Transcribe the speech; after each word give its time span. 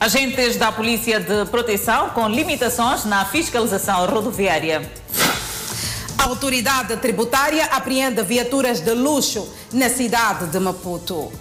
Agentes 0.00 0.56
da 0.56 0.70
Polícia 0.70 1.18
de 1.18 1.44
Proteção 1.50 2.10
com 2.10 2.28
limitações 2.28 3.04
na 3.04 3.24
fiscalização 3.24 4.06
rodoviária. 4.06 4.88
A 6.16 6.24
autoridade 6.24 6.96
tributária 6.98 7.64
apreende 7.64 8.22
viaturas 8.22 8.80
de 8.80 8.92
luxo 8.92 9.52
na 9.72 9.88
cidade 9.88 10.46
de 10.46 10.58
Maputo. 10.60 11.32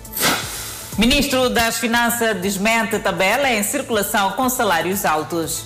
Ministro 0.97 1.51
das 1.51 1.77
Finanças 1.77 2.35
desmente 2.41 2.97
tabela 2.97 3.47
em 3.47 3.61
circulação 3.61 4.31
com 4.31 4.49
salários 4.49 5.05
altos. 5.05 5.63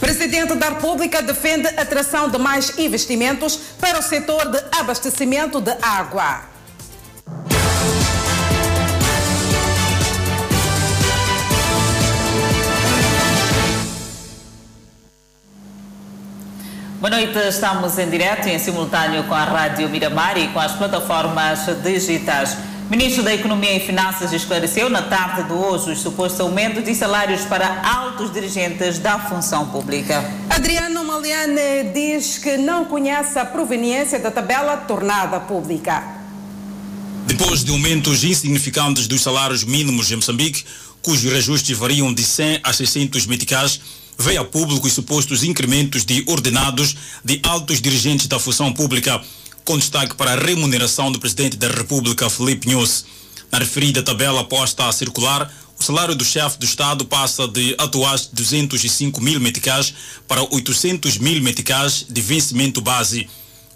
Presidente 0.00 0.56
da 0.56 0.70
República 0.70 1.22
defende 1.22 1.68
atração 1.68 2.28
de 2.28 2.38
mais 2.38 2.76
investimentos 2.76 3.56
para 3.80 4.00
o 4.00 4.02
setor 4.02 4.50
de 4.50 4.58
abastecimento 4.72 5.60
de 5.60 5.70
água. 5.80 6.53
Boa 17.04 17.18
noite, 17.18 17.36
estamos 17.36 17.98
em 17.98 18.08
direto 18.08 18.48
e 18.48 18.52
em 18.52 18.58
simultâneo 18.58 19.24
com 19.24 19.34
a 19.34 19.44
Rádio 19.44 19.90
Miramar 19.90 20.38
e 20.38 20.48
com 20.48 20.58
as 20.58 20.72
plataformas 20.72 21.66
digitais. 21.82 22.56
O 22.86 22.90
Ministro 22.90 23.22
da 23.22 23.34
Economia 23.34 23.76
e 23.76 23.80
Finanças 23.80 24.32
esclareceu 24.32 24.88
na 24.88 25.02
tarde 25.02 25.42
de 25.42 25.52
hoje 25.52 25.90
o 25.90 25.96
suposto 25.96 26.42
aumento 26.42 26.80
de 26.80 26.94
salários 26.94 27.42
para 27.42 27.82
altos 27.86 28.32
dirigentes 28.32 28.98
da 28.98 29.18
função 29.18 29.68
pública. 29.68 30.24
Adriano 30.48 31.04
Maliane 31.04 31.92
diz 31.92 32.38
que 32.38 32.56
não 32.56 32.86
conhece 32.86 33.38
a 33.38 33.44
proveniência 33.44 34.18
da 34.18 34.30
tabela 34.30 34.74
tornada 34.78 35.38
pública. 35.40 36.02
Depois 37.26 37.62
de 37.62 37.70
aumentos 37.70 38.24
insignificantes 38.24 39.06
dos 39.06 39.20
salários 39.20 39.62
mínimos 39.62 40.10
em 40.10 40.16
Moçambique, 40.16 40.64
cujos 41.02 41.30
reajustes 41.30 41.76
variam 41.76 42.14
de 42.14 42.24
100 42.24 42.60
a 42.62 42.72
600 42.72 43.26
meticais, 43.26 43.78
veio 44.18 44.40
a 44.40 44.44
público 44.44 44.86
os 44.86 44.92
supostos 44.92 45.42
incrementos 45.42 46.04
de 46.04 46.24
ordenados 46.26 46.96
de 47.24 47.40
altos 47.42 47.80
dirigentes 47.80 48.26
da 48.26 48.38
função 48.38 48.72
pública, 48.72 49.20
com 49.64 49.78
destaque 49.78 50.14
para 50.14 50.32
a 50.32 50.36
remuneração 50.36 51.10
do 51.10 51.18
Presidente 51.18 51.56
da 51.56 51.68
República, 51.68 52.28
Felipe 52.30 52.68
Nunes. 52.68 53.04
Na 53.50 53.58
referida 53.58 54.02
tabela 54.02 54.44
posta 54.44 54.88
a 54.88 54.92
circular, 54.92 55.52
o 55.78 55.82
salário 55.82 56.14
do 56.14 56.24
chefe 56.24 56.58
do 56.58 56.64
Estado 56.64 57.04
passa 57.04 57.48
de 57.48 57.74
atuais 57.78 58.28
205 58.32 59.20
mil 59.20 59.40
meticais 59.40 59.92
para 60.26 60.42
800 60.42 61.18
mil 61.18 61.42
meticais 61.42 62.06
de 62.08 62.20
vencimento 62.20 62.80
base. 62.80 63.28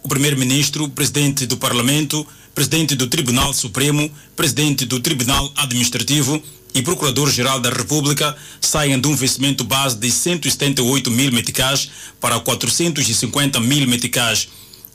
O 0.02 0.08
Primeiro-Ministro, 0.08 0.88
Presidente 0.88 1.46
do 1.46 1.56
Parlamento, 1.56 2.26
Presidente 2.54 2.94
do 2.94 3.06
Tribunal 3.08 3.52
Supremo, 3.52 4.10
Presidente 4.36 4.84
do 4.84 5.00
Tribunal 5.00 5.52
Administrativo 5.56 6.42
e 6.74 6.82
Procurador-Geral 6.82 7.60
da 7.60 7.70
República 7.70 8.36
saem 8.60 9.00
de 9.00 9.08
um 9.08 9.16
vencimento 9.16 9.64
base 9.64 9.96
de 9.96 10.10
178 10.10 11.10
mil 11.10 11.32
meticais 11.32 11.90
para 12.20 12.38
450 12.38 13.60
mil 13.60 13.88
meticais. 13.88 14.48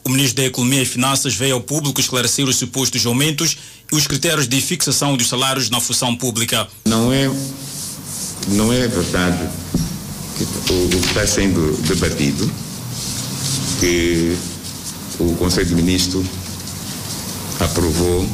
O 0.04 0.10
Ministro 0.10 0.38
da 0.38 0.48
Economia 0.48 0.82
e 0.82 0.86
Finanças 0.86 1.34
veio 1.34 1.56
ao 1.56 1.62
público 1.62 2.00
esclarecer 2.00 2.46
os 2.46 2.58
supostos 2.58 3.06
aumentos 3.06 3.58
e 3.92 3.96
os 3.96 4.06
critérios 4.06 4.48
de 4.48 4.60
fixação 4.60 5.16
dos 5.16 5.28
salários 5.28 5.70
na 5.70 5.80
função 5.80 6.16
pública. 6.16 6.68
Não 6.86 7.12
é, 7.12 7.32
não 8.50 8.72
é 8.72 8.88
verdade 8.88 9.50
que 10.38 10.74
o, 10.74 10.86
o 10.86 10.90
que 10.90 11.08
está 11.08 11.26
sendo 11.26 11.82
debatido 11.84 12.52
que 13.80 14.38
o 15.20 15.36
Conselho 15.36 15.68
de 15.68 15.76
Ministros 15.76 16.26
aprovou 17.60 18.28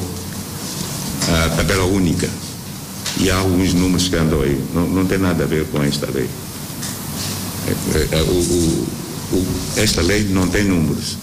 a 1.28 1.50
tabela 1.56 1.86
única 1.86 2.30
e 3.20 3.30
há 3.30 3.38
alguns 3.38 3.74
números 3.74 4.08
que 4.08 4.16
andam 4.16 4.42
aí. 4.42 4.60
Não, 4.74 4.88
não 4.88 5.06
tem 5.06 5.18
nada 5.18 5.44
a 5.44 5.48
ver 5.48 5.66
com 5.66 5.84
esta 5.84 6.10
lei. 6.10 6.30
É, 7.68 8.16
é, 8.16 8.22
o, 8.22 8.26
o, 8.26 8.88
o, 9.34 9.48
esta 9.76 10.02
lei 10.02 10.24
não 10.24 10.48
tem 10.48 10.64
números, 10.64 11.18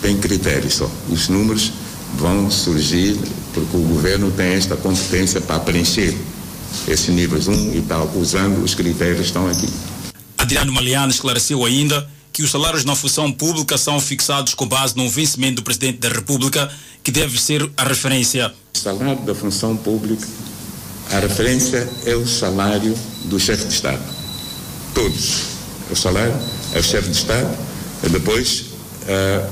tem 0.00 0.16
critérios 0.16 0.74
só. 0.74 0.90
Os 1.08 1.28
números 1.28 1.72
vão 2.16 2.50
surgir 2.50 3.18
porque 3.52 3.76
o 3.76 3.80
governo 3.80 4.30
tem 4.30 4.52
esta 4.52 4.76
competência 4.76 5.40
para 5.40 5.58
preencher 5.60 6.16
esses 6.86 7.08
níveis 7.08 7.48
1 7.48 7.74
e 7.74 7.82
tal, 7.82 8.10
usando 8.14 8.62
os 8.62 8.74
critérios 8.74 9.18
que 9.18 9.26
estão 9.26 9.48
aqui. 9.48 9.68
Adriano 10.38 10.72
Maliano 10.72 11.10
esclareceu 11.10 11.64
ainda 11.64 12.08
que 12.32 12.44
os 12.44 12.50
salários 12.50 12.84
na 12.84 12.94
função 12.94 13.30
pública 13.32 13.76
são 13.76 14.00
fixados 14.00 14.54
com 14.54 14.66
base 14.66 14.96
no 14.96 15.10
vencimento 15.10 15.56
do 15.56 15.62
Presidente 15.62 15.98
da 15.98 16.08
República, 16.08 16.70
que 17.02 17.10
deve 17.10 17.40
ser 17.40 17.68
a 17.76 17.82
referência. 17.82 18.54
O 18.74 18.78
salário 18.78 19.20
da 19.22 19.34
função 19.34 19.76
pública 19.76 20.26
a 21.12 21.18
referência 21.18 21.88
é 22.06 22.14
o 22.14 22.26
salário 22.26 22.94
do 23.24 23.38
chefe 23.38 23.66
de 23.66 23.74
Estado. 23.74 24.02
Todos. 24.94 25.42
O 25.90 25.96
salário 25.96 26.34
é 26.72 26.78
o 26.78 26.82
chefe 26.82 27.10
de 27.10 27.16
Estado. 27.16 27.48
E 28.04 28.08
depois 28.08 28.66
uh, 29.02 29.46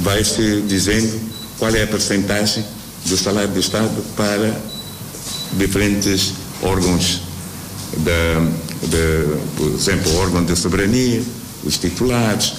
vai-se 0.00 0.62
dizendo 0.62 1.20
qual 1.58 1.74
é 1.74 1.82
a 1.82 1.86
percentagem 1.86 2.64
do 3.06 3.16
salário 3.16 3.50
do 3.50 3.60
Estado 3.60 3.90
para 4.16 4.54
diferentes 5.58 6.32
órgãos, 6.62 7.22
da, 7.98 8.86
de, 8.86 9.38
por 9.56 9.74
exemplo, 9.74 10.12
o 10.12 10.16
órgão 10.16 10.44
de 10.44 10.56
soberania, 10.56 11.22
os 11.64 11.76
titulares, 11.76 12.54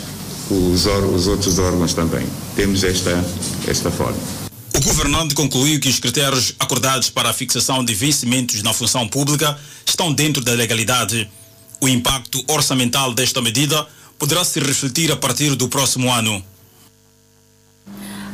os, 0.49 0.85
os 0.85 1.27
outros 1.27 1.57
órgãos 1.57 1.93
também. 1.93 2.25
Temos 2.55 2.83
esta, 2.83 3.23
esta 3.67 3.89
forma. 3.89 4.44
O 4.75 4.81
governante 4.81 5.33
concluiu 5.33 5.79
que 5.79 5.87
os 5.87 5.99
critérios 5.99 6.53
acordados 6.59 7.09
para 7.09 7.29
a 7.29 7.33
fixação 7.33 7.83
de 7.83 7.93
vencimentos 7.95 8.61
na 8.61 8.73
função 8.73 9.07
pública 9.07 9.57
estão 9.85 10.11
dentro 10.11 10.43
da 10.43 10.51
legalidade. 10.51 11.29
O 11.79 11.87
impacto 11.87 12.43
orçamental 12.45 13.13
desta 13.13 13.41
medida 13.41 13.87
poderá 14.19 14.43
se 14.43 14.59
refletir 14.59 15.09
a 15.13 15.15
partir 15.15 15.55
do 15.55 15.69
próximo 15.69 16.11
ano. 16.11 16.43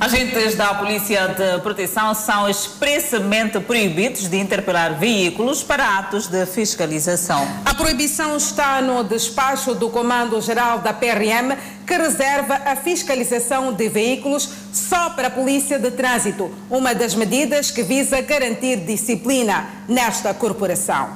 Agentes 0.01 0.55
da 0.55 0.73
Polícia 0.73 1.27
de 1.27 1.59
Proteção 1.61 2.15
são 2.15 2.49
expressamente 2.49 3.59
proibidos 3.59 4.27
de 4.27 4.35
interpelar 4.35 4.97
veículos 4.97 5.61
para 5.61 5.99
atos 5.99 6.25
de 6.25 6.43
fiscalização. 6.47 7.47
A 7.63 7.75
proibição 7.75 8.35
está 8.35 8.81
no 8.81 9.03
despacho 9.03 9.75
do 9.75 9.91
Comando-Geral 9.91 10.79
da 10.79 10.91
PRM, 10.91 11.55
que 11.85 11.95
reserva 11.95 12.55
a 12.65 12.75
fiscalização 12.75 13.71
de 13.73 13.87
veículos 13.89 14.49
só 14.73 15.11
para 15.11 15.27
a 15.27 15.29
Polícia 15.29 15.77
de 15.77 15.91
Trânsito, 15.91 16.51
uma 16.67 16.95
das 16.95 17.13
medidas 17.13 17.69
que 17.69 17.83
visa 17.83 18.19
garantir 18.21 18.77
disciplina 18.77 19.69
nesta 19.87 20.33
corporação. 20.33 21.11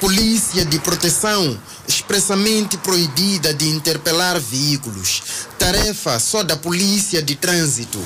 Polícia 0.00 0.64
de 0.64 0.78
Proteção 0.78 1.58
expressamente 1.88 2.76
proibida 2.78 3.52
de 3.52 3.68
interpelar 3.68 4.38
veículos. 4.38 5.46
Tarefa 5.58 6.20
só 6.20 6.42
da 6.44 6.56
Polícia 6.56 7.20
de 7.20 7.34
Trânsito. 7.34 7.98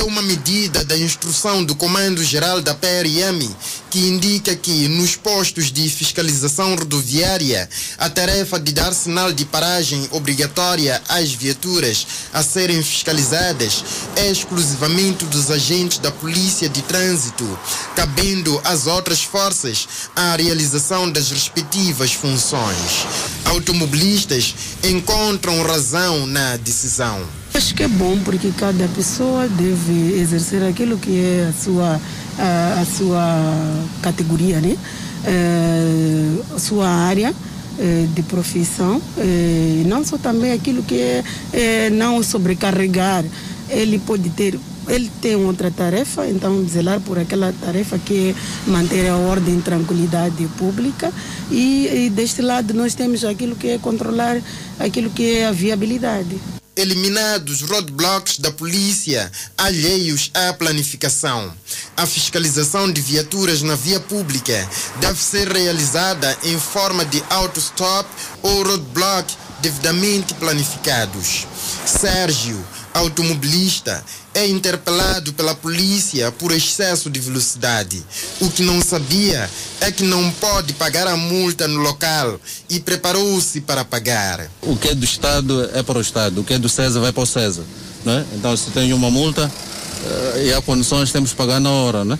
É 0.00 0.02
uma 0.04 0.22
medida 0.22 0.82
da 0.84 0.96
instrução 0.96 1.62
do 1.62 1.74
Comando-Geral 1.74 2.62
da 2.62 2.74
PRM 2.74 3.46
que 3.90 3.98
indica 3.98 4.54
que 4.56 4.88
nos 4.88 5.14
postos 5.14 5.70
de 5.70 5.88
fiscalização 5.90 6.74
rodoviária 6.76 7.68
a 7.98 8.08
tarefa 8.08 8.58
de 8.58 8.72
dar 8.72 8.94
sinal 8.94 9.32
de 9.32 9.44
paragem 9.44 10.08
obrigatória 10.12 11.02
às 11.08 11.32
viaturas 11.32 12.06
a 12.32 12.42
serem 12.42 12.82
fiscalizadas 12.82 13.84
é 14.16 14.30
exclusivamente 14.30 15.24
dos 15.26 15.50
agentes 15.50 15.98
da 15.98 16.10
Polícia 16.10 16.68
de 16.68 16.82
Trânsito, 16.82 17.58
cabendo 17.94 18.60
às 18.64 18.86
outras 18.86 19.22
forças 19.22 19.86
a 20.16 20.36
realização 20.36 21.10
das 21.10 21.30
respectivas 21.30 22.12
funções. 22.12 23.06
Automobilistas 23.50 24.54
encontram 24.84 25.60
razão 25.64 26.24
na 26.24 26.56
decisão. 26.56 27.20
Acho 27.52 27.74
que 27.74 27.82
é 27.82 27.88
bom 27.88 28.16
porque 28.24 28.52
cada 28.56 28.86
pessoa 28.88 29.48
deve 29.48 30.20
exercer 30.20 30.62
aquilo 30.62 30.96
que 30.96 31.18
é 31.18 31.48
a 31.50 31.52
sua, 31.52 32.00
a, 32.38 32.80
a 32.80 32.86
sua 32.86 33.76
categoria, 34.02 34.60
né? 34.60 34.78
É, 35.24 36.54
a 36.54 36.60
sua 36.60 36.88
área 36.88 37.34
é, 37.76 38.06
de 38.14 38.22
profissão, 38.22 39.02
é, 39.18 39.82
não 39.84 40.04
só 40.04 40.16
também 40.16 40.52
aquilo 40.52 40.84
que 40.84 41.00
é, 41.00 41.24
é 41.52 41.90
não 41.90 42.22
sobrecarregar. 42.22 43.24
Ele 43.68 43.98
pode 43.98 44.30
ter 44.30 44.58
ele 44.90 45.10
tem 45.22 45.36
outra 45.36 45.70
tarefa, 45.70 46.26
então 46.26 46.66
zelar 46.68 47.00
por 47.00 47.18
aquela 47.18 47.52
tarefa 47.52 47.98
que 47.98 48.30
é 48.30 48.70
manter 48.70 49.08
a 49.08 49.16
ordem 49.16 49.58
e 49.58 49.62
tranquilidade 49.62 50.46
pública 50.58 51.12
e, 51.50 52.06
e 52.06 52.10
deste 52.10 52.42
lado 52.42 52.74
nós 52.74 52.94
temos 52.94 53.24
aquilo 53.24 53.56
que 53.56 53.68
é 53.68 53.78
controlar 53.78 54.40
aquilo 54.78 55.10
que 55.10 55.38
é 55.38 55.46
a 55.46 55.52
viabilidade 55.52 56.38
eliminados 56.76 57.60
roadblocks 57.60 58.38
da 58.38 58.50
polícia 58.50 59.30
alheios 59.58 60.30
à 60.32 60.52
planificação. 60.54 61.52
A 61.94 62.06
fiscalização 62.06 62.90
de 62.90 63.02
viaturas 63.02 63.60
na 63.60 63.74
via 63.74 64.00
pública 64.00 64.66
deve 64.98 65.20
ser 65.20 65.48
realizada 65.52 66.36
em 66.44 66.58
forma 66.58 67.04
de 67.04 67.22
auto-stop 67.28 68.08
ou 68.40 68.62
roadblock 68.62 69.36
devidamente 69.60 70.32
planificados. 70.34 71.46
Sérgio 71.84 72.64
automobilista 72.94 74.04
é 74.34 74.46
interpelado 74.46 75.32
pela 75.32 75.54
polícia 75.54 76.30
por 76.32 76.52
excesso 76.52 77.10
de 77.10 77.18
velocidade. 77.18 78.02
O 78.40 78.50
que 78.50 78.62
não 78.62 78.80
sabia 78.80 79.50
é 79.80 79.90
que 79.90 80.04
não 80.04 80.30
pode 80.32 80.72
pagar 80.74 81.06
a 81.06 81.16
multa 81.16 81.66
no 81.66 81.80
local 81.80 82.40
e 82.68 82.78
preparou-se 82.78 83.60
para 83.60 83.84
pagar. 83.84 84.48
O 84.62 84.76
que 84.76 84.88
é 84.88 84.94
do 84.94 85.04
Estado 85.04 85.68
é 85.74 85.82
para 85.82 85.98
o 85.98 86.00
Estado, 86.00 86.40
o 86.40 86.44
que 86.44 86.54
é 86.54 86.58
do 86.58 86.68
César 86.68 87.00
vai 87.00 87.12
para 87.12 87.22
o 87.22 87.26
César. 87.26 87.64
Né? 88.04 88.24
Então, 88.34 88.56
se 88.56 88.70
tem 88.70 88.92
uma 88.92 89.10
multa 89.10 89.46
uh, 89.46 90.38
e 90.38 90.52
há 90.54 90.62
condições, 90.62 91.12
temos 91.12 91.30
que 91.30 91.36
pagar 91.36 91.60
na 91.60 91.70
hora. 91.70 92.04
Né? 92.04 92.18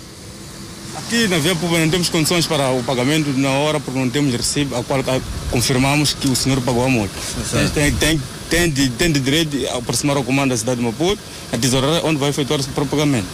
Aqui 0.97 1.29
na 1.29 1.39
Via 1.39 1.55
Pública 1.55 1.83
não 1.83 1.91
temos 1.91 2.09
condições 2.09 2.47
para 2.47 2.71
o 2.71 2.83
pagamento 2.83 3.31
na 3.31 3.51
hora 3.51 3.81
porque 3.81 3.99
não 3.99 4.11
temos 4.11 4.35
recibo 4.35 4.77
a 4.77 4.85
qual 4.85 5.03
confirmamos 5.51 6.13
que 6.13 6.29
o 6.29 6.37
senhor 6.37 6.61
pagou 6.61 6.85
a 6.85 6.89
multa. 6.89 7.15
Tem, 7.51 7.69
tem, 7.69 7.95
tem, 7.95 8.23
de, 8.69 8.89
tem 8.91 9.13
de 9.13 9.21
direito 9.21 9.51
de 9.51 9.67
aproximar 9.69 10.17
ao 10.17 10.25
comando 10.25 10.51
da 10.51 10.57
cidade 10.57 10.81
de 10.81 10.87
Maputo, 10.87 11.21
a 11.53 11.59
tesouraria 11.59 12.01
onde 12.05 12.19
vai 12.19 12.31
efetuar 12.31 12.61
o 12.61 12.87
pagamento. 12.87 13.29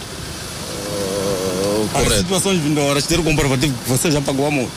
Uh, 0.93 1.89
As 1.95 2.17
situações 2.19 2.59
vindouras, 2.59 3.05
ter 3.05 3.19
o 3.19 3.23
comprovativo 3.23 3.73
que 3.83 3.89
você 3.89 4.11
já 4.11 4.21
pagou 4.21 4.45
a 4.47 4.51
multa. 4.51 4.71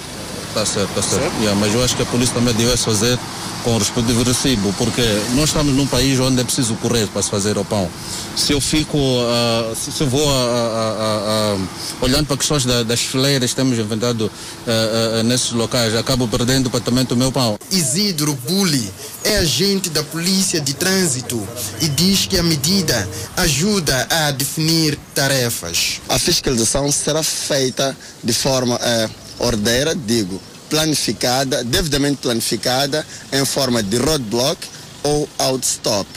Tá 0.55 0.65
certo, 0.67 0.89
tá 0.95 1.03
certo. 1.03 1.23
certo? 1.23 1.37
Yeah, 1.41 1.59
mas 1.61 1.75
eu 1.75 1.85
acho 1.85 1.95
que 1.95 2.03
a 2.03 2.07
polícia 2.07 2.35
também 2.35 2.55
deve 2.55 2.77
fazer 2.77 3.19
com 3.63 3.75
o 3.75 3.79
respectivo 3.79 4.23
recibo, 4.23 4.73
porque 4.79 5.03
nós 5.35 5.51
estamos 5.51 5.75
num 5.75 5.87
país 5.87 6.19
onde 6.19 6.41
é 6.41 6.45
preciso 6.45 6.75
correr 6.77 7.07
para 7.09 7.23
se 7.23 7.31
fazer 7.31 7.59
o 7.59 7.65
pão. 7.65 7.89
Se 8.37 8.53
eu 8.53 8.61
fico, 8.61 8.97
uh, 8.99 9.75
se, 9.75 9.93
se, 9.93 10.03
eu 10.03 10.09
vou 10.09 10.27
uh, 10.27 11.57
uh, 11.57 11.69
olhando 12.01 12.27
para 12.27 12.37
questões 12.37 12.65
da, 12.65 12.83
das 12.83 13.01
fileiras 13.01 13.51
que 13.51 13.57
temos 13.57 13.79
inventado 13.79 14.31
nesses 15.25 15.53
locais, 15.53 15.95
acabo 15.97 16.27
perdendo 16.29 16.71
praticamente 16.71 17.13
o 17.13 17.17
meu 17.17 17.33
pão. 17.33 17.59
Isidro 17.71 18.35
Bulli 18.35 18.91
é 19.25 19.39
agente 19.39 19.91
da 19.91 20.03
Polícia 20.03 20.61
de 20.61 20.75
Trânsito 20.75 21.47
e 21.81 21.89
diz 21.89 22.27
que 22.27 22.39
a 22.39 22.43
medida 22.43 23.09
ajuda 23.37 24.07
a 24.09 24.31
definir 24.31 24.99
tarefas. 25.15 26.01
A 26.09 26.19
fiscalização 26.19 26.91
será 26.93 27.23
feita 27.23 27.97
de 28.23 28.33
forma 28.33 28.79
ordeira, 29.39 29.95
digo, 29.95 30.41
planificada, 30.71 31.63
devidamente 31.65 32.23
planificada, 32.23 33.05
em 33.33 33.45
forma 33.45 33.83
de 33.83 33.99
roadblock 33.99 34.67
ou 35.03 35.29
outstop, 35.39 36.09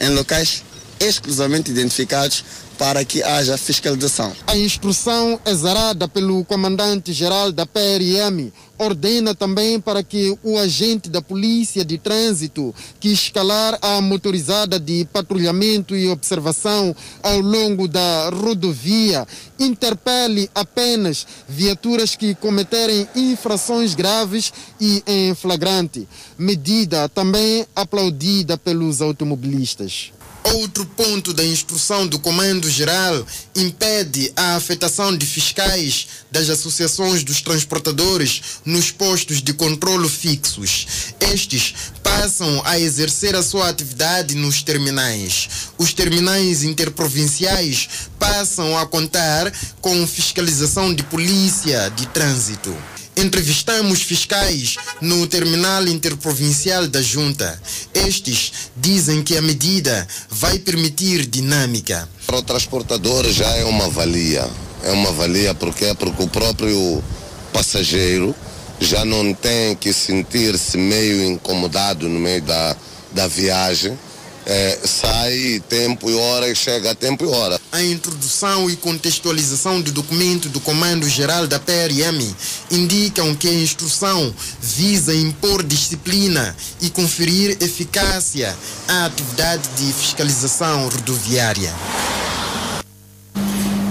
em 0.00 0.10
locais 0.10 0.62
exclusivamente 0.98 1.70
identificados 1.70 2.44
para 2.80 3.04
que 3.04 3.22
haja 3.22 3.58
fiscalização. 3.58 4.32
A 4.46 4.56
instrução 4.56 5.38
exarada 5.44 6.08
pelo 6.08 6.42
comandante-geral 6.46 7.52
da 7.52 7.66
PRM 7.66 8.50
ordena 8.78 9.34
também 9.34 9.78
para 9.78 10.02
que 10.02 10.34
o 10.42 10.56
agente 10.56 11.10
da 11.10 11.20
Polícia 11.20 11.84
de 11.84 11.98
Trânsito 11.98 12.74
que 12.98 13.12
escalar 13.12 13.78
a 13.82 14.00
motorizada 14.00 14.80
de 14.80 15.06
patrulhamento 15.12 15.94
e 15.94 16.08
observação 16.08 16.96
ao 17.22 17.38
longo 17.40 17.86
da 17.86 18.30
rodovia 18.30 19.28
interpele 19.58 20.48
apenas 20.54 21.26
viaturas 21.46 22.16
que 22.16 22.34
cometerem 22.34 23.06
infrações 23.14 23.94
graves 23.94 24.54
e 24.80 25.02
em 25.06 25.34
flagrante, 25.34 26.08
medida 26.38 27.10
também 27.10 27.66
aplaudida 27.76 28.56
pelos 28.56 29.02
automobilistas. 29.02 30.12
Outro 30.42 30.86
ponto 30.86 31.32
da 31.32 31.44
instrução 31.44 32.06
do 32.06 32.18
Comando-Geral 32.18 33.26
impede 33.54 34.32
a 34.34 34.56
afetação 34.56 35.16
de 35.16 35.26
fiscais 35.26 36.06
das 36.30 36.48
associações 36.48 37.22
dos 37.22 37.40
transportadores 37.42 38.42
nos 38.64 38.90
postos 38.90 39.42
de 39.42 39.52
controlo 39.52 40.08
fixos. 40.08 40.86
Estes 41.20 41.74
passam 42.02 42.62
a 42.64 42.78
exercer 42.78 43.36
a 43.36 43.42
sua 43.42 43.68
atividade 43.68 44.34
nos 44.34 44.62
terminais. 44.62 45.48
Os 45.78 45.92
terminais 45.92 46.62
interprovinciais 46.64 47.88
passam 48.18 48.76
a 48.78 48.86
contar 48.86 49.52
com 49.80 50.06
fiscalização 50.06 50.94
de 50.94 51.02
polícia 51.04 51.90
de 51.90 52.06
trânsito. 52.06 52.74
Entrevistamos 53.20 54.00
fiscais 54.00 54.76
no 54.98 55.26
terminal 55.26 55.86
interprovincial 55.86 56.88
da 56.88 57.02
Junta. 57.02 57.60
Estes 57.92 58.70
dizem 58.74 59.22
que 59.22 59.36
a 59.36 59.42
medida 59.42 60.08
vai 60.30 60.58
permitir 60.58 61.26
dinâmica. 61.26 62.08
Para 62.26 62.38
o 62.38 62.42
transportador 62.42 63.30
já 63.30 63.46
é 63.56 63.64
uma 63.66 63.90
valia. 63.90 64.48
É 64.82 64.90
uma 64.92 65.12
valia 65.12 65.54
porque 65.54 65.94
porque 65.94 66.22
o 66.22 66.28
próprio 66.28 67.04
passageiro 67.52 68.34
já 68.80 69.04
não 69.04 69.34
tem 69.34 69.76
que 69.76 69.92
sentir-se 69.92 70.78
meio 70.78 71.22
incomodado 71.22 72.08
no 72.08 72.18
meio 72.18 72.40
da, 72.40 72.74
da 73.12 73.26
viagem 73.26 73.98
é, 74.46 74.78
sai 74.84 75.62
tempo 75.68 76.10
e 76.10 76.14
hora 76.14 76.48
e 76.48 76.54
chega 76.54 76.94
tempo 76.94 77.24
e 77.24 77.28
hora. 77.28 77.60
A 77.72 77.82
introdução 77.82 78.68
e 78.68 78.76
contextualização 78.76 79.80
do 79.80 79.92
documento 79.92 80.48
do 80.48 80.60
Comando-Geral 80.60 81.46
da 81.46 81.58
PRM 81.58 82.34
indicam 82.70 83.34
que 83.34 83.48
a 83.48 83.52
instrução 83.52 84.34
visa 84.60 85.14
impor 85.14 85.62
disciplina 85.62 86.56
e 86.80 86.90
conferir 86.90 87.56
eficácia 87.60 88.56
à 88.88 89.06
atividade 89.06 89.62
de 89.76 89.92
fiscalização 89.92 90.88
rodoviária. 90.88 91.72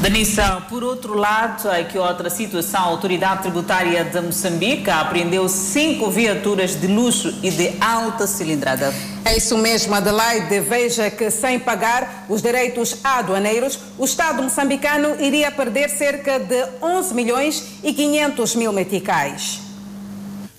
Danissa, 0.02 0.62
por 0.70 0.82
outro 0.82 1.14
lado, 1.14 1.70
aqui 1.70 1.98
outra 1.98 2.30
situação, 2.30 2.80
a 2.80 2.84
autoridade 2.86 3.42
tributária 3.42 4.02
de 4.06 4.22
Moçambique 4.22 4.90
apreendeu 4.90 5.50
cinco 5.50 6.10
viaturas 6.10 6.80
de 6.80 6.88
luxo 6.88 7.38
e 7.44 7.52
de 7.52 7.74
alta 7.82 8.26
cilindrada. 8.26 8.94
É 9.26 9.36
isso 9.36 9.58
mesmo, 9.58 9.94
Adelaide. 9.94 10.62
Veja 10.62 11.12
que 11.12 11.30
sem 11.30 11.60
pagar 11.60 12.26
os 12.30 12.42
direitos 12.42 12.96
aduaneiros, 13.04 13.78
o 13.98 14.06
Estado 14.06 14.42
moçambicano 14.42 15.22
iria 15.22 15.52
perder 15.52 15.90
cerca 15.90 16.40
de 16.40 16.66
11 16.82 17.14
milhões 17.14 17.64
e 17.84 17.92
500 17.92 18.56
mil 18.56 18.72
meticais. 18.72 19.60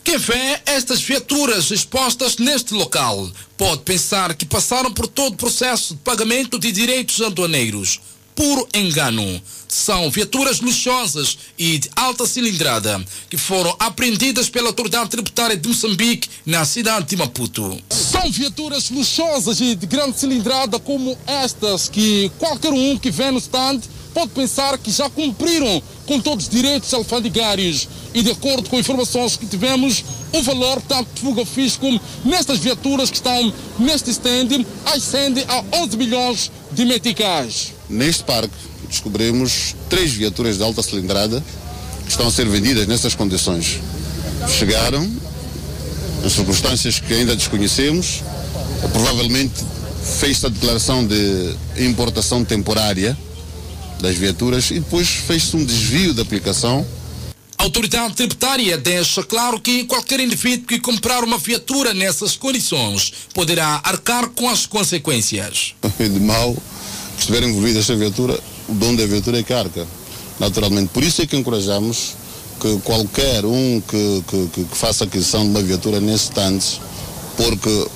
Quem 0.04 0.18
vê 0.18 0.60
estas 0.66 1.00
viaturas 1.00 1.70
expostas 1.70 2.36
neste 2.36 2.74
local 2.74 3.26
pode 3.56 3.82
pensar 3.82 4.34
que 4.34 4.44
passaram 4.44 4.92
por 4.92 5.06
todo 5.06 5.32
o 5.32 5.36
processo 5.36 5.94
de 5.94 6.00
pagamento 6.00 6.58
de 6.58 6.70
direitos 6.70 7.22
aduaneiros 7.22 8.00
puro 8.40 8.66
engano. 8.72 9.38
São 9.68 10.10
viaturas 10.10 10.60
luxuosas 10.60 11.36
e 11.58 11.76
de 11.76 11.90
alta 11.94 12.26
cilindrada 12.26 13.04
que 13.28 13.36
foram 13.36 13.76
apreendidas 13.78 14.48
pela 14.48 14.68
autoridade 14.68 15.10
tributária 15.10 15.54
de 15.54 15.68
Moçambique 15.68 16.26
na 16.46 16.64
cidade 16.64 17.08
de 17.08 17.18
Maputo. 17.18 17.78
São 17.90 18.30
viaturas 18.30 18.88
luxuosas 18.88 19.60
e 19.60 19.74
de 19.74 19.86
grande 19.86 20.18
cilindrada 20.18 20.80
como 20.80 21.18
estas 21.26 21.86
que 21.86 22.32
qualquer 22.38 22.72
um 22.72 22.96
que 22.96 23.10
vê 23.10 23.30
no 23.30 23.36
stand 23.36 23.80
pode 24.14 24.30
pensar 24.30 24.78
que 24.78 24.90
já 24.90 25.10
cumpriram 25.10 25.82
com 26.06 26.18
todos 26.18 26.46
os 26.46 26.50
direitos 26.50 26.94
alfandegários 26.94 27.90
e 28.14 28.22
de 28.22 28.30
acordo 28.30 28.70
com 28.70 28.78
informações 28.78 29.36
que 29.36 29.44
tivemos, 29.44 30.02
o 30.32 30.42
valor 30.42 30.80
tanto 30.80 31.12
de 31.12 31.20
fuga 31.20 31.44
fisco 31.44 31.86
nestas 32.24 32.58
viaturas 32.58 33.10
que 33.10 33.16
estão 33.16 33.52
neste 33.78 34.10
stand 34.10 34.64
ascende 34.86 35.44
a 35.46 35.62
11 35.82 35.96
milhões 35.98 36.50
de 36.72 36.86
meticais. 36.86 37.79
Neste 37.90 38.22
parque 38.22 38.54
descobrimos 38.88 39.74
três 39.88 40.12
viaturas 40.12 40.56
de 40.56 40.62
alta 40.62 40.80
cilindrada 40.80 41.42
que 42.04 42.10
estão 42.10 42.28
a 42.28 42.30
ser 42.30 42.48
vendidas 42.48 42.86
nessas 42.86 43.16
condições. 43.16 43.80
Chegaram 44.48 45.10
em 46.24 46.30
circunstâncias 46.30 47.00
que 47.00 47.12
ainda 47.12 47.34
desconhecemos, 47.34 48.22
provavelmente 48.92 49.54
fez 50.20 50.44
a 50.44 50.48
declaração 50.48 51.04
de 51.04 51.56
importação 51.78 52.44
temporária 52.44 53.18
das 54.00 54.16
viaturas 54.16 54.70
e 54.70 54.74
depois 54.74 55.08
fez-se 55.08 55.56
um 55.56 55.64
desvio 55.64 56.14
da 56.14 56.22
aplicação. 56.22 56.86
A 57.58 57.64
autoridade 57.64 58.14
tributária 58.14 58.78
deixa 58.78 59.22
claro 59.24 59.60
que 59.60 59.84
qualquer 59.84 60.20
indivíduo 60.20 60.66
que 60.66 60.78
comprar 60.78 61.24
uma 61.24 61.38
viatura 61.38 61.92
nessas 61.92 62.36
condições 62.36 63.12
poderá 63.34 63.80
arcar 63.82 64.28
com 64.28 64.48
as 64.48 64.64
consequências. 64.64 65.74
De 65.98 66.20
mal 66.20 66.56
estiver 67.20 67.42
envolvida 67.42 67.78
esta 67.78 67.94
viatura, 67.94 68.38
o 68.68 68.74
dono 68.74 68.98
da 68.98 69.06
viatura 69.06 69.38
é 69.38 69.42
que 69.42 69.52
arca, 69.52 69.86
naturalmente. 70.38 70.88
Por 70.88 71.02
isso 71.02 71.22
é 71.22 71.26
que 71.26 71.36
encorajamos 71.36 72.14
que 72.60 72.78
qualquer 72.80 73.44
um 73.44 73.80
que, 73.80 74.24
que, 74.28 74.46
que 74.48 74.76
faça 74.76 75.04
aquisição 75.04 75.44
de 75.44 75.50
uma 75.50 75.62
viatura 75.62 76.00
nesse 76.00 76.24
stands, 76.24 76.80
porque 77.36 77.86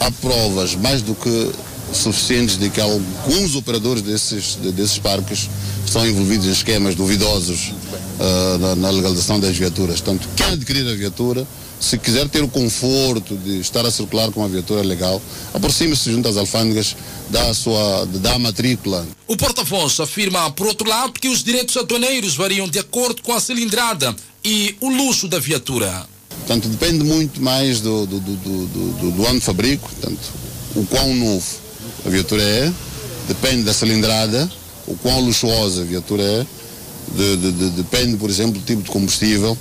há 0.00 0.10
provas 0.10 0.74
mais 0.74 1.02
do 1.02 1.14
que 1.14 1.50
suficientes 1.92 2.58
de 2.58 2.68
que 2.70 2.80
alguns 2.80 3.54
operadores 3.54 4.02
desses, 4.02 4.56
desses 4.56 4.98
parques 4.98 5.48
estão 5.86 6.06
envolvidos 6.06 6.46
em 6.46 6.52
esquemas 6.52 6.94
duvidosos 6.94 7.72
uh, 8.18 8.58
na, 8.58 8.76
na 8.76 8.90
legalização 8.90 9.38
das 9.38 9.56
viaturas. 9.56 10.00
Portanto, 10.00 10.28
quem 10.36 10.46
adquirir 10.46 10.86
a 10.88 10.94
viatura 10.94 11.46
se 11.80 11.98
quiser 11.98 12.28
ter 12.28 12.42
o 12.42 12.48
conforto 12.48 13.36
de 13.36 13.60
estar 13.60 13.84
a 13.84 13.90
circular 13.90 14.30
com 14.30 14.40
uma 14.40 14.48
viatura 14.48 14.82
legal, 14.82 15.20
aproxime-se 15.52 16.12
junto 16.12 16.28
às 16.28 16.36
alfândegas 16.36 16.96
da 17.28 17.52
sua 17.52 18.06
da 18.06 18.38
matrícula. 18.38 19.06
O 19.26 19.36
porta-voz 19.36 20.00
afirma, 20.00 20.50
por 20.50 20.66
outro 20.66 20.88
lado, 20.88 21.12
que 21.12 21.28
os 21.28 21.42
direitos 21.42 21.76
aduaneiros 21.76 22.34
variam 22.34 22.68
de 22.68 22.78
acordo 22.78 23.22
com 23.22 23.32
a 23.32 23.40
cilindrada 23.40 24.14
e 24.44 24.76
o 24.80 24.88
luxo 24.88 25.28
da 25.28 25.38
viatura. 25.38 26.06
Portanto, 26.28 26.68
depende 26.68 27.04
muito 27.04 27.42
mais 27.42 27.80
do, 27.80 28.06
do, 28.06 28.20
do, 28.20 28.36
do, 28.36 29.10
do 29.12 29.26
ano 29.26 29.38
de 29.38 29.44
fabrico, 29.44 29.88
portanto, 29.88 30.20
o 30.74 30.84
quão 30.86 31.14
novo. 31.14 31.46
a 32.04 32.08
viatura 32.08 32.42
é, 32.42 32.72
depende 33.28 33.62
da 33.62 33.72
cilindrada, 33.72 34.50
o 34.86 34.94
quão 34.96 35.20
luxuosa 35.20 35.82
a 35.82 35.84
viatura 35.84 36.22
é, 36.22 36.46
de, 37.16 37.36
de, 37.36 37.52
de, 37.52 37.70
depende, 37.70 38.16
por 38.16 38.28
exemplo, 38.28 38.60
do 38.60 38.64
tipo 38.64 38.82
de 38.82 38.90
combustível 38.90 39.56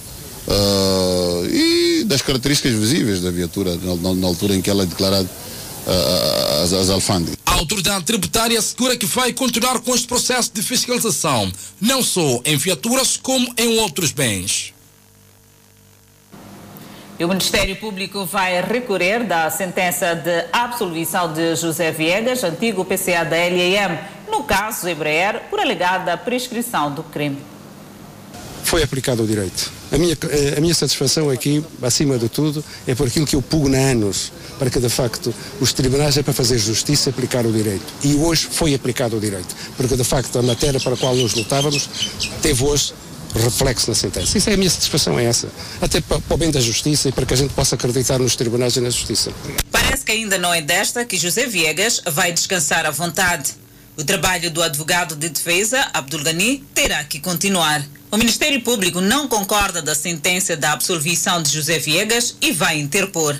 uh, 0.47 1.45
e 1.49 2.03
das 2.05 2.21
características 2.21 2.73
visíveis 2.73 3.21
da 3.21 3.31
viatura 3.31 3.75
na, 3.75 4.13
na 4.13 4.27
altura 4.27 4.55
em 4.55 4.61
que 4.61 4.69
ela 4.69 4.83
é 4.83 4.85
declarada 4.85 5.27
uh, 5.27 6.63
às, 6.63 6.73
às 6.73 6.89
alfândegas. 6.89 7.37
A 7.45 7.53
autoridade 7.53 8.03
tributária 8.03 8.57
assegura 8.57 8.97
que 8.97 9.05
vai 9.05 9.31
continuar 9.33 9.79
com 9.79 9.93
este 9.93 10.07
processo 10.07 10.51
de 10.53 10.61
fiscalização, 10.61 11.51
não 11.79 12.01
só 12.01 12.41
em 12.45 12.57
viaturas 12.57 13.17
como 13.17 13.53
em 13.57 13.79
outros 13.79 14.11
bens. 14.11 14.73
O 17.19 17.27
Ministério 17.27 17.75
Público 17.75 18.25
vai 18.25 18.61
recorrer 18.61 19.23
da 19.23 19.49
sentença 19.49 20.15
de 20.15 20.45
absolvição 20.51 21.31
de 21.31 21.55
José 21.55 21.91
Viegas, 21.91 22.43
antigo 22.43 22.83
PCA 22.83 23.23
da 23.23 23.37
LAM, 23.37 23.97
no 24.29 24.43
caso 24.43 24.89
Embraer, 24.89 25.43
por 25.49 25.59
alegada 25.59 26.17
prescrição 26.17 26.91
do 26.91 27.03
crime. 27.03 27.37
Foi 28.63 28.81
aplicado 28.81 29.23
o 29.23 29.27
direito. 29.27 29.71
A 29.93 29.97
minha, 29.97 30.17
a 30.57 30.59
minha 30.59 30.73
satisfação 30.73 31.29
aqui, 31.29 31.63
acima 31.79 32.17
de 32.17 32.27
tudo, 32.27 32.65
é 32.87 32.95
por 32.95 33.07
aquilo 33.07 33.27
que 33.27 33.35
eu 33.35 33.43
pugno 33.43 33.77
há 33.77 33.91
anos, 33.91 34.31
para 34.57 34.67
que 34.67 34.79
de 34.79 34.89
facto 34.89 35.31
os 35.61 35.71
tribunais 35.71 36.17
é 36.17 36.23
para 36.23 36.33
fazer 36.33 36.57
justiça 36.57 37.09
e 37.09 37.11
aplicar 37.11 37.45
o 37.45 37.51
direito. 37.51 37.85
E 38.03 38.15
hoje 38.15 38.47
foi 38.51 38.73
aplicado 38.73 39.15
o 39.17 39.19
direito, 39.19 39.55
porque 39.77 39.95
de 39.95 40.03
facto 40.03 40.39
a 40.39 40.41
matéria 40.41 40.79
para 40.79 40.95
a 40.95 40.97
qual 40.97 41.15
nós 41.15 41.35
lutávamos 41.35 41.87
teve 42.41 42.63
hoje 42.63 42.91
reflexo 43.35 43.89
na 43.89 43.95
sentença. 43.95 44.35
Isso 44.35 44.49
é 44.49 44.53
a 44.53 44.57
minha 44.57 44.69
satisfação, 44.69 45.19
é 45.19 45.25
essa. 45.25 45.47
Até 45.79 46.01
para, 46.01 46.19
para 46.19 46.33
o 46.33 46.37
bem 46.37 46.49
da 46.49 46.59
justiça 46.59 47.09
e 47.09 47.11
para 47.11 47.25
que 47.25 47.33
a 47.35 47.37
gente 47.37 47.53
possa 47.53 47.75
acreditar 47.75 48.17
nos 48.17 48.35
tribunais 48.35 48.75
e 48.75 48.81
na 48.81 48.89
justiça. 48.89 49.31
Parece 49.71 50.03
que 50.03 50.11
ainda 50.11 50.39
não 50.39 50.51
é 50.51 50.61
desta 50.61 51.05
que 51.05 51.17
José 51.17 51.45
Viegas 51.45 52.01
vai 52.07 52.31
descansar 52.31 52.85
à 52.87 52.91
vontade. 52.91 53.51
O 53.95 54.03
trabalho 54.03 54.49
do 54.49 54.63
advogado 54.63 55.15
de 55.15 55.29
defesa, 55.29 55.87
Abdul 55.93 56.23
Ghani, 56.23 56.63
terá 56.73 57.03
que 57.03 57.19
continuar. 57.19 57.85
O 58.13 58.17
Ministério 58.17 58.61
Público 58.61 59.01
não 59.01 59.27
concorda 59.27 59.81
da 59.81 59.95
sentença 59.95 60.55
da 60.55 60.71
absolvição 60.71 61.41
de 61.41 61.49
José 61.49 61.79
Viegas 61.79 62.35
e 62.39 62.51
vai 62.51 62.79
interpor. 62.79 63.35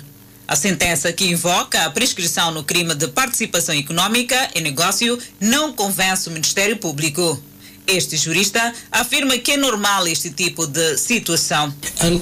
A 0.48 0.56
sentença 0.56 1.12
que 1.12 1.26
invoca 1.26 1.84
a 1.84 1.90
prescrição 1.90 2.50
no 2.50 2.64
crime 2.64 2.92
de 2.92 3.06
participação 3.06 3.72
econômica 3.72 4.50
em 4.52 4.60
negócio 4.60 5.16
não 5.38 5.72
convence 5.72 6.28
o 6.28 6.32
Ministério 6.32 6.76
Público. 6.78 7.40
Este 7.86 8.16
jurista 8.16 8.74
afirma 8.90 9.38
que 9.38 9.52
é 9.52 9.56
normal 9.56 10.08
este 10.08 10.30
tipo 10.30 10.66
de 10.66 10.98
situação. 10.98 11.72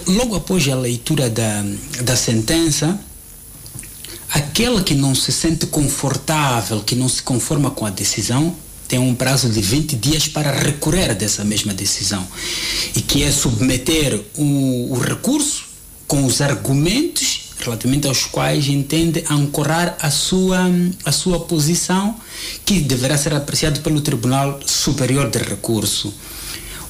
Logo 0.07 0.37
após 0.37 0.69
a 0.69 0.75
leitura 0.75 1.31
da, 1.31 1.65
da 2.03 2.17
sentença, 2.17 3.01
aquele 4.29 4.83
que 4.83 4.95
não 4.95 5.15
se 5.15 5.33
sente 5.33 5.65
confortável, 5.69 6.83
que 6.83 6.95
não 6.95 7.09
se 7.09 7.23
conforma 7.23 7.71
com 7.71 7.87
a 7.87 7.91
decisão, 7.91 8.55
tem 8.93 8.99
um 8.99 9.15
prazo 9.15 9.49
de 9.49 9.59
20 9.59 9.97
dias 9.97 10.29
para 10.29 10.53
recorrer 10.53 11.15
dessa 11.15 11.43
mesma 11.43 11.73
decisão 11.73 12.29
e 12.95 13.01
que 13.01 13.23
é 13.23 13.33
submeter 13.33 14.21
o, 14.37 14.93
o 14.93 14.99
recurso 14.99 15.65
com 16.07 16.27
os 16.27 16.43
argumentos 16.43 17.45
relativamente 17.59 18.07
aos 18.07 18.27
quais 18.27 18.69
entende 18.69 19.25
ancorar 19.31 19.97
a 19.99 20.11
sua, 20.11 20.71
a 21.07 21.11
sua 21.11 21.41
posição, 21.41 22.15
que 22.67 22.81
deverá 22.81 23.17
ser 23.17 23.33
apreciado 23.33 23.81
pelo 23.81 24.03
Tribunal 24.03 24.61
Superior 24.67 25.31
de 25.31 25.39
Recurso. 25.39 26.13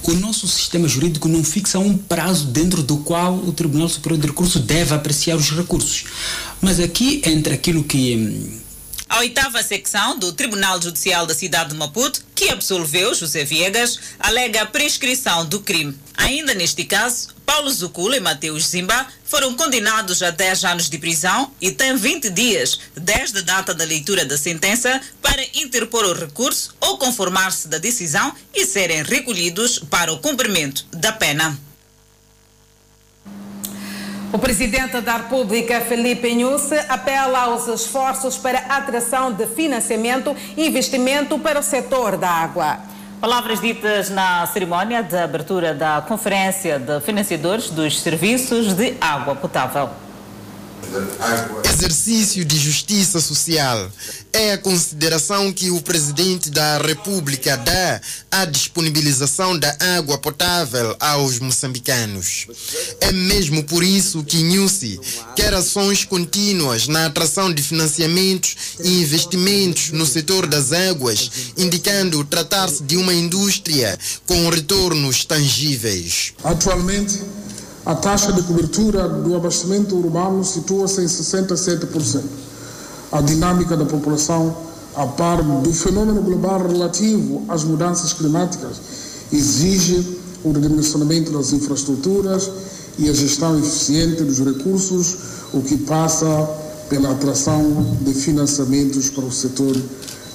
O 0.02 0.12
nosso 0.14 0.48
sistema 0.48 0.88
jurídico 0.88 1.28
não 1.28 1.44
fixa 1.44 1.78
um 1.78 1.96
prazo 1.96 2.46
dentro 2.46 2.82
do 2.82 2.96
qual 2.96 3.36
o 3.36 3.52
Tribunal 3.52 3.88
Superior 3.88 4.20
de 4.20 4.26
Recurso 4.26 4.58
deve 4.58 4.92
apreciar 4.92 5.36
os 5.36 5.52
recursos. 5.52 6.06
Mas 6.60 6.80
aqui, 6.80 7.22
entre 7.24 7.54
aquilo 7.54 7.84
que 7.84 8.60
a 9.12 9.18
oitava 9.18 9.62
secção 9.62 10.18
do 10.18 10.32
Tribunal 10.32 10.80
Judicial 10.80 11.26
da 11.26 11.34
cidade 11.34 11.68
de 11.68 11.76
Maputo, 11.76 12.24
que 12.34 12.48
absolveu 12.48 13.14
José 13.14 13.44
Viegas, 13.44 13.98
alega 14.18 14.62
a 14.62 14.66
prescrição 14.66 15.44
do 15.44 15.60
crime. 15.60 15.94
Ainda 16.16 16.54
neste 16.54 16.82
caso, 16.82 17.28
Paulo 17.44 17.70
Zucula 17.70 18.16
e 18.16 18.20
Mateus 18.20 18.68
Zimba 18.68 19.06
foram 19.22 19.54
condenados 19.54 20.22
a 20.22 20.30
10 20.30 20.64
anos 20.64 20.88
de 20.88 20.96
prisão 20.96 21.52
e 21.60 21.70
têm 21.70 21.94
20 21.94 22.30
dias 22.30 22.80
desde 22.96 23.40
a 23.40 23.42
data 23.42 23.74
da 23.74 23.84
leitura 23.84 24.24
da 24.24 24.38
sentença 24.38 24.98
para 25.20 25.44
interpor 25.58 26.06
o 26.06 26.14
recurso 26.14 26.74
ou 26.80 26.96
conformar-se 26.96 27.68
da 27.68 27.76
decisão 27.76 28.34
e 28.54 28.64
serem 28.64 29.02
recolhidos 29.02 29.78
para 29.78 30.10
o 30.10 30.20
cumprimento 30.20 30.86
da 30.90 31.12
pena. 31.12 31.60
O 34.32 34.38
presidente 34.38 34.98
da 35.02 35.18
República, 35.18 35.82
Felipe 35.82 36.34
Nusse, 36.34 36.74
apela 36.88 37.40
aos 37.40 37.68
esforços 37.68 38.38
para 38.38 38.60
a 38.60 38.78
atração 38.78 39.30
de 39.30 39.46
financiamento 39.46 40.34
e 40.56 40.66
investimento 40.66 41.38
para 41.38 41.60
o 41.60 41.62
setor 41.62 42.16
da 42.16 42.30
água. 42.30 42.78
Palavras 43.20 43.60
ditas 43.60 44.08
na 44.08 44.46
cerimónia 44.46 45.02
de 45.02 45.16
abertura 45.18 45.74
da 45.74 46.00
Conferência 46.00 46.78
de 46.78 46.98
Financiadores 47.02 47.68
dos 47.68 48.00
Serviços 48.00 48.72
de 48.72 48.94
Água 48.98 49.36
Potável. 49.36 49.90
Exercício 51.64 52.42
de 52.42 52.56
justiça 52.56 53.20
social 53.20 53.90
é 54.32 54.52
a 54.52 54.58
consideração 54.58 55.52
que 55.52 55.70
o 55.70 55.80
presidente 55.82 56.50
da 56.50 56.78
República 56.78 57.56
dá 57.56 58.00
à 58.30 58.44
disponibilização 58.44 59.58
da 59.58 59.76
água 59.96 60.16
potável 60.16 60.96
aos 60.98 61.38
moçambicanos. 61.38 62.46
É 63.00 63.12
mesmo 63.12 63.62
por 63.64 63.82
isso 63.82 64.24
que 64.24 64.42
Nhusi 64.42 64.98
quer 65.36 65.52
ações 65.52 66.04
contínuas 66.04 66.88
na 66.88 67.06
atração 67.06 67.52
de 67.52 67.62
financiamentos 67.62 68.56
e 68.82 69.02
investimentos 69.02 69.90
no 69.90 70.06
setor 70.06 70.46
das 70.46 70.72
águas, 70.72 71.30
indicando 71.56 72.24
tratar-se 72.24 72.82
de 72.82 72.96
uma 72.96 73.12
indústria 73.12 73.98
com 74.26 74.48
retornos 74.48 75.24
tangíveis. 75.24 76.32
Atualmente, 76.42 77.20
a 77.84 77.94
taxa 77.94 78.32
de 78.32 78.42
cobertura 78.44 79.08
do 79.08 79.36
abastecimento 79.36 79.96
urbano 79.96 80.44
situa-se 80.44 81.00
em 81.00 81.06
67%. 81.06 82.51
A 83.12 83.20
dinâmica 83.20 83.76
da 83.76 83.84
população, 83.84 84.56
a 84.96 85.06
par 85.06 85.42
do 85.42 85.72
fenômeno 85.72 86.22
global 86.22 86.66
relativo 86.66 87.44
às 87.48 87.62
mudanças 87.62 88.12
climáticas, 88.14 88.80
exige 89.30 90.18
o 90.42 90.50
redimensionamento 90.50 91.30
das 91.30 91.52
infraestruturas 91.52 92.50
e 92.98 93.08
a 93.08 93.12
gestão 93.12 93.58
eficiente 93.58 94.22
dos 94.24 94.38
recursos, 94.38 95.16
o 95.52 95.62
que 95.62 95.76
passa 95.78 96.26
pela 96.88 97.12
atração 97.12 97.96
de 98.00 98.12
financiamentos 98.12 99.10
para 99.10 99.24
o 99.24 99.32
setor 99.32 99.76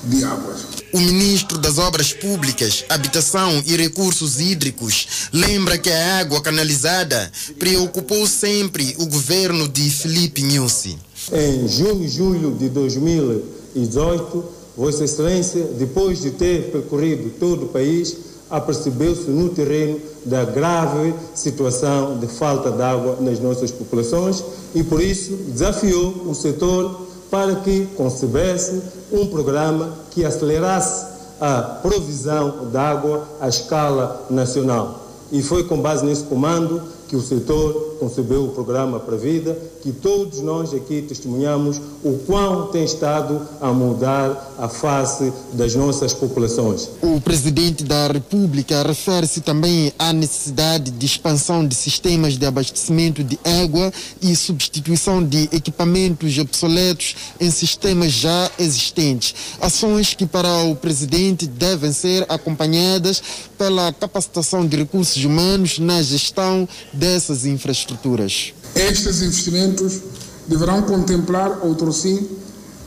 de 0.03 0.23
águas. 0.23 0.61
O 0.93 0.99
ministro 0.99 1.57
das 1.57 1.77
Obras 1.77 2.13
Públicas, 2.13 2.85
Habitação 2.89 3.61
e 3.65 3.75
Recursos 3.75 4.39
Hídricos 4.39 5.29
lembra 5.33 5.77
que 5.77 5.89
a 5.89 6.19
água 6.19 6.41
canalizada 6.41 7.31
preocupou 7.59 8.25
sempre 8.27 8.95
o 8.97 9.05
governo 9.05 9.67
de 9.67 9.89
Felipe 9.89 10.41
Nhusi. 10.41 10.97
Em 11.29 11.67
junho 11.67 12.05
e 12.05 12.07
julho 12.07 12.51
de 12.51 12.69
2018, 12.69 14.43
Vossa 14.77 15.03
Excelência, 15.03 15.61
depois 15.77 16.21
de 16.21 16.31
ter 16.31 16.71
percorrido 16.71 17.31
todo 17.37 17.65
o 17.65 17.67
país, 17.67 18.15
apercebeu-se 18.49 19.29
no 19.29 19.49
terreno 19.49 19.99
da 20.23 20.45
grave 20.45 21.13
situação 21.35 22.17
de 22.17 22.27
falta 22.27 22.71
de 22.71 22.81
água 22.81 23.17
nas 23.19 23.41
nossas 23.41 23.71
populações 23.71 24.41
e, 24.73 24.81
por 24.83 25.01
isso, 25.01 25.35
desafiou 25.49 26.29
o 26.29 26.33
setor 26.33 27.07
para 27.29 27.55
que 27.55 27.87
concebesse 27.97 28.81
um 29.11 29.27
programa 29.27 29.97
que 30.11 30.23
acelerasse 30.23 31.07
a 31.41 31.61
provisão 31.61 32.69
de 32.71 32.77
água 32.77 33.27
à 33.41 33.49
escala 33.49 34.25
nacional. 34.29 35.05
E 35.29 35.43
foi 35.43 35.65
com 35.65 35.81
base 35.81 36.05
nesse 36.05 36.23
comando 36.23 36.81
que 37.07 37.15
o 37.15 37.21
setor 37.21 37.97
concebeu 37.99 38.45
o 38.45 38.49
programa 38.49 38.99
para 38.99 39.15
a 39.15 39.17
vida, 39.17 39.57
que 39.81 39.91
todos 39.91 40.39
nós 40.39 40.73
aqui 40.73 41.01
testemunhamos 41.01 41.79
o 42.03 42.17
quão 42.25 42.67
tem 42.67 42.83
estado 42.83 43.41
a 43.61 43.71
mudar 43.71 44.55
a 44.57 44.67
face 44.67 45.31
das 45.53 45.73
nossas 45.75 46.13
populações. 46.13 46.89
O 47.01 47.19
presidente 47.21 47.83
da 47.83 48.07
República 48.07 48.83
refere-se 48.83 49.41
também 49.41 49.93
à 49.97 50.11
necessidade 50.11 50.91
de 50.91 51.05
expansão 51.05 51.65
de 51.65 51.75
sistemas 51.75 52.37
de 52.37 52.45
abastecimento 52.45 53.23
de 53.23 53.39
água 53.63 53.91
e 54.21 54.35
substituição 54.35 55.23
de 55.23 55.49
equipamentos 55.51 56.37
obsoletos 56.37 57.15
em 57.39 57.49
sistemas 57.49 58.11
já 58.11 58.51
existentes. 58.59 59.33
Ações 59.61 60.13
que, 60.13 60.25
para 60.25 60.63
o 60.63 60.75
presidente, 60.75 61.47
devem 61.47 61.91
ser 61.91 62.25
acompanhadas 62.29 63.21
pela 63.57 63.91
capacitação 63.91 64.65
de 64.65 64.77
recursos 64.77 65.23
humanos 65.23 65.79
na 65.79 66.01
gestão 66.01 66.67
dessas 66.93 67.45
infraestruturas. 67.45 68.53
Estes 68.75 69.21
investimentos 69.21 70.01
deverão 70.47 70.81
contemplar, 70.83 71.65
outro 71.65 71.91
sim, 71.91 72.27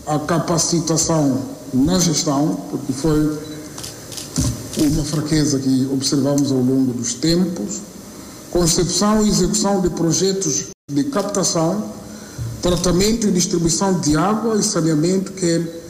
a 0.07 0.19
capacitação 0.21 1.43
na 1.75 1.99
gestão, 1.99 2.67
porque 2.71 2.93
foi 2.93 3.39
uma 4.79 5.05
fraqueza 5.05 5.59
que 5.59 5.89
observamos 5.93 6.51
ao 6.51 6.59
longo 6.59 6.93
dos 6.93 7.15
tempos, 7.15 7.81
concepção 8.51 9.25
e 9.25 9.29
execução 9.29 9.81
de 9.81 9.91
projetos 9.91 10.67
de 10.91 11.05
captação, 11.05 11.93
tratamento 12.63 13.29
e 13.29 13.33
distribuição 13.33 14.01
de 14.01 14.17
água 14.17 14.59
e 14.59 14.63
saneamento, 14.63 15.33
quer 15.33 15.81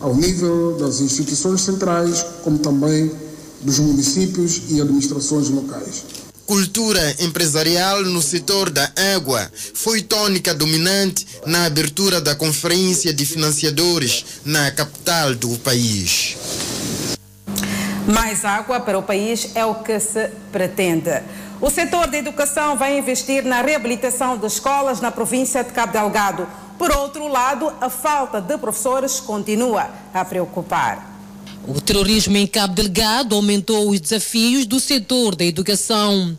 ao 0.00 0.14
nível 0.14 0.76
das 0.78 1.00
instituições 1.00 1.60
centrais, 1.60 2.24
como 2.42 2.58
também 2.58 3.10
dos 3.60 3.78
municípios 3.78 4.62
e 4.70 4.80
administrações 4.80 5.48
locais. 5.48 6.04
Cultura 6.46 7.14
empresarial 7.20 8.02
no 8.04 8.22
setor 8.22 8.70
da 8.70 8.90
água 9.14 9.50
foi 9.74 10.00
tônica 10.00 10.54
dominante 10.54 11.26
na 11.44 11.66
abertura 11.66 12.22
da 12.22 12.34
Conferência 12.34 13.12
de 13.12 13.26
Financiadores 13.26 14.24
na 14.46 14.70
capital 14.70 15.34
do 15.34 15.58
país. 15.58 16.38
Mais 18.06 18.46
água 18.46 18.80
para 18.80 18.98
o 18.98 19.02
país 19.02 19.50
é 19.54 19.62
o 19.66 19.74
que 19.74 20.00
se 20.00 20.30
pretende. 20.50 21.22
O 21.60 21.68
setor 21.68 22.06
da 22.06 22.16
educação 22.16 22.78
vai 22.78 22.96
investir 22.96 23.44
na 23.44 23.60
reabilitação 23.60 24.38
de 24.38 24.46
escolas 24.46 25.02
na 25.02 25.10
província 25.10 25.62
de 25.62 25.72
Cabo 25.72 25.92
Delgado. 25.92 26.46
Por 26.78 26.90
outro 26.96 27.28
lado, 27.28 27.70
a 27.78 27.90
falta 27.90 28.40
de 28.40 28.56
professores 28.56 29.20
continua 29.20 29.90
a 30.14 30.24
preocupar. 30.24 31.07
O 31.68 31.82
terrorismo 31.82 32.34
em 32.38 32.46
Cabo 32.46 32.74
Delgado 32.74 33.34
aumentou 33.34 33.90
os 33.90 34.00
desafios 34.00 34.64
do 34.64 34.80
setor 34.80 35.36
da 35.36 35.44
educação. 35.44 36.34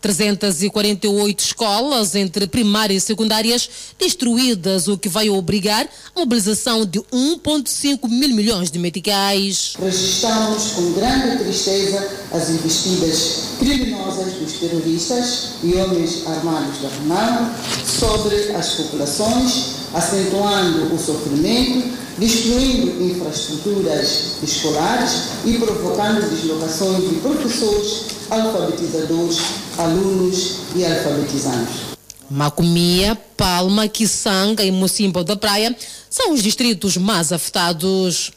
348 0.00 1.38
escolas, 1.38 2.14
entre 2.14 2.46
primárias 2.46 3.02
e 3.02 3.06
secundárias, 3.06 3.68
destruídas, 3.98 4.88
o 4.88 4.96
que 4.96 5.08
vai 5.08 5.28
obrigar 5.28 5.88
a 6.14 6.20
mobilização 6.20 6.86
de 6.86 7.00
1,5 7.00 8.08
mil 8.08 8.34
milhões 8.34 8.70
de 8.70 8.78
meticais. 8.78 9.74
Registramos 9.78 10.72
com 10.72 10.92
grande 10.92 11.44
tristeza 11.44 12.08
as 12.32 12.50
investidas 12.50 13.50
criminosas 13.58 14.32
dos 14.34 14.52
terroristas 14.54 15.50
e 15.62 15.74
homens 15.74 16.26
armados 16.26 16.80
da 16.80 16.88
Renamo 16.88 17.54
sobre 17.84 18.36
as 18.56 18.74
populações, 18.74 19.80
acentuando 19.92 20.94
o 20.94 20.98
sofrimento, 20.98 21.96
destruindo 22.18 23.02
infraestruturas 23.02 24.36
escolares 24.42 25.12
e 25.44 25.58
provocando 25.58 26.28
deslocações 26.30 27.08
de 27.08 27.14
professores, 27.16 28.04
alfabetizadores, 28.30 29.38
alunos 29.76 30.58
e 30.76 30.84
alfabetizandos. 30.84 31.90
Macomia, 32.30 33.18
Palma, 33.36 33.88
Quissanga 33.88 34.62
e 34.62 34.70
Mocimbo 34.70 35.24
da 35.24 35.36
Praia 35.36 35.76
são 36.08 36.32
os 36.32 36.42
distritos 36.42 36.96
mais 36.96 37.32
afetados. 37.32 38.30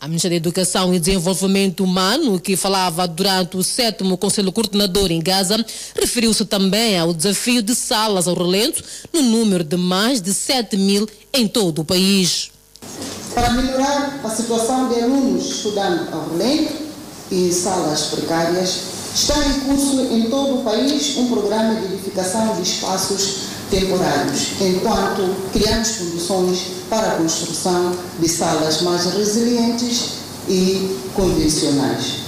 A 0.00 0.06
Ministra 0.06 0.30
da 0.30 0.36
Educação 0.36 0.94
e 0.94 0.98
Desenvolvimento 1.00 1.82
Humano, 1.82 2.38
que 2.38 2.56
falava 2.56 3.06
durante 3.06 3.56
o 3.56 3.64
sétimo 3.64 4.16
Conselho 4.16 4.52
Coordenador 4.52 5.10
em 5.10 5.20
Gaza, 5.20 5.64
referiu-se 6.00 6.44
também 6.44 6.96
ao 6.96 7.12
desafio 7.12 7.62
de 7.62 7.74
salas 7.74 8.28
ao 8.28 8.34
relento, 8.34 8.82
no 9.12 9.22
número 9.22 9.64
de 9.64 9.76
mais 9.76 10.20
de 10.20 10.32
7 10.32 10.76
mil 10.76 11.08
em 11.32 11.48
todo 11.48 11.80
o 11.80 11.84
país. 11.84 12.50
Para 13.34 13.50
melhorar 13.50 14.20
a 14.22 14.30
situação 14.30 14.88
de 14.88 15.00
alunos 15.00 15.50
estudando 15.50 16.12
ao 16.12 16.28
relento 16.30 16.74
e 17.32 17.48
em 17.48 17.52
salas 17.52 18.02
precárias, 18.06 18.97
está 19.18 19.34
em 19.48 19.60
curso 19.60 20.00
em 20.12 20.30
todo 20.30 20.60
o 20.60 20.62
país 20.62 21.16
um 21.16 21.26
programa 21.26 21.74
de 21.74 21.92
edificação 21.92 22.54
de 22.54 22.62
espaços 22.62 23.48
temporários, 23.68 24.52
enquanto 24.60 25.34
criamos 25.52 25.96
condições 25.96 26.58
para 26.88 27.08
a 27.08 27.16
construção 27.16 27.96
de 28.20 28.28
salas 28.28 28.80
mais 28.82 29.06
resilientes 29.06 30.10
e 30.48 30.96
convencionais. 31.14 32.27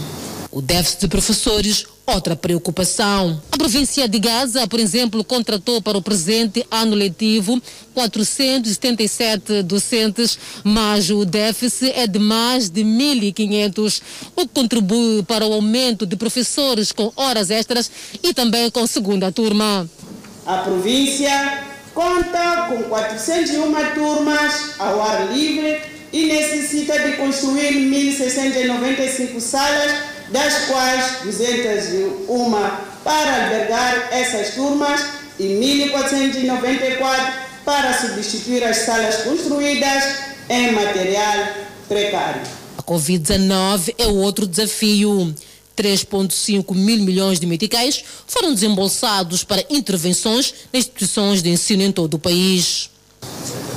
O 0.53 0.61
déficit 0.61 1.03
de 1.03 1.09
professores, 1.09 1.87
outra 2.05 2.35
preocupação. 2.35 3.41
A 3.53 3.57
província 3.57 4.09
de 4.09 4.19
Gaza, 4.19 4.67
por 4.67 4.81
exemplo, 4.81 5.23
contratou 5.23 5.81
para 5.81 5.97
o 5.97 6.03
presente 6.03 6.67
ano 6.69 6.97
letivo 6.97 7.63
477 7.95 9.63
docentes, 9.63 10.37
mas 10.65 11.09
o 11.09 11.25
déficit 11.25 11.93
é 11.95 12.05
de 12.09 12.19
mais 12.19 12.69
de 12.69 12.83
1.500, 12.83 14.03
o 14.35 14.41
que 14.41 14.49
contribui 14.49 15.23
para 15.23 15.47
o 15.47 15.53
aumento 15.53 16.05
de 16.05 16.17
professores 16.17 16.91
com 16.91 17.13
horas 17.15 17.49
extras 17.51 17.89
e 18.21 18.35
também 18.35 18.69
com 18.71 18.85
segunda 18.89 19.31
turma. 19.31 19.89
A 20.45 20.57
província 20.59 21.63
conta 21.95 22.67
com 22.69 22.83
401 22.85 23.95
turmas 23.95 24.75
ao 24.81 25.01
ar 25.01 25.33
livre 25.33 25.81
e 26.13 26.27
necessita 26.27 26.99
de 26.99 27.13
construir 27.13 27.73
1.695 27.73 29.39
salas 29.39 30.20
das 30.31 30.67
quais 30.67 31.23
201 31.25 32.51
para 33.05 33.45
albergar 33.45 34.09
essas 34.13 34.55
turmas 34.55 35.01
e 35.39 35.45
1.494 35.45 37.33
para 37.65 37.99
substituir 37.99 38.65
as 38.65 38.79
salas 38.79 39.23
construídas 39.23 40.05
em 40.49 40.73
material 40.73 41.49
precário. 41.89 42.43
A 42.79 42.83
Covid-19 42.83 43.95
é 43.99 44.07
outro 44.07 44.47
desafio. 44.47 45.35
3,5 45.77 46.75
mil 46.75 46.99
milhões 46.99 47.41
de 47.41 47.47
meticais 47.47 48.05
foram 48.27 48.53
desembolsados 48.53 49.45
para 49.45 49.65
intervenções 49.71 50.53
nas 50.73 50.85
instituições 50.85 51.43
de 51.43 51.49
ensino 51.49 51.83
em 51.83 51.93
todo 51.93 52.15
o 52.15 52.19
país. 52.19 52.91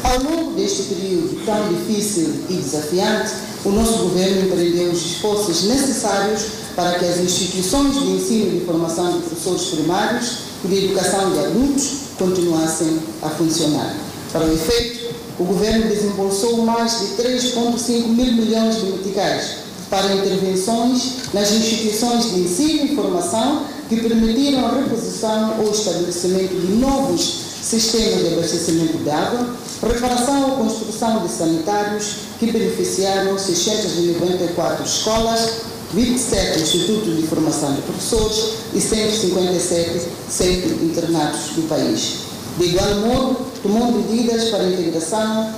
Ao 0.04 0.22
longo 0.22 0.54
deste 0.54 0.84
período 0.84 1.44
tão 1.46 1.74
difícil 1.74 2.30
e 2.50 2.56
desafiante, 2.56 3.32
o 3.66 3.70
nosso 3.70 4.00
governo 4.00 4.48
empreendeu 4.48 4.92
os 4.92 5.00
esforços 5.00 5.64
necessários 5.64 6.44
para 6.76 7.00
que 7.00 7.06
as 7.06 7.18
instituições 7.20 7.94
de 7.94 8.12
ensino 8.12 8.58
e 8.58 8.66
formação 8.66 9.14
de 9.14 9.20
professores 9.20 9.64
primários 9.70 10.32
e 10.64 10.68
de 10.68 10.86
educação 10.86 11.32
de 11.32 11.40
adultos 11.40 11.90
continuassem 12.18 13.00
a 13.22 13.30
funcionar. 13.30 13.96
Para 14.32 14.46
o 14.46 14.54
efeito, 14.54 15.16
o 15.40 15.46
governo 15.46 15.88
desembolsou 15.88 16.58
mais 16.64 17.00
de 17.00 17.24
3,5 17.24 18.08
mil 18.08 18.34
milhões 18.34 18.76
de 18.76 18.86
meticais 18.86 19.64
para 19.90 20.14
intervenções 20.14 21.34
nas 21.34 21.52
instituições 21.52 22.32
de 22.32 22.42
ensino 22.42 22.86
e 22.86 22.96
formação 22.96 23.64
que 23.88 24.02
permitiram 24.02 24.66
a 24.66 24.76
reposição 24.76 25.56
ou 25.60 25.72
estabelecimento 25.72 26.54
de 26.54 26.74
novos 26.74 27.53
sistemas 27.64 28.20
de 28.20 28.34
abastecimento 28.34 28.98
de 28.98 29.10
água, 29.10 29.56
reparação 29.82 30.52
ou 30.52 30.58
construção 30.58 31.26
de 31.26 31.32
sanitários 31.32 32.16
que 32.40 32.52
beneficiaram 32.52 33.38
694 33.40 34.84
escolas, 34.84 35.62
27 35.94 36.60
institutos 36.60 37.18
de 37.18 37.28
formação 37.28 37.74
de 37.74 37.82
professores 37.84 38.56
e 38.74 38.82
157 38.82 40.08
centros 40.30 40.82
internatos 40.82 41.52
do 41.56 41.68
país. 41.70 42.18
De 42.58 42.66
igual 42.66 42.96
modo, 42.96 43.38
tomou 43.62 43.92
medidas 43.92 44.50
para 44.50 44.64
a 44.64 44.70
integração 44.70 45.54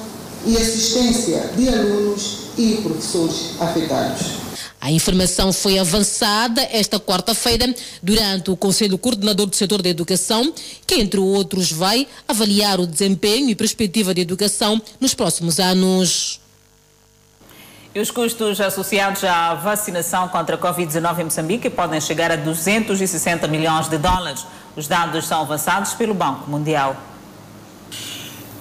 e 0.46 0.56
assistência 0.58 1.50
de 1.58 1.70
alunos 1.70 2.38
e 2.58 2.82
professores 2.84 3.52
afetados. 3.60 4.45
A 4.86 4.92
informação 4.92 5.52
foi 5.52 5.80
avançada 5.80 6.62
esta 6.72 7.00
quarta-feira 7.00 7.74
durante 8.04 8.52
o 8.52 8.56
Conselho 8.56 9.00
Coordenador 9.00 9.48
do 9.48 9.56
Setor 9.56 9.82
da 9.82 9.90
Educação, 9.90 10.54
que, 10.86 10.94
entre 10.94 11.20
outros, 11.20 11.72
vai 11.72 12.08
avaliar 12.28 12.80
o 12.80 12.86
desempenho 12.86 13.50
e 13.50 13.56
perspectiva 13.56 14.14
de 14.14 14.22
educação 14.22 14.80
nos 15.02 15.16
próximos 15.16 15.60
anos. 15.60 16.40
E 17.96 18.00
os 18.00 18.12
custos 18.12 18.62
associados 18.62 19.24
à 19.24 19.56
vacinação 19.56 20.28
contra 20.28 20.56
a 20.56 20.60
Covid-19 20.60 21.20
em 21.20 21.24
Moçambique 21.24 21.68
podem 21.72 22.00
chegar 22.00 22.32
a 22.32 22.36
260 22.36 23.48
milhões 23.48 23.90
de 23.90 23.98
dólares. 23.98 24.46
Os 24.76 24.88
dados 24.88 25.26
são 25.26 25.42
avançados 25.42 25.94
pelo 25.94 26.14
Banco 26.14 26.48
Mundial. 26.48 26.96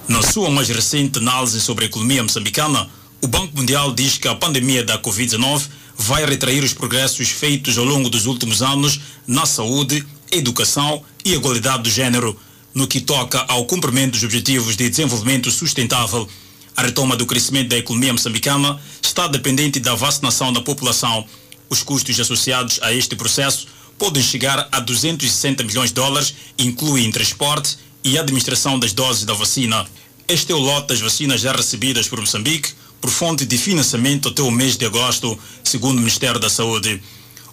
Na 0.07 0.23
sua 0.23 0.49
mais 0.49 0.69
recente 0.69 1.19
análise 1.19 1.61
sobre 1.61 1.85
a 1.85 1.87
economia 1.87 2.23
moçambicana, 2.23 2.89
o 3.21 3.27
Banco 3.27 3.55
Mundial 3.55 3.93
diz 3.93 4.17
que 4.17 4.27
a 4.27 4.33
pandemia 4.33 4.83
da 4.83 4.97
Covid-19 4.97 5.84
vai 5.97 6.25
retrair 6.25 6.63
os 6.63 6.73
progressos 6.73 7.29
feitos 7.29 7.77
ao 7.77 7.85
longo 7.85 8.09
dos 8.09 8.25
últimos 8.25 8.61
anos 8.61 8.99
na 9.25 9.45
saúde, 9.45 10.05
educação 10.31 11.03
e 11.23 11.33
igualdade 11.33 11.83
do 11.83 11.89
género, 11.89 12.37
no 12.73 12.87
que 12.87 12.99
toca 12.99 13.39
ao 13.47 13.65
cumprimento 13.65 14.13
dos 14.13 14.23
objetivos 14.23 14.75
de 14.75 14.89
desenvolvimento 14.89 15.49
sustentável. 15.49 16.27
A 16.75 16.81
retoma 16.81 17.15
do 17.15 17.25
crescimento 17.25 17.69
da 17.69 17.77
economia 17.77 18.11
moçambicana 18.11 18.79
está 19.01 19.27
dependente 19.27 19.79
da 19.79 19.95
vacinação 19.95 20.51
da 20.51 20.61
população. 20.61 21.25
Os 21.69 21.81
custos 21.81 22.19
associados 22.19 22.79
a 22.81 22.93
este 22.93 23.15
processo 23.15 23.67
podem 23.97 24.21
chegar 24.21 24.67
a 24.71 24.79
260 24.81 25.63
milhões 25.63 25.89
de 25.89 25.95
dólares, 25.95 26.35
incluem 26.59 27.09
transporte 27.11 27.77
e 28.03 28.19
administração 28.19 28.77
das 28.77 28.91
doses 28.91 29.23
da 29.23 29.33
vacina. 29.33 29.85
Este 30.27 30.51
é 30.51 30.55
o 30.55 30.59
lote 30.59 30.89
das 30.89 30.99
vacinas 30.99 31.39
já 31.39 31.53
recebidas 31.53 32.09
por 32.09 32.19
Moçambique 32.19 32.73
por 33.05 33.11
fonte 33.11 33.45
de 33.45 33.55
financiamento 33.55 34.29
até 34.29 34.41
o 34.41 34.49
mês 34.49 34.77
de 34.77 34.83
agosto, 34.83 35.37
segundo 35.63 35.97
o 35.97 35.99
Ministério 35.99 36.39
da 36.39 36.49
Saúde. 36.49 36.99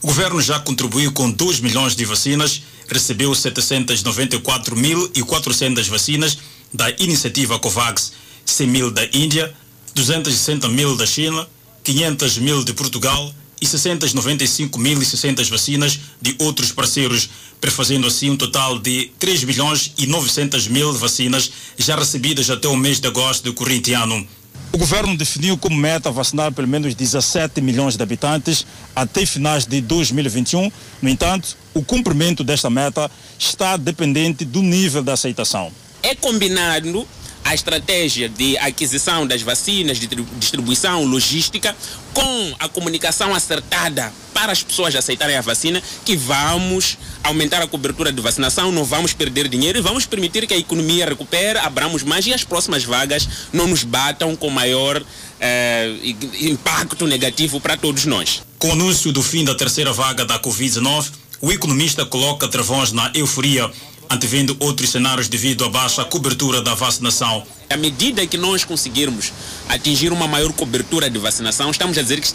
O 0.00 0.06
governo 0.06 0.40
já 0.40 0.58
contribuiu 0.58 1.12
com 1.12 1.30
2 1.30 1.60
milhões 1.60 1.94
de 1.94 2.06
vacinas, 2.06 2.62
recebeu 2.88 3.32
794.400 3.32 5.90
vacinas 5.90 6.38
da 6.72 6.88
iniciativa 6.92 7.58
COVAX, 7.58 8.14
100 8.46 8.66
mil 8.66 8.90
da 8.90 9.04
Índia, 9.12 9.52
260 9.94 10.70
mil 10.70 10.96
da 10.96 11.04
China, 11.04 11.46
500 11.84 12.38
mil 12.38 12.64
de 12.64 12.72
Portugal 12.72 13.34
e 13.60 13.66
695.600 13.66 15.50
vacinas 15.50 16.00
de 16.18 16.34
outros 16.38 16.72
parceiros, 16.72 17.28
prefazendo 17.60 18.06
assim 18.06 18.30
um 18.30 18.38
total 18.38 18.78
de 18.78 19.10
3 19.18 19.44
milhões 19.44 19.92
e 19.98 20.06
900 20.06 20.66
mil 20.68 20.94
vacinas 20.94 21.52
já 21.76 21.94
recebidas 21.94 22.48
até 22.48 22.68
o 22.68 22.74
mês 22.74 23.00
de 23.00 23.08
agosto 23.08 23.44
do 23.44 23.52
corrente 23.52 23.92
ano. 23.92 24.26
O 24.72 24.78
governo 24.78 25.14
definiu 25.14 25.58
como 25.58 25.76
meta 25.76 26.10
vacinar 26.10 26.50
pelo 26.50 26.66
menos 26.66 26.94
17 26.94 27.60
milhões 27.60 27.94
de 27.94 28.02
habitantes 28.02 28.66
até 28.96 29.26
finais 29.26 29.66
de 29.66 29.82
2021. 29.82 30.72
No 31.02 31.08
entanto, 31.10 31.58
o 31.74 31.84
cumprimento 31.84 32.42
desta 32.42 32.70
meta 32.70 33.10
está 33.38 33.76
dependente 33.76 34.46
do 34.46 34.62
nível 34.62 35.02
de 35.02 35.10
aceitação. 35.10 35.70
É 36.02 36.14
combinado 36.14 37.06
a 37.44 37.54
estratégia 37.54 38.28
de 38.28 38.56
aquisição 38.58 39.26
das 39.26 39.42
vacinas, 39.42 39.98
de 39.98 40.08
distribuição, 40.38 41.04
logística, 41.04 41.74
com 42.12 42.54
a 42.58 42.68
comunicação 42.68 43.34
acertada 43.34 44.12
para 44.32 44.52
as 44.52 44.62
pessoas 44.62 44.94
aceitarem 44.94 45.36
a 45.36 45.40
vacina, 45.40 45.82
que 46.04 46.16
vamos 46.16 46.98
aumentar 47.22 47.62
a 47.62 47.66
cobertura 47.66 48.12
de 48.12 48.20
vacinação, 48.20 48.72
não 48.72 48.84
vamos 48.84 49.12
perder 49.12 49.48
dinheiro 49.48 49.78
e 49.78 49.82
vamos 49.82 50.06
permitir 50.06 50.46
que 50.46 50.54
a 50.54 50.58
economia 50.58 51.06
recupere, 51.06 51.58
abramos 51.58 52.02
mais 52.02 52.26
e 52.26 52.34
as 52.34 52.42
próximas 52.42 52.84
vagas 52.84 53.28
não 53.52 53.66
nos 53.66 53.84
batam 53.84 54.34
com 54.34 54.50
maior 54.50 55.02
eh, 55.40 55.94
impacto 56.40 57.06
negativo 57.06 57.60
para 57.60 57.76
todos 57.76 58.04
nós. 58.04 58.42
Com 58.58 58.68
o 58.68 58.72
anúncio 58.72 59.12
do 59.12 59.22
fim 59.22 59.44
da 59.44 59.54
terceira 59.54 59.92
vaga 59.92 60.24
da 60.24 60.38
Covid-19, 60.38 61.10
o 61.40 61.50
economista 61.50 62.06
coloca 62.06 62.46
travões 62.46 62.92
na 62.92 63.10
euforia 63.14 63.70
antevendo 64.08 64.56
outros 64.60 64.90
cenários 64.90 65.28
devido 65.28 65.64
à 65.64 65.68
baixa 65.68 66.04
cobertura 66.04 66.60
da 66.60 66.74
vacinação. 66.74 67.44
À 67.70 67.76
medida 67.76 68.26
que 68.26 68.36
nós 68.36 68.64
conseguirmos 68.64 69.32
atingir 69.68 70.12
uma 70.12 70.28
maior 70.28 70.52
cobertura 70.52 71.08
de 71.08 71.18
vacinação, 71.18 71.70
estamos 71.70 71.96
a 71.96 72.02
dizer 72.02 72.20
que 72.20 72.30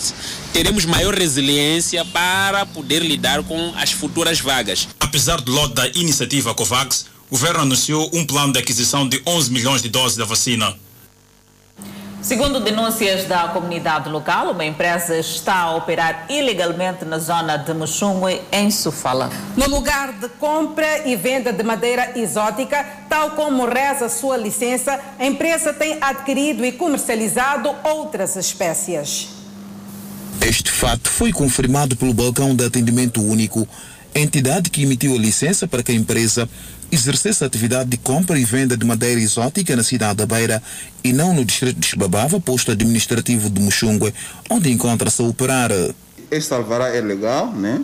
teremos 0.51 0.85
maior 0.85 1.13
resiliência 1.13 2.03
para 2.05 2.65
poder 2.65 3.03
lidar 3.03 3.43
com 3.43 3.73
as 3.75 3.91
futuras 3.91 4.39
vagas. 4.39 4.87
Apesar 4.99 5.39
do 5.41 5.51
lote 5.51 5.75
da 5.75 5.87
iniciativa 5.89 6.53
COVAX, 6.53 7.05
o 7.29 7.31
governo 7.31 7.61
anunciou 7.61 8.09
um 8.13 8.25
plano 8.25 8.53
de 8.53 8.59
aquisição 8.59 9.07
de 9.07 9.21
11 9.25 9.51
milhões 9.51 9.81
de 9.81 9.89
doses 9.89 10.17
da 10.17 10.25
vacina. 10.25 10.75
Segundo 12.27 12.59
denúncias 12.59 13.23
da 13.23 13.47
comunidade 13.47 14.09
local, 14.09 14.51
uma 14.51 14.65
empresa 14.65 15.17
está 15.17 15.59
a 15.59 15.75
operar 15.77 16.25
ilegalmente 16.29 17.05
na 17.05 17.19
zona 17.19 17.55
de 17.55 17.73
Muxungue, 17.73 18.41
em 18.51 18.69
Sofala. 18.69 19.31
No 19.55 19.69
lugar 19.69 20.11
de 20.11 20.27
compra 20.27 21.07
e 21.07 21.15
venda 21.15 21.53
de 21.53 21.63
madeira 21.63 22.19
exótica, 22.19 22.85
tal 23.07 23.31
como 23.31 23.65
reza 23.65 24.09
sua 24.09 24.35
licença, 24.35 24.99
a 25.17 25.25
empresa 25.25 25.73
tem 25.73 25.99
adquirido 26.01 26.65
e 26.65 26.73
comercializado 26.73 27.73
outras 27.81 28.35
espécies. 28.35 29.29
Este 30.41 30.69
fato 30.69 31.09
foi 31.09 31.31
confirmado 31.31 31.95
pelo 31.95 32.13
Balcão 32.13 32.53
de 32.53 32.65
Atendimento 32.65 33.21
Único, 33.21 33.65
entidade 34.13 34.69
que 34.69 34.83
emitiu 34.83 35.15
a 35.15 35.17
licença 35.17 35.65
para 35.65 35.81
que 35.81 35.93
a 35.93 35.95
empresa 35.95 36.49
exercesse 36.91 37.43
a 37.43 37.47
atividade 37.47 37.89
de 37.89 37.97
compra 37.97 38.39
e 38.39 38.45
venda 38.45 38.77
de 38.77 38.85
madeira 38.85 39.19
exótica 39.19 39.75
na 39.75 39.83
cidade 39.83 40.15
da 40.15 40.25
Beira 40.25 40.61
e 41.03 41.11
não 41.11 41.33
no 41.33 41.43
distrito 41.43 41.79
de 41.79 41.87
Xibabava, 41.87 42.39
posto 42.39 42.71
administrativo 42.71 43.49
de 43.49 43.61
Muxungue, 43.61 44.13
onde 44.49 44.71
encontra-se 44.71 45.21
a 45.21 45.25
operar. 45.25 45.71
Este 46.31 46.53
alvará 46.53 46.89
é 46.89 47.01
legal, 47.01 47.51
né? 47.51 47.81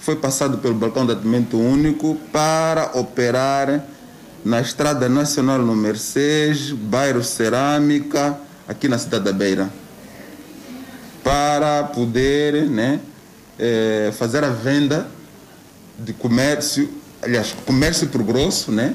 Foi 0.00 0.16
passado 0.16 0.58
pelo 0.58 0.74
balcão 0.74 1.04
de 1.04 1.12
atendimento 1.12 1.58
único 1.58 2.16
para 2.32 2.90
operar 2.98 3.84
na 4.44 4.60
Estrada 4.60 5.08
Nacional 5.08 5.58
número 5.58 5.98
6, 5.98 6.72
bairro 6.72 7.22
Cerâmica, 7.22 8.38
aqui 8.66 8.88
na 8.88 8.98
cidade 8.98 9.24
da 9.24 9.32
Beira. 9.32 9.70
Para 11.22 11.84
poder 11.84 12.66
né, 12.68 13.00
eh, 13.58 14.10
fazer 14.16 14.42
a 14.42 14.48
venda 14.48 15.06
de 15.98 16.14
comércio 16.14 16.99
aliás, 17.22 17.54
comércio 17.66 18.08
por 18.08 18.22
grosso, 18.22 18.72
né, 18.72 18.94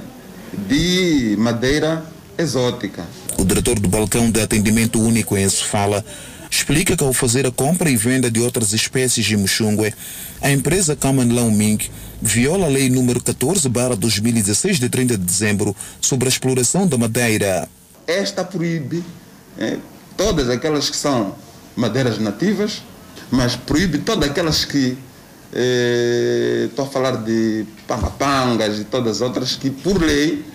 de 0.68 1.36
madeira 1.38 2.04
exótica. 2.38 3.04
O 3.38 3.44
diretor 3.44 3.80
do 3.80 3.88
balcão 3.88 4.30
de 4.30 4.42
atendimento 4.42 5.00
único 5.00 5.38
em 5.38 5.48
Sofala 5.50 6.04
explica 6.50 6.96
que 6.96 7.04
ao 7.04 7.14
fazer 7.14 7.46
a 7.46 7.52
compra 7.52 7.90
e 7.90 7.98
venda 7.98 8.32
de 8.32 8.40
outras 8.40 8.74
espécies 8.74 9.26
de 9.26 9.36
muxungue, 9.36 9.94
a 10.42 10.52
empresa 10.52 10.96
Kaman 10.96 11.26
Ming 11.52 11.80
viola 12.22 12.66
a 12.66 12.70
lei 12.70 12.90
número 12.90 13.22
14 13.22 13.68
2016 13.70 14.80
de 14.80 14.90
30 14.90 15.18
de 15.18 15.24
dezembro 15.24 15.76
sobre 16.00 16.28
a 16.28 16.30
exploração 16.30 16.88
da 16.88 16.98
madeira. 16.98 17.68
Esta 18.08 18.44
proíbe 18.44 19.04
é, 19.58 19.78
todas 20.16 20.50
aquelas 20.50 20.90
que 20.90 20.96
são 20.96 21.36
madeiras 21.76 22.20
nativas, 22.20 22.84
mas 23.30 23.56
proíbe 23.56 23.98
todas 23.98 24.30
aquelas 24.30 24.64
que 24.64 24.98
estou 26.66 26.86
a 26.86 26.88
falar 26.88 27.18
de 27.24 27.66
pangapangas 27.88 28.80
e 28.80 28.84
todas 28.84 29.18
as 29.18 29.22
outras 29.22 29.56
que, 29.56 29.70
por 29.70 30.02
lei, 30.02 30.46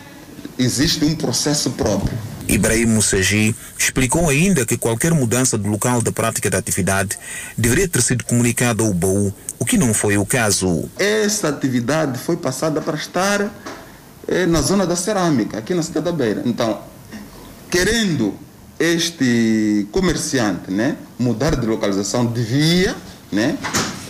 existe 0.59 1.05
um 1.05 1.15
processo 1.15 1.71
próprio. 1.71 2.17
Ibrahim 2.49 2.87
Moussagi 2.87 3.55
explicou 3.79 4.29
ainda 4.29 4.67
que 4.67 4.77
qualquer 4.77 5.15
mudança 5.15 5.57
do 5.57 5.69
local 5.69 6.03
da 6.03 6.11
prática 6.11 6.51
da 6.51 6.59
atividade 6.59 7.17
deveria 7.57 7.89
ter 7.89 8.03
sido 8.03 8.25
comunicada 8.25 8.83
ao 8.83 8.93
BAU, 8.93 9.33
o 9.59 9.65
que 9.65 9.79
não 9.79 9.95
foi 9.95 10.19
o 10.19 10.27
caso. 10.27 10.91
Essa 10.99 11.49
atividade 11.49 12.19
foi 12.19 12.37
passada 12.37 12.81
para 12.81 12.97
estar 12.97 13.51
eh, 14.27 14.47
na 14.47 14.61
zona 14.63 14.87
da 14.87 14.97
cerâmica, 14.97 15.59
aqui 15.59 15.75
na 15.75 15.83
cidade 15.83 16.07
da 16.07 16.13
Beira. 16.13 16.43
Então, 16.45 16.81
querendo 17.71 18.35
este 18.81 19.87
comerciante 19.93 20.71
né, 20.71 20.97
mudar 21.19 21.55
de 21.55 21.67
localização, 21.67 22.27
devia 22.27 22.97
né, 23.31 23.57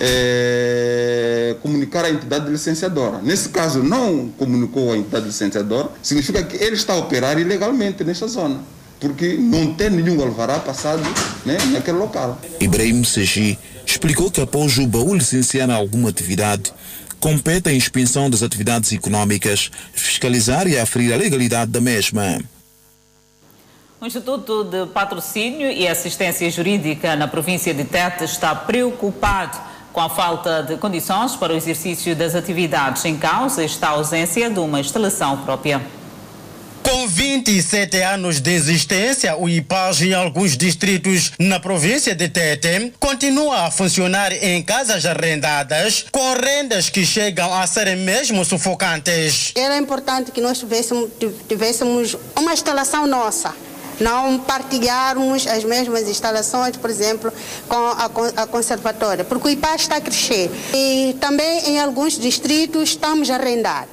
é, 0.01 1.57
comunicar 1.63 2.07
à 2.07 2.11
entidade 2.11 2.51
licenciadora. 2.51 3.21
Nesse 3.23 3.51
caso, 3.51 3.83
não 3.83 4.29
comunicou 4.39 4.93
à 4.93 4.97
entidade 4.97 5.27
licenciadora, 5.27 5.91
significa 6.03 6.43
que 6.43 6.57
ele 6.57 6.75
está 6.75 6.95
a 6.95 6.97
operar 6.97 7.39
ilegalmente 7.39 8.03
nesta 8.03 8.27
zona, 8.27 8.61
porque 8.99 9.35
não 9.35 9.75
tem 9.75 9.91
nenhum 9.91 10.21
alvará 10.23 10.59
passado 10.59 11.03
né, 11.45 11.59
naquele 11.73 11.99
local. 11.99 12.41
Ibrahim 12.59 13.05
Seji 13.05 13.59
explicou 13.85 14.31
que 14.31 14.41
após 14.41 14.79
o 14.79 14.87
baú 14.87 15.15
licenciar 15.15 15.71
alguma 15.71 16.09
atividade, 16.09 16.73
compete 17.19 17.69
a 17.69 17.73
inspeção 17.73 18.31
das 18.31 18.43
atividades 18.43 18.91
econômicas, 18.93 19.71
fiscalizar 19.93 20.67
e 20.67 20.79
aferir 20.79 21.13
a 21.13 21.17
legalidade 21.17 21.71
da 21.71 21.81
mesma. 21.81 22.41
O 24.01 24.07
Instituto 24.07 24.65
de 24.65 24.87
Patrocínio 24.87 25.71
e 25.71 25.87
Assistência 25.87 26.51
Jurídica 26.51 27.15
na 27.17 27.29
província 27.29 27.75
de 27.75 27.85
Tete 27.85 28.25
está 28.25 28.55
preocupado 28.55 29.70
com 29.93 30.01
a 30.01 30.09
falta 30.09 30.63
de 30.63 30.77
condições 30.77 31.37
para 31.37 31.53
o 31.53 31.57
exercício 31.57 32.15
das 32.15 32.35
atividades 32.35 33.05
em 33.05 33.17
causa 33.17 33.65
está 33.65 33.89
a 33.89 33.91
ausência 33.93 34.49
de 34.51 34.59
uma 34.59 34.81
instalação 34.81 35.39
própria. 35.39 35.81
Com 36.83 37.07
27 37.07 38.03
anos 38.03 38.41
de 38.41 38.51
existência, 38.53 39.37
o 39.37 39.49
IPAG 39.49 40.09
em 40.09 40.15
alguns 40.15 40.57
distritos 40.57 41.33
na 41.39 41.61
província 41.61 42.15
de 42.15 42.29
Tete 42.29 42.93
continua 42.99 43.67
a 43.67 43.71
funcionar 43.71 44.33
em 44.33 44.63
casas 44.63 45.05
arrendadas 45.05 46.07
com 46.11 46.33
rendas 46.35 46.89
que 46.89 47.05
chegam 47.05 47.53
a 47.55 47.67
serem 47.67 47.97
mesmo 47.97 48.45
sufocantes. 48.45 49.53
Era 49.55 49.77
importante 49.77 50.33
que 50.33 50.41
nós 50.41 50.59
tivéssemos, 50.59 51.11
tivéssemos 51.49 52.17
uma 52.37 52.55
instalação 52.55 53.07
nossa 53.07 53.55
não 54.01 54.39
partilharmos 54.39 55.47
as 55.47 55.63
mesmas 55.63 56.09
instalações, 56.09 56.77
por 56.77 56.91
exemplo, 56.91 57.33
com 57.69 57.77
a, 57.77 58.11
a 58.43 58.47
conservatória, 58.47 59.25
porque 59.25 59.49
o 59.49 59.51
IPA 59.51 59.75
está 59.77 59.97
a 59.97 60.01
crescer. 60.01 60.51
E 60.75 61.17
também 61.21 61.71
em 61.71 61.81
alguns 61.81 62.19
distritos 62.19 62.91
estamos 62.91 63.31
a 63.31 63.37
arrendar 63.37 63.87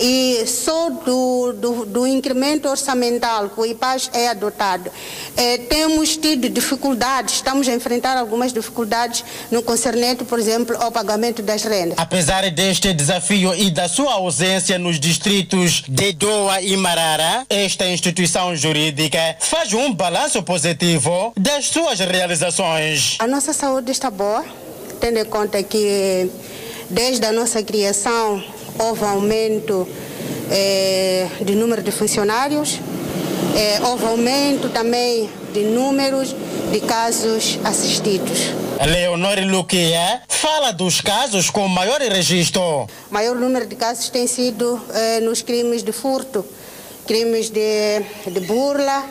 e 0.00 0.46
só 0.46 0.88
do, 0.88 1.52
do, 1.52 1.84
do, 1.84 2.06
incremento 2.06 2.68
orçamental 2.68 3.50
que 3.50 3.60
o 3.60 3.66
IPAS 3.66 4.10
é 4.14 4.28
adotado, 4.28 4.90
é, 5.36 5.58
temos 5.58 6.16
tido 6.16 6.48
dificuldades, 6.48 7.34
estamos 7.34 7.68
a 7.68 7.74
enfrentar 7.74 8.16
algumas 8.16 8.52
dificuldades 8.52 9.22
no 9.50 9.62
concernente, 9.62 10.24
por 10.24 10.38
exemplo, 10.38 10.74
ao 10.80 10.90
pagamento 10.90 11.42
das 11.42 11.62
rendas. 11.64 11.98
Apesar 11.98 12.50
deste 12.50 12.94
desafio 12.94 13.54
e 13.54 13.70
da 13.70 13.88
sua 13.88 14.14
ausência 14.14 14.78
nos 14.78 14.98
distritos 14.98 15.82
de 15.86 16.12
Doa 16.14 16.62
e 16.62 16.76
Marara, 16.76 17.44
esta 17.50 17.86
instituição 17.86 18.56
jurídica 18.56 19.36
faz 19.40 19.74
um 19.74 19.92
balanço 19.92 20.42
positivo 20.42 21.32
das 21.36 21.66
suas 21.66 22.00
realizações. 22.00 23.16
A 23.18 23.26
nossa 23.26 23.52
saúde 23.52 23.92
está 23.92 24.10
boa, 24.10 24.44
tendo 24.98 25.18
em 25.18 25.24
conta 25.26 25.62
que 25.62 26.30
desde 26.88 27.24
a 27.26 27.32
nossa 27.32 27.62
criação 27.62 28.42
houve 28.80 29.04
aumento 29.04 29.86
eh, 30.50 31.28
de 31.42 31.54
número 31.54 31.82
de 31.82 31.92
funcionários, 31.92 32.80
eh, 33.54 33.78
houve 33.84 34.06
aumento 34.06 34.70
também 34.70 35.28
de 35.52 35.64
números 35.64 36.34
de 36.72 36.80
casos 36.80 37.58
assistidos. 37.62 38.50
Leonor 38.84 39.38
Luquia 39.44 40.22
fala 40.26 40.72
dos 40.72 41.02
casos 41.02 41.50
com 41.50 41.68
maior 41.68 42.00
registro. 42.00 42.62
O 42.62 42.88
maior 43.10 43.36
número 43.36 43.66
de 43.66 43.76
casos 43.76 44.08
tem 44.08 44.26
sido 44.26 44.80
eh, 44.94 45.20
nos 45.20 45.42
crimes 45.42 45.82
de 45.82 45.92
furto, 45.92 46.44
crimes 47.06 47.50
de, 47.50 48.00
de 48.26 48.40
burla, 48.40 49.04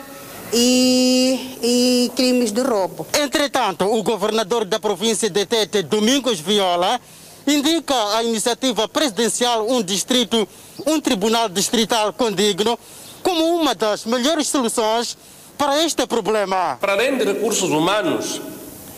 e, 0.52 1.56
e, 1.62 2.12
crimes 2.16 2.50
de 2.50 2.62
roubo. 2.62 3.06
Entretanto, 3.12 3.84
o 3.84 4.02
governador 4.02 4.64
da 4.64 4.80
província 4.80 5.30
de 5.30 5.46
Tete, 5.46 5.82
Domingos 5.82 6.40
Viola, 6.40 7.00
indica 7.46 8.16
a 8.16 8.22
iniciativa 8.22 8.88
presidencial 8.88 9.66
Um 9.68 9.82
Distrito, 9.82 10.46
um 10.86 11.00
Tribunal 11.00 11.48
Distrital 11.48 12.12
Condigno 12.12 12.78
como 13.22 13.60
uma 13.60 13.74
das 13.74 14.04
melhores 14.04 14.48
soluções 14.48 15.16
para 15.58 15.84
este 15.84 16.06
problema. 16.06 16.78
Para 16.80 16.94
além 16.94 17.18
de 17.18 17.24
recursos 17.24 17.70
humanos 17.70 18.40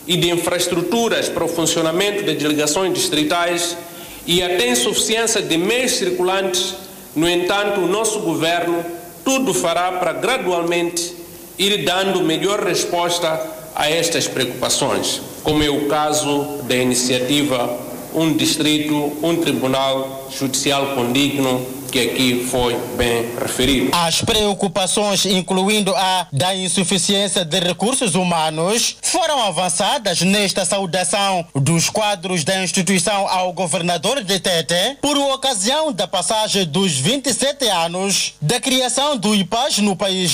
e 0.07 0.17
de 0.17 0.29
infraestruturas 0.29 1.29
para 1.29 1.43
o 1.43 1.47
funcionamento 1.47 2.23
das 2.23 2.37
delegações 2.37 2.93
distritais 2.93 3.77
e 4.25 4.41
até 4.41 4.69
insuficiência 4.69 5.41
de 5.41 5.57
meios 5.57 5.93
circulantes, 5.93 6.73
no 7.15 7.29
entanto, 7.29 7.81
o 7.81 7.87
nosso 7.87 8.19
governo 8.21 8.83
tudo 9.23 9.53
fará 9.53 9.91
para 9.93 10.13
gradualmente 10.13 11.15
ir 11.57 11.83
dando 11.83 12.21
melhor 12.21 12.63
resposta 12.63 13.39
a 13.75 13.89
estas 13.89 14.27
preocupações, 14.27 15.21
como 15.43 15.63
é 15.63 15.69
o 15.69 15.87
caso 15.87 16.59
da 16.63 16.75
iniciativa 16.75 17.92
Um 18.15 18.35
Distrito, 18.35 19.17
Um 19.23 19.35
Tribunal 19.37 20.29
Judicial 20.31 20.95
Condigno, 20.95 21.65
que 21.91 21.99
aqui 21.99 22.47
foi 22.49 22.75
bem 22.97 23.29
referido. 23.39 23.91
As 23.93 24.21
preocupações, 24.21 25.25
incluindo 25.25 25.95
a 25.95 26.27
da 26.31 26.55
insuficiência 26.55 27.45
de 27.45 27.59
recursos 27.59 28.15
humanos, 28.15 28.97
foram 29.01 29.39
avançadas 29.43 30.21
nesta 30.21 30.65
saudação 30.65 31.45
dos 31.53 31.91
quadros 31.91 32.43
da 32.43 32.63
instituição 32.63 33.27
ao 33.27 33.53
governador 33.53 34.23
de 34.23 34.39
Tete 34.39 34.97
por 35.01 35.15
ocasião 35.17 35.91
da 35.91 36.07
passagem 36.07 36.65
dos 36.65 36.93
27 36.93 37.67
anos 37.67 38.33
da 38.41 38.59
criação 38.59 39.15
do 39.15 39.35
IPAS 39.35 39.77
no 39.77 39.95
país. 39.95 40.33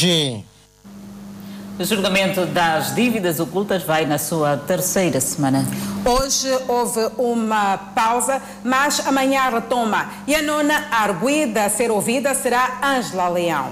O 1.79 1.85
julgamento 1.85 2.45
das 2.45 2.93
dívidas 2.93 3.39
ocultas 3.39 3.83
vai 3.83 4.05
na 4.05 4.17
sua 4.17 4.57
terceira 4.57 5.21
semana. 5.21 5.65
Hoje 6.03 6.49
houve 6.67 7.09
uma 7.17 7.77
pausa, 7.77 8.41
mas 8.65 8.99
amanhã 9.07 9.49
retoma. 9.49 10.09
E 10.27 10.35
a 10.35 10.41
nona 10.41 10.87
arguida 10.91 11.63
a 11.63 11.69
ser 11.69 11.89
ouvida 11.89 12.33
será 12.33 12.79
Ângela 12.83 13.29
Leão. 13.29 13.69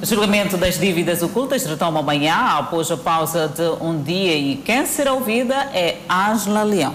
O 0.00 0.06
julgamento 0.06 0.56
das 0.56 0.78
dívidas 0.78 1.20
ocultas 1.20 1.66
retoma 1.66 2.00
amanhã, 2.00 2.56
após 2.56 2.90
a 2.90 2.96
pausa 2.96 3.46
de 3.46 3.84
um 3.84 4.02
dia. 4.02 4.34
E 4.36 4.56
quem 4.56 4.86
será 4.86 5.12
ouvida 5.12 5.68
é 5.74 5.98
Ângela 6.08 6.62
Leão. 6.62 6.94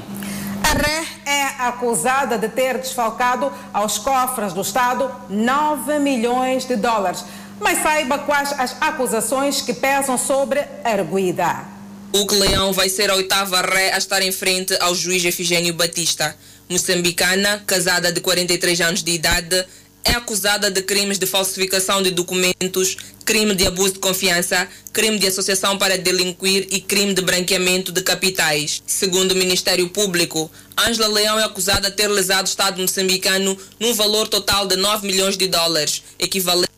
A 0.66 0.74
Ré 0.74 1.06
é 1.28 1.44
acusada 1.60 2.40
de 2.40 2.50
ter 2.50 2.80
desfalcado 2.80 3.54
aos 3.72 4.00
cofres 4.00 4.52
do 4.52 4.62
Estado 4.62 5.12
9 5.30 6.00
milhões 6.00 6.66
de 6.66 6.76
dólares. 6.76 7.24
Mas 7.60 7.84
saiba 7.84 8.18
quais 8.18 8.52
as 8.58 8.76
acusações 8.82 9.62
que 9.62 9.76
pesam 9.76 10.18
sobre 10.18 10.60
a 10.84 10.90
arguida. 10.90 11.66
Hugo 12.12 12.34
Leão 12.34 12.74
vai 12.74 12.90
ser 12.90 13.12
a 13.12 13.16
oitava 13.16 13.62
ré 13.62 13.94
a 13.94 13.98
estar 14.00 14.24
em 14.24 14.32
frente 14.32 14.76
ao 14.82 14.96
juiz 14.96 15.24
Efigênio 15.24 15.74
Batista. 15.74 16.36
Moçambicana, 16.68 17.62
casada 17.68 18.12
de 18.12 18.20
43 18.20 18.82
anos 18.82 19.04
de 19.04 19.12
idade, 19.12 19.64
é 20.04 20.14
acusada 20.14 20.72
de 20.72 20.82
crimes 20.82 21.20
de 21.20 21.28
falsificação 21.28 22.02
de 22.02 22.10
documentos, 22.10 22.98
crime 23.26 23.56
de 23.56 23.66
abuso 23.66 23.94
de 23.94 24.00
confiança, 24.00 24.70
crime 24.94 25.18
de 25.18 25.26
associação 25.28 25.78
para 25.78 25.98
delinquir 25.98 26.68
e 26.70 26.80
crime 26.80 27.14
de 27.14 27.24
branqueamento 27.24 27.92
de 27.92 28.02
capitais. 28.02 28.84
Segundo 28.86 29.32
o 29.32 29.36
Ministério 29.36 29.90
Público, 29.90 30.50
Ângela 30.78 31.08
Leão 31.08 31.40
é 31.40 31.44
acusada 31.44 31.90
de 31.90 31.96
ter 31.98 32.08
lesado 32.08 32.46
o 32.46 32.50
Estado 32.50 32.80
moçambicano 32.80 33.58
num 33.80 33.94
valor 33.96 34.28
total 34.28 34.68
de 34.68 34.76
9 34.76 35.08
milhões 35.08 35.36
de 35.36 35.48
dólares, 35.48 36.04
equivalente 36.20 36.70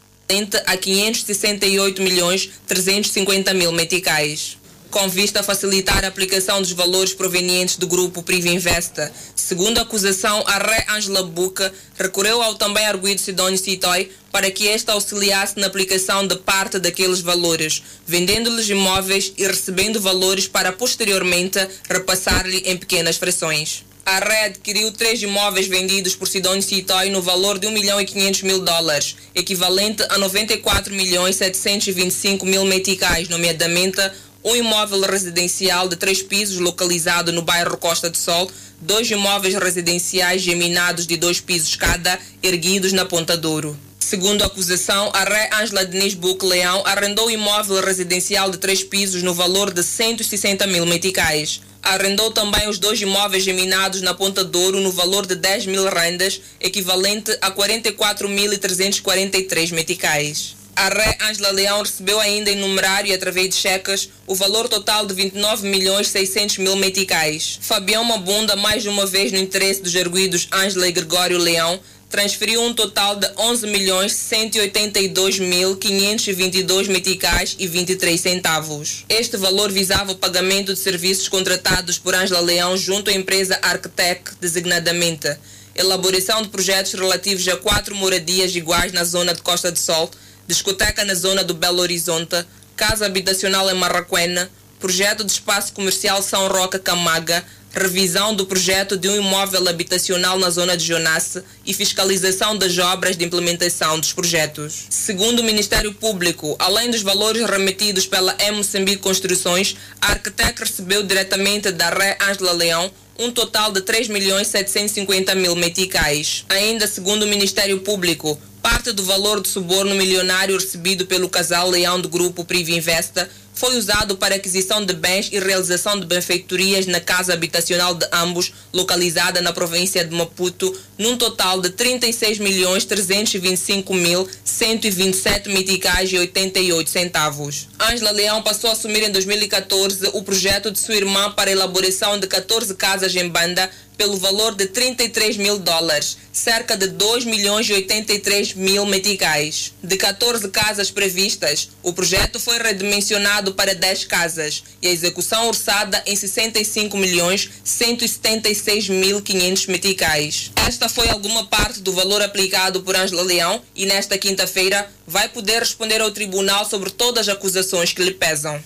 a 0.65 0.77
568 0.77 2.01
milhões 2.01 2.49
350 2.65 3.53
mil 3.53 3.71
meticais 3.71 4.57
com 4.97 5.07
vista 5.07 5.41
a 5.41 5.43
facilitar 5.43 6.03
a 6.03 6.07
aplicação 6.07 6.59
dos 6.59 6.71
valores 6.71 7.13
provenientes 7.13 7.77
do 7.77 7.85
grupo 7.85 8.23
Privinvesta. 8.23 9.11
Segundo 9.35 9.77
a 9.77 9.83
acusação, 9.83 10.43
a 10.47 10.57
Ré 10.57 10.87
Angela 10.89 11.21
Buca 11.21 11.71
recorreu 11.95 12.41
ao 12.41 12.55
também 12.55 12.83
arguido 12.83 13.21
Sidónio 13.21 13.59
Citoy 13.59 14.09
para 14.31 14.49
que 14.49 14.65
este 14.65 14.89
auxiliasse 14.89 15.59
na 15.59 15.67
aplicação 15.67 16.25
de 16.25 16.35
parte 16.37 16.79
daqueles 16.79 17.21
valores, 17.21 17.83
vendendo-lhes 18.07 18.67
imóveis 18.69 19.31
e 19.37 19.45
recebendo 19.45 20.01
valores 20.01 20.47
para 20.47 20.71
posteriormente 20.71 21.59
repassar-lhe 21.87 22.63
em 22.65 22.75
pequenas 22.75 23.17
frações. 23.17 23.85
A 24.03 24.19
Ré 24.19 24.45
adquiriu 24.45 24.89
três 24.93 25.21
imóveis 25.21 25.67
vendidos 25.67 26.15
por 26.15 26.29
Sidónio 26.29 26.63
Citoy 26.63 27.09
no 27.09 27.21
valor 27.21 27.59
de 27.59 27.67
1 27.67 27.71
milhão 27.71 27.99
e 27.99 28.05
500 28.05 28.41
mil 28.43 28.59
dólares, 28.61 29.17
equivalente 29.35 30.01
a 30.09 30.17
94 30.17 30.93
milhões 30.95 31.35
725 31.35 32.45
mil 32.45 32.63
meticais, 32.63 33.27
nomeadamente 33.27 33.99
um 34.47 34.55
imóvel 34.55 35.01
residencial 35.01 35.89
de 35.89 35.97
três 35.97 36.23
pisos 36.23 36.57
localizado 36.57 37.33
no 37.33 37.41
bairro 37.41 37.75
Costa 37.75 38.09
do 38.09 38.15
Sol, 38.15 38.49
dois 38.79 39.11
imóveis 39.11 39.53
residenciais 39.55 40.41
geminados 40.41 41.05
de 41.05 41.17
dois 41.17 41.41
pisos 41.41 41.75
cada, 41.75 42.17
erguidos 42.41 42.93
na 42.93 43.03
Ponta 43.03 43.35
Douro. 43.35 43.77
Segundo 43.99 44.43
a 44.43 44.45
acusação, 44.45 45.11
a 45.13 45.25
Ré 45.25 45.49
Ângela 45.53 45.85
Diniz 45.85 46.13
Buque 46.13 46.45
Leão 46.45 46.81
arrendou 46.85 47.29
imóvel 47.29 47.83
residencial 47.83 48.49
de 48.49 48.57
três 48.57 48.81
pisos 48.81 49.21
no 49.21 49.33
valor 49.33 49.73
de 49.73 49.83
160 49.83 50.65
mil 50.65 50.85
meticais. 50.85 51.59
Arrendou 51.83 52.31
também 52.31 52.69
os 52.69 52.79
dois 52.79 53.01
imóveis 53.01 53.43
geminados 53.43 54.01
na 54.01 54.13
Ponta 54.13 54.45
Douro 54.45 54.79
no 54.79 54.93
valor 54.93 55.25
de 55.25 55.35
10 55.35 55.65
mil 55.65 55.89
rendas, 55.89 56.39
equivalente 56.61 57.37
a 57.41 57.51
44.343 57.51 59.73
meticais. 59.73 60.56
A 60.77 60.89
Ré 60.89 61.17
Ângela 61.23 61.49
Leão 61.49 61.81
recebeu 61.81 62.19
ainda 62.19 62.51
em 62.51 62.55
numerário 62.55 63.09
e 63.09 63.13
através 63.13 63.49
de 63.49 63.55
cheques 63.55 64.11
o 64.27 64.35
valor 64.35 64.69
total 64.69 65.07
de 65.07 65.13
29 65.15 65.67
milhões 65.67 66.07
600 66.09 66.59
mil 66.59 66.75
meticais. 66.75 67.57
Fabião 67.59 68.03
Mabunda, 68.03 68.55
mais 68.55 68.85
uma 68.85 69.07
vez 69.07 69.31
no 69.31 69.39
interesse 69.39 69.81
dos 69.81 69.95
erguidos 69.95 70.47
Ângela 70.53 70.87
e 70.87 70.91
Gregório 70.91 71.39
Leão, 71.39 71.79
transferiu 72.11 72.61
um 72.61 72.75
total 72.75 73.15
de 73.15 73.27
11 73.39 73.65
milhões 73.65 74.13
182 74.13 75.39
mil 75.39 75.75
522 75.77 76.87
meticais 76.89 77.55
e 77.57 77.65
23 77.65 78.21
centavos. 78.21 79.03
Este 79.09 79.35
valor 79.35 79.71
visava 79.71 80.11
o 80.11 80.17
pagamento 80.17 80.75
de 80.75 80.79
serviços 80.79 81.27
contratados 81.27 81.97
por 81.97 82.13
Ângela 82.13 82.39
Leão 82.39 82.77
junto 82.77 83.09
à 83.09 83.13
empresa 83.13 83.57
Arctec, 83.63 84.33
designadamente 84.39 85.35
elaboração 85.73 86.41
de 86.41 86.49
projetos 86.49 86.93
relativos 86.93 87.47
a 87.47 87.55
quatro 87.55 87.95
moradias 87.95 88.55
iguais 88.55 88.91
na 88.91 89.03
zona 89.03 89.33
de 89.33 89.41
Costa 89.41 89.71
do 89.71 89.77
Sol, 89.77 90.09
discoteca 90.47 91.03
na 91.03 91.13
zona 91.13 91.43
do 91.43 91.53
Belo 91.53 91.79
Horizonte, 91.79 92.45
casa 92.75 93.05
habitacional 93.05 93.69
em 93.69 93.73
Marraquena, 93.73 94.49
projeto 94.79 95.23
de 95.23 95.31
espaço 95.31 95.73
comercial 95.73 96.21
São 96.21 96.47
Roca 96.47 96.79
Camaga, 96.79 97.43
revisão 97.73 98.33
do 98.33 98.45
projeto 98.45 98.97
de 98.97 99.07
um 99.07 99.15
imóvel 99.17 99.67
habitacional 99.67 100.39
na 100.39 100.49
zona 100.49 100.75
de 100.75 100.85
Jonasse 100.85 101.43
e 101.65 101.73
fiscalização 101.73 102.57
das 102.57 102.77
obras 102.77 103.17
de 103.17 103.25
implementação 103.25 103.99
dos 103.99 104.13
projetos. 104.13 104.85
Segundo 104.89 105.39
o 105.39 105.43
Ministério 105.43 105.93
Público, 105.93 106.55
além 106.57 106.89
dos 106.89 107.01
valores 107.01 107.47
remetidos 107.47 108.07
pela 108.07 108.35
Moçambique 108.53 109.01
Construções, 109.01 109.75
a 110.01 110.11
Arquitec 110.11 110.59
recebeu 110.59 111.03
diretamente 111.03 111.71
da 111.71 111.89
Ré 111.89 112.17
Ângela 112.21 112.53
Leão 112.53 112.91
um 113.19 113.31
total 113.31 113.71
de 113.71 113.81
3 113.81 114.07
milhões 114.07 114.47
750 114.47 115.33
mil 115.35 115.55
meticais. 115.55 116.45
Ainda 116.49 116.87
segundo 116.87 117.23
o 117.23 117.27
Ministério 117.27 117.79
Público, 117.79 118.39
parte 118.61 118.91
do 118.91 119.03
valor 119.03 119.39
do 119.39 119.47
suborno 119.47 119.95
milionário 119.95 120.55
recebido 120.55 121.05
pelo 121.05 121.29
casal 121.29 121.69
Leão 121.69 121.99
do 121.99 122.09
grupo 122.09 122.45
Privinvesta 122.45 123.29
foi 123.57 123.75
usado 123.75 124.17
para 124.17 124.35
aquisição 124.35 124.85
de 124.85 124.93
bens 124.93 125.29
e 125.31 125.39
realização 125.39 125.99
de 125.99 126.05
benfeitorias 126.05 126.85
na 126.85 126.99
casa 126.99 127.33
habitacional 127.33 127.95
de 127.95 128.07
ambos, 128.13 128.53
localizada 128.71 129.41
na 129.41 129.51
província 129.51 130.05
de 130.05 130.15
Maputo, 130.15 130.77
num 130.97 131.17
total 131.17 131.59
de 131.59 131.71
36 131.71 132.37
milhões 132.37 132.85
325 132.85 133.93
mil 133.95 134.27
127 134.45 135.49
meticais 135.49 136.11
e 136.11 136.19
88 136.19 136.89
centavos. 136.89 137.67
Ângela 137.79 138.11
Leão 138.11 138.43
passou 138.43 138.69
a 138.69 138.73
assumir 138.73 139.03
em 139.03 139.11
2014 139.11 140.11
o 140.13 140.21
projeto 140.21 140.69
de 140.69 140.77
sua 140.77 140.95
irmã 140.95 141.31
para 141.31 141.49
a 141.49 141.53
elaboração 141.53 142.19
de 142.19 142.27
14 142.27 142.75
casas 142.75 143.15
em 143.15 143.27
banda 143.27 143.69
pelo 143.97 144.17
valor 144.17 144.55
de 144.55 144.67
33 144.67 145.37
mil 145.37 145.57
dólares, 145.57 146.17
cerca 146.31 146.77
de 146.77 146.87
2 146.87 147.25
milhões 147.25 147.67
e 147.69 147.73
83 147.73 148.53
mil 148.53 148.85
meticais. 148.85 149.73
De 149.81 149.97
14 149.97 150.47
casas 150.49 150.91
previstas, 150.91 151.69
o 151.81 151.91
projeto 151.91 152.39
foi 152.39 152.57
redimensionado 152.59 153.53
para 153.53 153.73
10 153.73 154.05
casas 154.05 154.63
e 154.81 154.87
a 154.87 154.91
execução 154.91 155.47
orçada 155.47 156.01
em 156.05 156.15
65 156.15 156.95
milhões 156.97 157.49
176 157.63 158.89
mil 158.89 159.21
500 159.21 159.67
meticais. 159.67 160.51
Esta 160.67 160.87
foi 160.87 161.09
alguma 161.09 161.45
parte 161.47 161.81
do 161.81 161.91
valor 161.91 162.21
aplicado 162.21 162.81
por 162.81 162.95
Ângela 162.95 163.23
Leão 163.23 163.61
e 163.75 163.85
nesta 163.85 164.17
quinta-feira 164.17 164.89
vai 165.07 165.27
poder 165.29 165.59
responder 165.59 166.01
ao 166.01 166.11
tribunal 166.11 166.65
sobre 166.65 166.89
todas 166.91 167.27
as 167.27 167.35
acusações 167.35 167.93
que 167.93 168.03
lhe 168.03 168.11
pesam. 168.11 168.61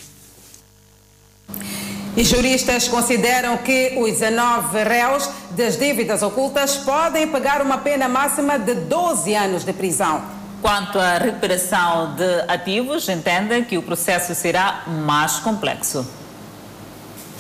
E 2.15 2.25
juristas 2.25 2.89
consideram 2.89 3.57
que 3.57 3.93
os 3.97 4.19
19 4.19 4.83
réus 4.83 5.29
das 5.51 5.77
dívidas 5.77 6.21
ocultas 6.21 6.75
podem 6.77 7.27
pagar 7.27 7.61
uma 7.61 7.77
pena 7.77 8.09
máxima 8.09 8.59
de 8.59 8.75
12 8.75 9.33
anos 9.33 9.63
de 9.63 9.71
prisão. 9.71 10.21
Quanto 10.61 10.99
à 10.99 11.17
recuperação 11.17 12.13
de 12.15 12.51
ativos, 12.51 13.07
entendem 13.07 13.63
que 13.63 13.77
o 13.77 13.81
processo 13.81 14.35
será 14.35 14.83
mais 14.87 15.37
complexo. 15.39 16.05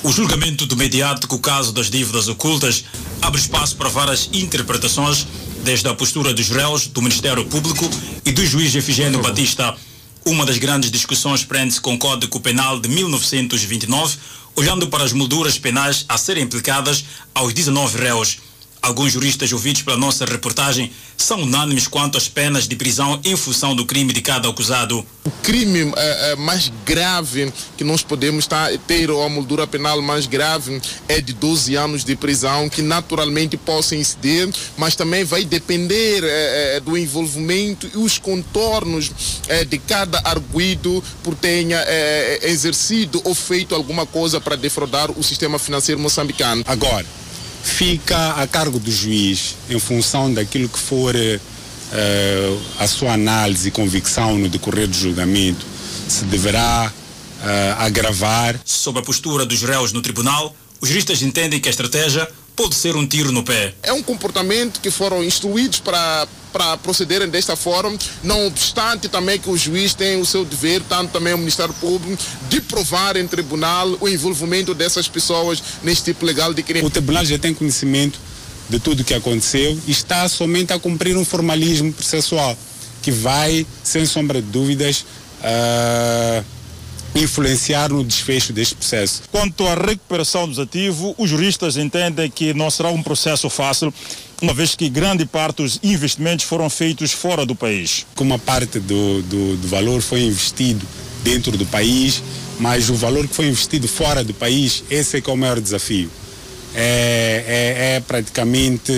O 0.03 0.11
julgamento 0.11 0.65
do 0.65 0.75
mediático 0.75 1.37
caso 1.37 1.71
das 1.71 1.89
dívidas 1.89 2.27
ocultas 2.27 2.85
abre 3.21 3.39
espaço 3.39 3.75
para 3.75 3.89
várias 3.89 4.29
interpretações, 4.33 5.27
desde 5.63 5.87
a 5.87 5.93
postura 5.93 6.33
dos 6.33 6.49
réus, 6.49 6.87
do 6.87 7.01
Ministério 7.01 7.45
Público 7.45 7.87
e 8.25 8.31
do 8.31 8.43
juiz 8.43 8.73
Efigênio 8.73 9.21
Batista. 9.21 9.75
Uma 10.25 10.45
das 10.45 10.57
grandes 10.57 10.89
discussões 10.89 11.43
prende-se 11.43 11.81
com 11.81 11.93
o 11.93 11.99
Código 11.99 12.39
Penal 12.39 12.79
de 12.79 12.89
1929, 12.89 14.17
olhando 14.55 14.87
para 14.87 15.03
as 15.03 15.13
molduras 15.13 15.57
penais 15.57 16.05
a 16.07 16.17
serem 16.17 16.43
aplicadas 16.43 17.05
aos 17.33 17.53
19 17.53 17.97
réus. 17.97 18.39
Alguns 18.81 19.13
juristas 19.13 19.53
ouvidos 19.53 19.83
pela 19.83 19.95
nossa 19.95 20.25
reportagem 20.25 20.91
são 21.15 21.43
unânimes 21.43 21.87
quanto 21.87 22.17
às 22.17 22.27
penas 22.27 22.67
de 22.67 22.75
prisão 22.75 23.19
em 23.23 23.35
função 23.35 23.75
do 23.75 23.85
crime 23.85 24.11
de 24.11 24.21
cada 24.21 24.49
acusado. 24.49 25.05
O 25.23 25.29
crime 25.43 25.93
é, 25.95 26.31
é, 26.31 26.35
mais 26.35 26.71
grave 26.83 27.53
que 27.77 27.83
nós 27.83 28.01
podemos 28.01 28.47
tá, 28.47 28.69
ter, 28.87 29.11
ou 29.11 29.23
a 29.23 29.29
moldura 29.29 29.67
penal 29.67 30.01
mais 30.01 30.25
grave, 30.25 30.81
é 31.07 31.21
de 31.21 31.31
12 31.31 31.75
anos 31.75 32.03
de 32.03 32.15
prisão, 32.15 32.67
que 32.67 32.81
naturalmente 32.81 33.55
possa 33.55 33.95
incidir, 33.95 34.49
mas 34.75 34.95
também 34.95 35.23
vai 35.23 35.45
depender 35.45 36.23
é, 36.23 36.79
do 36.79 36.97
envolvimento 36.97 37.87
e 37.93 37.97
os 37.99 38.17
contornos 38.17 39.11
de 39.69 39.77
cada 39.77 40.19
arguido 40.23 41.03
por 41.23 41.35
tenha 41.35 41.83
exercido 42.41 43.21
ou 43.23 43.35
feito 43.35 43.75
alguma 43.75 44.05
coisa 44.05 44.41
para 44.41 44.55
defraudar 44.55 45.11
o 45.11 45.23
sistema 45.23 45.59
financeiro 45.59 46.01
moçambicano. 46.01 46.63
Agora, 46.65 47.05
fica 47.63 48.33
a 48.33 48.47
cargo 48.47 48.79
do 48.79 48.91
juiz, 48.91 49.55
em 49.69 49.79
função 49.79 50.33
daquilo 50.33 50.67
que 50.67 50.79
for 50.79 51.15
uh, 51.15 52.61
a 52.79 52.87
sua 52.87 53.13
análise 53.13 53.67
e 53.67 53.71
convicção 53.71 54.37
no 54.37 54.49
decorrer 54.49 54.87
do 54.87 54.95
julgamento, 54.95 55.65
se 56.07 56.25
deverá 56.25 56.91
uh, 56.91 57.81
agravar. 57.81 58.59
Sob 58.65 58.99
a 58.99 59.01
postura 59.01 59.45
dos 59.45 59.61
réus 59.61 59.91
no 59.93 60.01
tribunal, 60.01 60.55
os 60.79 60.89
juristas 60.89 61.21
entendem 61.21 61.59
que 61.59 61.69
a 61.69 61.71
estratégia 61.71 62.27
pode 62.55 62.75
ser 62.75 62.95
um 62.95 63.05
tiro 63.05 63.31
no 63.31 63.43
pé. 63.43 63.73
É 63.83 63.93
um 63.93 64.03
comportamento 64.03 64.79
que 64.79 64.91
foram 64.91 65.23
instruídos 65.23 65.79
para 65.79 66.27
para 66.51 66.75
procederem 66.75 67.29
desta 67.29 67.55
forma, 67.55 67.97
não 68.21 68.47
obstante 68.47 69.07
também 69.07 69.39
que 69.39 69.49
o 69.49 69.57
juiz 69.57 69.93
tem 69.93 70.19
o 70.19 70.25
seu 70.25 70.43
dever, 70.43 70.81
tanto 70.81 71.11
também 71.11 71.33
o 71.33 71.37
Ministério 71.37 71.73
Público, 71.75 72.21
de 72.49 72.59
provar 72.59 73.15
em 73.15 73.25
tribunal 73.25 73.97
o 74.01 74.09
envolvimento 74.09 74.73
dessas 74.73 75.07
pessoas 75.07 75.63
neste 75.81 76.11
tipo 76.11 76.25
legal 76.25 76.53
de 76.53 76.61
crime. 76.61 76.85
O 76.85 76.89
tribunal 76.89 77.23
já 77.23 77.39
tem 77.39 77.53
conhecimento 77.53 78.19
de 78.69 78.79
tudo 78.79 78.99
o 78.99 79.03
que 79.05 79.13
aconteceu 79.13 79.79
e 79.87 79.91
está 79.91 80.27
somente 80.27 80.73
a 80.73 80.79
cumprir 80.79 81.15
um 81.15 81.23
formalismo 81.23 81.91
processual 81.93 82.57
que 83.01 83.11
vai, 83.11 83.65
sem 83.83 84.05
sombra 84.05 84.41
de 84.41 84.47
dúvidas, 84.47 85.05
uh, 85.39 86.43
influenciar 87.15 87.89
no 87.89 88.03
desfecho 88.03 88.53
deste 88.53 88.75
processo. 88.75 89.23
Quanto 89.31 89.67
à 89.67 89.75
recuperação 89.75 90.47
dos 90.47 90.59
ativos, 90.59 91.13
os 91.17 91.29
juristas 91.29 91.77
entendem 91.77 92.29
que 92.29 92.53
não 92.53 92.69
será 92.69 92.89
um 92.89 93.03
processo 93.03 93.49
fácil, 93.49 93.93
uma 94.41 94.53
vez 94.53 94.75
que 94.75 94.89
grande 94.89 95.25
parte 95.25 95.57
dos 95.57 95.79
investimentos 95.83 96.45
foram 96.45 96.69
feitos 96.69 97.11
fora 97.11 97.45
do 97.45 97.55
país. 97.55 98.05
Uma 98.19 98.39
parte 98.39 98.79
do, 98.79 99.21
do, 99.23 99.57
do 99.57 99.67
valor 99.67 100.01
foi 100.01 100.21
investido 100.23 100.85
dentro 101.23 101.55
do 101.57 101.65
país, 101.65 102.23
mas 102.59 102.89
o 102.89 102.95
valor 102.95 103.27
que 103.27 103.35
foi 103.35 103.47
investido 103.47 103.87
fora 103.87 104.23
do 104.23 104.33
país, 104.33 104.83
esse 104.89 105.17
é 105.17 105.21
que 105.21 105.29
é 105.29 105.33
o 105.33 105.37
maior 105.37 105.59
desafio. 105.59 106.09
É, 106.73 107.43
é, 107.47 107.95
é 107.95 107.99
praticamente 107.99 108.91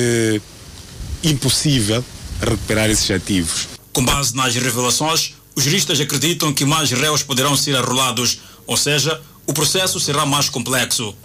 impossível 1.23 2.03
recuperar 2.39 2.89
esses 2.89 3.09
ativos. 3.09 3.67
Com 3.91 4.03
base 4.03 4.35
nas 4.35 4.55
revelações, 4.55 5.33
os 5.55 5.63
juristas 5.63 5.99
acreditam 5.99 6.53
que 6.53 6.65
mais 6.65 6.91
réus 6.91 7.23
poderão 7.23 7.55
ser 7.55 7.75
arrolados, 7.75 8.39
ou 8.65 8.77
seja, 8.77 9.21
o 9.45 9.53
processo 9.53 9.99
será 9.99 10.25
mais 10.25 10.49
complexo. 10.49 11.15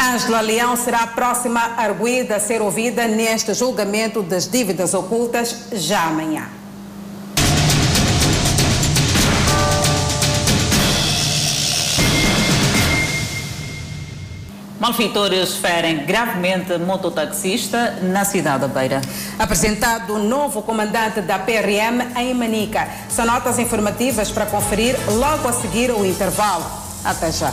Ângela 0.00 0.40
Leão 0.40 0.76
será 0.76 1.00
a 1.00 1.06
próxima 1.06 1.60
arguida 1.76 2.36
a 2.36 2.40
ser 2.40 2.62
ouvida 2.62 3.06
neste 3.06 3.52
julgamento 3.52 4.22
das 4.22 4.48
dívidas 4.48 4.94
ocultas 4.94 5.54
já 5.72 6.04
amanhã. 6.04 6.59
Malfeitores 14.80 15.56
ferem 15.56 16.06
gravemente 16.06 16.78
mototaxista 16.78 17.98
na 18.00 18.24
cidade 18.24 18.60
da 18.60 18.68
Beira. 18.68 19.02
Apresentado 19.38 20.14
o 20.14 20.18
novo 20.18 20.62
comandante 20.62 21.20
da 21.20 21.38
PRM 21.38 22.16
em 22.16 22.32
Manica. 22.32 22.88
São 23.10 23.26
notas 23.26 23.58
informativas 23.58 24.30
para 24.32 24.46
conferir 24.46 24.96
logo 25.18 25.46
a 25.46 25.52
seguir 25.52 25.90
o 25.90 26.06
intervalo. 26.06 26.64
Até 27.04 27.30
já. 27.30 27.52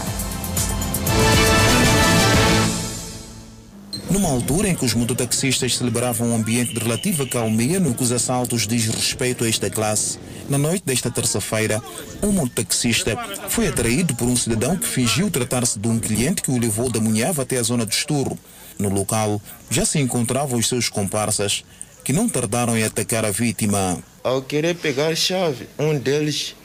Numa 4.09 4.29
altura 4.29 4.69
em 4.69 4.75
que 4.75 4.85
os 4.85 4.93
mototaxistas 4.93 5.75
celebravam 5.75 6.29
um 6.29 6.35
ambiente 6.35 6.73
de 6.73 6.79
relativa 6.79 7.27
calmia 7.27 7.79
no 7.79 7.93
que 7.93 8.03
os 8.03 8.11
assaltos 8.11 8.65
diz 8.65 8.85
respeito 8.87 9.43
a 9.43 9.49
esta 9.49 9.69
classe, 9.69 10.17
na 10.49 10.57
noite 10.57 10.85
desta 10.85 11.11
terça-feira, 11.11 11.81
um 12.23 12.31
mototaxista 12.31 13.17
foi 13.49 13.67
atraído 13.67 14.15
por 14.15 14.29
um 14.29 14.35
cidadão 14.35 14.77
que 14.77 14.87
fingiu 14.87 15.29
tratar-se 15.29 15.77
de 15.77 15.89
um 15.89 15.99
cliente 15.99 16.41
que 16.41 16.49
o 16.49 16.57
levou 16.57 16.89
da 16.89 17.01
Munhava 17.01 17.41
até 17.41 17.57
a 17.57 17.63
zona 17.63 17.85
do 17.85 17.91
Esturro. 17.91 18.39
No 18.79 18.87
local, 18.87 19.41
já 19.69 19.85
se 19.85 19.99
encontravam 19.99 20.57
os 20.57 20.69
seus 20.69 20.87
comparsas, 20.87 21.65
que 22.01 22.13
não 22.13 22.29
tardaram 22.29 22.77
em 22.77 22.83
atacar 22.83 23.25
a 23.25 23.31
vítima. 23.31 24.01
Ao 24.23 24.41
querer 24.41 24.75
pegar 24.75 25.13
chave, 25.15 25.67
um 25.77 25.99
deles 25.99 26.55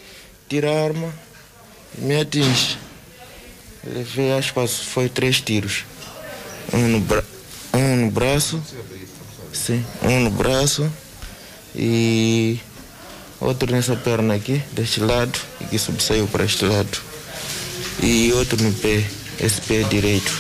tira 0.49 0.71
a 0.71 0.85
arma 0.85 1.13
e 1.99 2.03
me 2.03 2.21
atinge. 2.21 2.79
Levei, 3.85 4.31
que 4.41 4.69
foi 4.85 5.09
três 5.09 5.41
tiros. 5.41 5.85
Um 6.73 6.87
no, 6.87 7.01
bra 7.01 7.32
um 7.75 7.97
no 7.97 8.11
braço, 8.11 8.63
sim, 9.53 9.85
um 10.03 10.21
no 10.21 10.31
braço 10.31 10.91
e 11.75 12.61
outro 13.41 13.71
nessa 13.71 13.97
perna 13.97 14.35
aqui, 14.35 14.63
deste 14.73 15.01
lado, 15.01 15.39
e 15.61 15.65
que 15.65 15.79
subsaiu 15.79 16.27
para 16.29 16.45
este 16.45 16.65
lado. 16.65 16.99
E 18.03 18.33
outro 18.33 18.63
no 18.63 18.73
pé, 18.73 19.05
esse 19.41 19.61
pé 19.63 19.83
direito. 19.85 20.33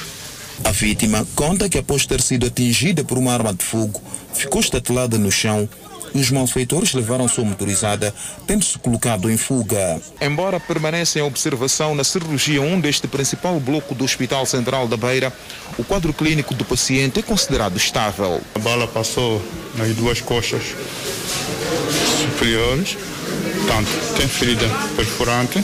A 0.64 0.70
vítima 0.70 1.26
conta 1.34 1.68
que 1.68 1.78
após 1.78 2.06
ter 2.06 2.20
sido 2.20 2.46
atingida 2.46 3.02
por 3.02 3.18
uma 3.18 3.32
arma 3.32 3.52
de 3.52 3.64
fogo, 3.64 4.00
ficou 4.32 4.60
estatelada 4.60 5.18
no 5.18 5.30
chão 5.30 5.68
e 6.14 6.20
os 6.20 6.30
malfeitores 6.30 6.92
levaram 6.92 7.28
sua 7.28 7.44
motorizada, 7.44 8.14
tendo-se 8.46 8.78
colocado 8.78 9.30
em 9.30 9.36
fuga. 9.36 10.00
Embora 10.20 10.60
permaneça 10.60 11.18
em 11.18 11.22
observação 11.22 11.94
na 11.94 12.04
cirurgia 12.04 12.60
1 12.60 12.80
deste 12.80 13.06
principal 13.06 13.58
bloco 13.60 13.94
do 13.94 14.04
Hospital 14.04 14.46
Central 14.46 14.86
da 14.88 14.96
Beira, 14.96 15.32
o 15.78 15.84
quadro 15.84 16.12
clínico 16.12 16.54
do 16.54 16.64
paciente 16.64 17.20
é 17.20 17.22
considerado 17.22 17.76
estável. 17.76 18.40
A 18.54 18.58
bala 18.58 18.86
passou 18.86 19.42
nas 19.76 19.94
duas 19.94 20.20
coxas 20.20 20.62
superiores, 22.20 22.96
tanto 23.66 24.16
tem 24.16 24.28
ferida 24.28 24.68
perfurante 24.96 25.62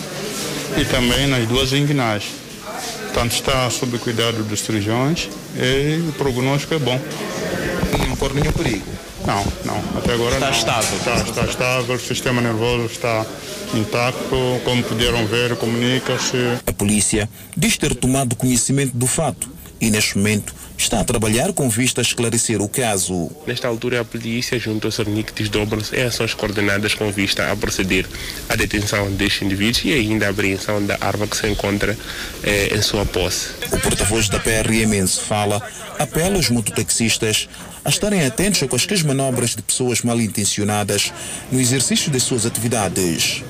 e 0.77 0.85
também 0.85 1.27
nas 1.27 1.47
duas 1.47 1.73
inguinais. 1.73 2.25
Portanto, 3.05 3.33
está 3.33 3.69
sob 3.71 3.99
cuidado 3.99 4.45
dos 4.45 4.61
cirurgiões 4.61 5.29
e 5.57 6.09
o 6.09 6.13
prognóstico 6.13 6.75
é 6.75 6.79
bom. 6.79 7.01
Não 8.09 8.17
corre 8.17 8.41
nenhum 8.41 8.53
perigo? 8.53 9.08
Não, 9.27 9.45
não. 9.65 9.99
Até 9.99 10.15
agora 10.15 10.35
está 10.35 10.47
não. 10.47 10.57
estável. 10.57 10.99
Está, 10.99 11.17
está 11.17 11.45
estável, 11.45 11.95
o 11.95 12.01
sistema 12.01 12.41
nervoso 12.41 12.87
está 12.87 13.27
intacto, 13.75 14.61
como 14.65 14.83
puderam 14.83 15.27
ver, 15.27 15.57
comunica-se. 15.57 16.37
A 16.67 16.73
polícia 16.73 17.29
diz 17.57 17.77
ter 17.77 17.95
tomado 17.95 18.37
conhecimento 18.37 18.97
do 18.97 19.07
fato 19.07 19.51
e, 19.81 19.91
neste 19.91 20.17
momento, 20.17 20.55
está 20.77 21.01
a 21.01 21.05
trabalhar 21.05 21.53
com 21.53 21.69
vista 21.69 22.01
a 22.01 22.03
esclarecer 22.03 22.63
o 22.63 22.69
caso. 22.69 23.31
Nesta 23.47 23.67
altura, 23.69 24.01
a 24.01 24.05
polícia, 24.05 24.59
junto 24.59 24.87
ao 24.87 24.93
Cernic, 24.93 25.33
desdobra-se 25.33 25.97
em 25.97 26.03
ações 26.03 26.35
coordenadas 26.35 26.95
com 26.95 27.11
vista 27.11 27.51
a 27.51 27.57
proceder 27.57 28.07
à 28.49 28.55
detenção 28.55 29.11
destes 29.13 29.43
indivíduos 29.43 29.85
e 29.85 29.93
ainda 29.93 30.27
à 30.27 30.31
apreensão 30.31 30.85
da 30.85 30.97
arma 31.01 31.27
que 31.27 31.37
se 31.37 31.49
encontra 31.49 31.97
eh, 32.45 32.75
em 32.75 32.81
sua 32.83 33.05
posse. 33.05 33.49
O 33.73 33.79
porta-voz 33.79 34.29
da 34.29 34.39
PRM 34.39 35.07
se 35.07 35.21
fala, 35.21 35.61
apela 35.99 36.37
aos 36.37 36.49
mototaxistas 36.49 37.49
a 37.89 37.91
estarem 37.91 38.27
atentos 38.27 38.63
a 38.63 38.69
quaisquer 38.69 39.03
manobras 39.03 39.57
de 39.57 39.63
pessoas 39.63 40.03
mal 40.03 40.21
intencionadas 40.21 41.11
no 41.51 41.59
exercício 41.59 42.13
das 42.13 42.23
suas 42.23 42.45
atividades. 42.45 43.43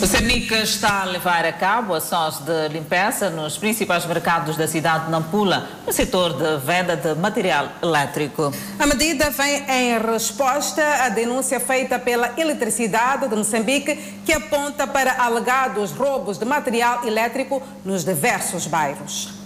O 0.00 0.06
Cernic 0.06 0.50
está 0.54 1.02
a 1.02 1.04
levar 1.04 1.44
a 1.44 1.52
cabo 1.52 1.92
ações 1.92 2.38
de 2.38 2.68
limpeza 2.68 3.28
nos 3.28 3.58
principais 3.58 4.06
mercados 4.06 4.56
da 4.56 4.66
cidade 4.66 5.04
de 5.06 5.10
Nampula, 5.10 5.68
no 5.86 5.92
setor 5.92 6.32
de 6.32 6.64
venda 6.64 6.96
de 6.96 7.14
material 7.14 7.68
elétrico. 7.82 8.50
A 8.78 8.86
medida 8.86 9.28
vem 9.28 9.62
em 9.68 9.98
resposta 9.98 11.04
à 11.04 11.10
denúncia 11.10 11.60
feita 11.60 11.98
pela 11.98 12.32
Eletricidade 12.38 13.28
de 13.28 13.36
Moçambique, 13.36 13.94
que 14.24 14.32
aponta 14.32 14.86
para 14.86 15.22
alegados 15.22 15.92
roubos 15.92 16.38
de 16.38 16.46
material 16.46 17.06
elétrico 17.06 17.62
nos 17.84 18.06
diversos 18.06 18.66
bairros. 18.66 19.45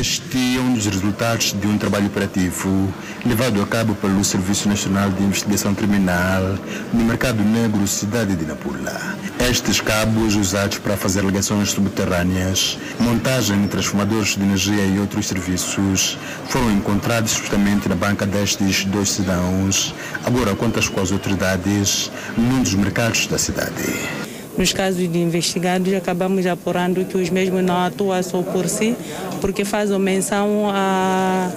Este 0.00 0.56
é 0.56 0.60
um 0.60 0.72
dos 0.72 0.86
resultados 0.86 1.52
de 1.52 1.66
um 1.66 1.76
trabalho 1.76 2.06
operativo 2.06 2.90
levado 3.26 3.60
a 3.60 3.66
cabo 3.66 3.94
pelo 3.94 4.24
Serviço 4.24 4.66
Nacional 4.66 5.10
de 5.10 5.22
Investigação 5.22 5.74
Criminal 5.74 6.58
no 6.90 7.04
mercado 7.04 7.42
negro 7.42 7.86
cidade 7.86 8.34
de 8.34 8.46
Nampula. 8.46 8.98
Estes 9.38 9.78
cabos 9.78 10.36
usados 10.36 10.78
para 10.78 10.96
fazer 10.96 11.22
ligações 11.22 11.72
subterrâneas, 11.72 12.78
montagem 12.98 13.60
de 13.60 13.68
transformadores 13.68 14.36
de 14.36 14.42
energia 14.42 14.86
e 14.86 14.98
outros 14.98 15.28
serviços 15.28 16.16
foram 16.48 16.72
encontrados 16.72 17.32
justamente 17.32 17.86
na 17.86 17.94
banca 17.94 18.24
destes 18.24 18.86
dois 18.86 19.10
cidadãos, 19.10 19.94
agora 20.24 20.56
contas 20.56 20.88
com 20.88 21.00
as 21.00 21.12
autoridades 21.12 22.10
num 22.38 22.62
dos 22.62 22.72
mercados 22.72 23.26
da 23.26 23.36
cidade. 23.36 24.29
Nos 24.58 24.72
casos 24.72 25.10
de 25.10 25.18
investigados, 25.18 25.92
acabamos 25.94 26.46
apurando 26.46 27.04
que 27.04 27.16
os 27.16 27.30
mesmos 27.30 27.62
não 27.62 27.76
atuam 27.76 28.22
só 28.22 28.42
por 28.42 28.68
si, 28.68 28.96
porque 29.40 29.64
fazem 29.64 29.98
menção 29.98 30.70
a 30.70 31.50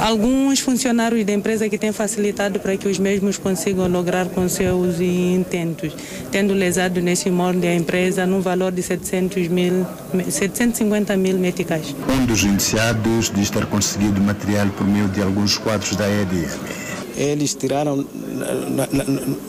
alguns 0.00 0.60
funcionários 0.60 1.24
da 1.24 1.32
empresa 1.32 1.68
que 1.68 1.76
têm 1.76 1.92
facilitado 1.92 2.60
para 2.60 2.76
que 2.76 2.88
os 2.88 2.98
mesmos 2.98 3.36
consigam 3.36 3.88
lograr 3.88 4.26
com 4.26 4.48
seus 4.48 5.00
intentos, 5.00 5.92
tendo 6.30 6.54
lesado 6.54 7.00
nesse 7.00 7.30
molde 7.30 7.66
a 7.66 7.74
empresa 7.74 8.26
no 8.26 8.40
valor 8.40 8.72
de 8.72 8.82
700 8.82 9.48
mil, 9.48 9.86
750 10.28 11.16
mil 11.16 11.38
meticais. 11.38 11.94
Um 12.08 12.26
dos 12.26 12.44
indiciados 12.44 13.30
diz 13.34 13.50
ter 13.50 13.66
conseguido 13.66 14.20
material 14.20 14.68
por 14.68 14.86
meio 14.86 15.08
de 15.08 15.22
alguns 15.22 15.58
quadros 15.58 15.96
da 15.96 16.08
EDM 16.08 16.87
eles 17.18 17.54
tiraram 17.54 18.04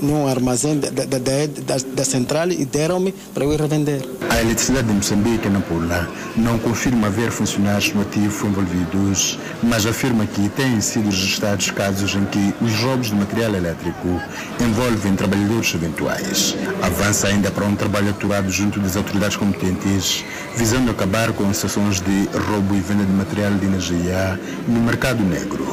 num 0.02 0.28
armazém 0.28 0.80
da, 0.80 0.90
da, 0.90 1.06
da, 1.06 1.78
da 1.94 2.06
central 2.06 2.50
e 2.50 2.66
deram-me 2.66 3.14
para 3.34 3.44
eu 3.44 3.54
ir 3.54 3.62
revender. 3.62 4.02
A 4.30 4.42
eletricidade 4.42 4.88
de 4.88 4.94
Moçambique, 4.94 5.48
na 5.50 5.60
Pula, 5.62 6.10
não 6.36 6.58
confirma 6.58 7.08
haver 7.08 7.30
funcionários 7.32 7.94
no 7.94 8.02
ativo 8.02 8.48
envolvidos, 8.48 9.38
mas 9.62 9.86
afirma 9.86 10.26
que 10.26 10.50
têm 10.50 10.82
sido 10.82 11.06
registrados 11.06 11.70
casos 11.72 12.16
em 12.16 12.26
que 12.26 12.54
os 12.62 12.74
roubos 12.82 13.08
de 13.08 13.16
material 13.16 13.54
elétrico 13.54 14.20
envolvem 14.60 15.16
trabalhadores 15.16 15.74
eventuais. 15.76 16.56
Avança 16.82 17.28
ainda 17.28 17.52
para 17.52 17.66
um 17.66 17.76
trabalho 17.76 18.10
aturado 18.10 18.50
junto 18.50 18.80
das 18.80 18.96
autoridades 18.96 19.38
competentes, 19.38 20.26
visando 20.60 20.92
acabar 20.92 21.32
com 21.32 21.50
as 21.50 21.64
ações 21.64 22.02
de 22.02 22.28
roubo 22.50 22.76
e 22.76 22.82
venda 22.82 23.06
de 23.06 23.14
material 23.14 23.54
de 23.54 23.66
energia 23.66 24.38
no 24.68 24.82
mercado 24.82 25.24
negro. 25.24 25.66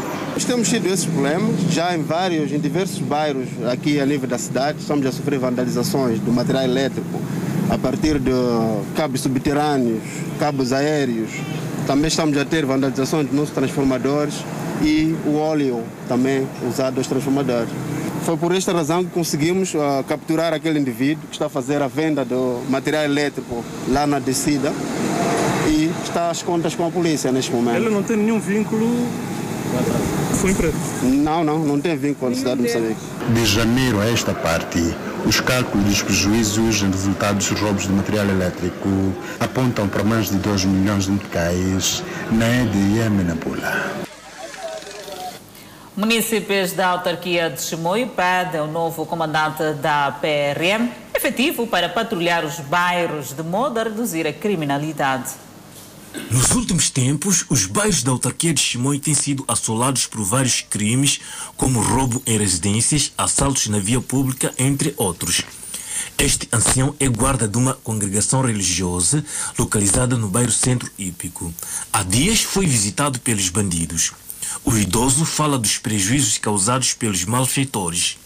Temos 0.47 0.69
tido 0.69 0.87
esses 0.87 1.05
problemas 1.05 1.57
já 1.73 1.97
em 1.97 2.05
vários, 2.05 2.53
em 2.53 2.61
diversos 2.61 3.01
bairros 3.01 3.49
aqui 3.69 3.99
a 3.99 4.07
nível 4.07 4.29
da 4.29 4.39
cidade. 4.39 4.79
Estamos 4.79 5.05
a 5.05 5.11
sofrer 5.11 5.41
vandalizações 5.41 6.21
do 6.21 6.31
material 6.31 6.63
elétrico 6.63 7.21
a 7.69 7.77
partir 7.77 8.21
de 8.21 8.31
cabos 8.95 9.23
subterrâneos, 9.23 10.05
cabos 10.39 10.73
aéreos. 10.73 11.31
Também 11.85 12.07
estamos 12.07 12.39
a 12.39 12.45
ter 12.45 12.65
vandalizações 12.65 13.27
dos 13.27 13.35
nossos 13.35 13.55
transformadores 13.55 14.37
e 14.83 15.17
o 15.27 15.35
óleo 15.35 15.83
também 16.07 16.47
usado 16.65 16.99
aos 16.99 17.09
transformadores. 17.09 17.71
Foi 18.27 18.37
por 18.37 18.53
esta 18.53 18.73
razão 18.73 19.05
que 19.05 19.11
conseguimos 19.11 19.73
uh, 19.73 20.03
capturar 20.09 20.53
aquele 20.53 20.81
indivíduo 20.81 21.29
que 21.29 21.37
está 21.37 21.47
a 21.47 21.49
fazer 21.49 21.81
a 21.81 21.87
venda 21.87 22.25
do 22.25 22.61
material 22.69 23.05
elétrico 23.05 23.65
lá 23.89 24.05
na 24.05 24.19
descida 24.19 24.73
e 25.69 25.93
está 26.03 26.29
às 26.29 26.43
contas 26.43 26.75
com 26.75 26.85
a 26.85 26.91
polícia 26.91 27.31
neste 27.31 27.53
momento. 27.53 27.77
Ele 27.77 27.89
não 27.89 28.03
tem 28.03 28.17
nenhum 28.17 28.41
vínculo 28.41 28.89
foi 30.41 30.51
emprego? 30.51 30.75
Não, 31.05 31.45
não, 31.45 31.61
não 31.61 31.81
tem 31.81 31.97
vínculo 31.97 32.33
com 32.33 32.35
a 32.35 32.37
cidade 32.37 32.57
de 32.57 32.63
Moçambique. 32.65 33.01
De 33.33 33.47
janeiro 33.47 34.01
a 34.01 34.11
esta 34.11 34.35
parte, 34.35 34.81
os 35.25 35.41
cálculos 35.41 35.87
dos 35.87 36.03
prejuízos 36.03 36.83
em 36.83 36.91
resultado 36.91 37.37
dos 37.37 37.49
roubos 37.51 37.85
de 37.85 37.93
material 37.93 38.27
elétrico 38.27 38.89
apontam 39.39 39.87
para 39.87 40.03
mais 40.03 40.31
de 40.31 40.39
2 40.39 40.65
milhões 40.65 41.05
de 41.05 41.13
meticais 41.13 42.03
na 42.33 42.45
EDM 42.45 43.23
na 43.25 43.37
Pula. 43.37 44.07
Municípios 45.97 46.73
da 46.73 46.89
autarquia 46.89 47.49
de 47.49 47.63
Chimoio 47.63 48.09
pedem 48.09 48.61
ao 48.61 48.67
novo 48.67 49.07
comandante 49.07 49.73
da 49.81 50.13
PRM 50.13 50.91
efetivo 51.15 51.67
para 51.67 51.89
patrulhar 51.89 52.45
os 52.45 52.61
bairros 52.61 53.33
de 53.33 53.43
modo 53.43 53.81
a 53.81 53.85
reduzir 53.85 54.27
a 54.27 54.33
criminalidade. 54.33 55.31
Nos 56.31 56.51
últimos 56.51 56.91
tempos, 56.91 57.47
os 57.49 57.65
bairros 57.65 58.03
da 58.03 58.11
autarquia 58.11 58.53
de 58.53 58.61
Chimoio 58.61 59.01
têm 59.01 59.15
sido 59.15 59.43
assolados 59.49 60.07
por 60.07 60.23
vários 60.23 60.61
crimes, 60.61 61.19
como 61.57 61.81
roubo 61.81 62.23
em 62.27 62.37
residências, 62.37 63.11
assaltos 63.17 63.67
na 63.69 63.79
via 63.79 64.01
pública, 64.01 64.53
entre 64.59 64.93
outros. 64.99 65.45
Este 66.19 66.47
ancião 66.53 66.95
é 67.01 67.09
guarda 67.09 67.49
de 67.49 67.57
uma 67.57 67.73
congregação 67.73 68.43
religiosa 68.43 69.25
localizada 69.59 70.15
no 70.15 70.29
bairro 70.29 70.53
Centro 70.53 70.91
Hípico. 70.99 71.55
Há 71.91 72.03
dias 72.03 72.43
foi 72.43 72.67
visitado 72.67 73.19
pelos 73.19 73.49
bandidos. 73.49 74.13
O 74.67 74.77
idoso 74.77 75.25
fala 75.25 75.57
dos 75.57 75.79
prejuízos 75.79 76.39
causados 76.39 76.93
pelos 76.93 77.25
malfeitores. 77.25 78.19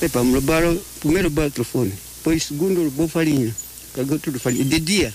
Epa, 0.00 0.24
me 0.24 0.32
roubaram 0.32 0.80
primeiro 1.00 1.28
o 1.28 1.50
telefone, 1.50 1.92
depois 2.16 2.44
segundo 2.44 2.80
roubou 2.80 3.06
farinha, 3.06 3.54
pegou 3.94 4.18
tudo 4.18 4.40
farinha, 4.40 4.64
de 4.64 4.80
dia. 4.80 5.14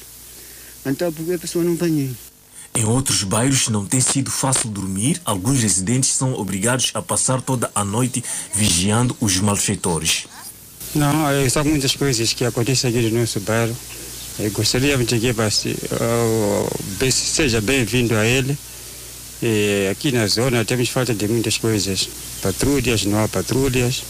Então, 0.85 1.11
porque 1.11 1.33
a 1.33 1.39
pessoa 1.39 1.63
não 1.65 1.75
tem 1.75 2.15
Em 2.75 2.85
outros 2.85 3.23
bairros 3.23 3.69
não 3.69 3.85
tem 3.85 3.99
sido 3.99 4.29
fácil 4.29 4.69
dormir. 4.69 5.19
Alguns 5.25 5.61
residentes 5.61 6.11
são 6.11 6.33
obrigados 6.33 6.91
a 6.93 7.01
passar 7.01 7.41
toda 7.41 7.71
a 7.73 7.83
noite 7.83 8.23
vigiando 8.53 9.17
os 9.19 9.37
malfeitores. 9.39 10.25
Não, 10.93 11.27
é, 11.29 11.49
são 11.49 11.63
muitas 11.63 11.95
coisas 11.95 12.33
que 12.33 12.45
acontecem 12.45 12.89
aqui 12.89 13.09
no 13.09 13.19
nosso 13.19 13.39
bairro. 13.39 13.75
Eu 14.39 14.51
gostaria 14.51 14.95
de 14.95 15.05
que 15.05 15.31
uh, 15.31 17.11
seja 17.11 17.59
bem-vindo 17.61 18.15
a 18.15 18.25
ele. 18.25 18.57
E 19.41 19.87
aqui 19.91 20.11
na 20.11 20.27
zona 20.27 20.63
temos 20.63 20.89
falta 20.89 21.13
de 21.13 21.27
muitas 21.27 21.57
coisas. 21.57 22.07
Patrulhas, 22.41 23.05
não 23.05 23.23
há 23.23 23.27
patrulhas. 23.27 24.03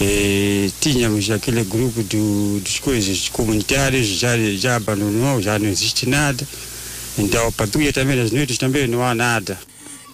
E 0.00 0.70
tínhamos 0.80 1.30
aquele 1.30 1.64
grupo 1.64 2.02
do, 2.02 2.60
dos 2.60 2.78
coisas 2.78 3.28
comunitárias, 3.28 4.06
já, 4.06 4.36
já 4.56 4.76
abandonou, 4.76 5.40
já 5.40 5.58
não 5.58 5.68
existe 5.68 6.06
nada. 6.06 6.46
Então 7.16 7.50
patrulha 7.52 7.92
também 7.92 8.16
nas 8.16 8.30
noites 8.32 8.58
também 8.58 8.86
não 8.86 9.02
há 9.02 9.14
nada. 9.14 9.58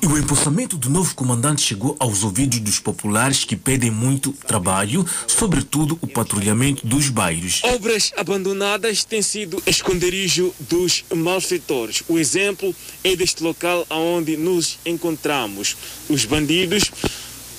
E 0.02 0.06
o 0.06 0.16
empossamento 0.16 0.78
do 0.78 0.88
novo 0.88 1.14
comandante 1.14 1.60
chegou 1.60 1.94
aos 1.98 2.24
ouvidos 2.24 2.58
dos 2.60 2.78
populares 2.78 3.44
que 3.44 3.54
pedem 3.54 3.90
muito 3.90 4.32
trabalho, 4.46 5.06
sobretudo 5.26 5.98
o 6.00 6.06
patrulhamento 6.06 6.86
dos 6.86 7.10
bairros. 7.10 7.60
Obras 7.64 8.10
abandonadas 8.16 9.04
têm 9.04 9.20
sido 9.20 9.62
esconderijo 9.66 10.54
dos 10.60 11.04
malfeitores. 11.14 12.02
O 12.08 12.18
exemplo 12.18 12.74
é 13.04 13.14
deste 13.14 13.42
local 13.42 13.86
onde 13.90 14.38
nos 14.38 14.78
encontramos. 14.86 15.76
Os 16.08 16.24
bandidos 16.24 16.90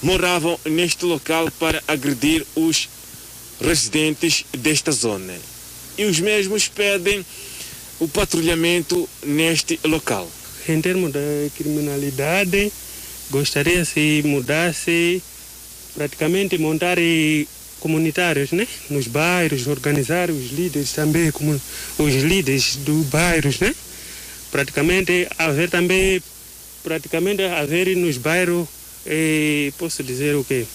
moravam 0.01 0.59
neste 0.65 1.05
local 1.05 1.47
para 1.59 1.83
agredir 1.87 2.43
os 2.55 2.89
residentes 3.61 4.45
desta 4.57 4.91
zona. 4.91 5.35
E 5.95 6.05
os 6.05 6.19
mesmos 6.19 6.67
pedem 6.67 7.23
o 7.99 8.07
patrulhamento 8.07 9.07
neste 9.23 9.79
local. 9.83 10.27
Em 10.68 10.80
termos 10.80 11.12
da 11.12 11.20
criminalidade, 11.57 12.72
gostaria 13.32 13.84
se 13.84 14.22
mudasse 14.24 15.22
praticamente 15.95 16.57
montar 16.57 16.97
comunitários, 17.80 18.51
né? 18.51 18.68
Nos 18.89 19.07
bairros, 19.07 19.68
organizar 19.68 20.30
os 20.30 20.51
líderes 20.51 20.91
também, 20.93 21.32
como 21.32 21.59
os 21.97 22.14
líderes 22.24 22.76
dos 22.78 23.05
bairros, 23.07 23.59
né? 23.59 23.74
Praticamente 24.51 25.28
haver 25.38 25.70
também, 25.70 26.22
praticamente 26.84 27.41
haver 27.43 27.95
nos 27.97 28.18
bairros 28.18 28.68
e 29.05 29.74
posso 29.78 30.03
dizer 30.03 30.36
o 30.36 30.43
quê? 30.43 30.66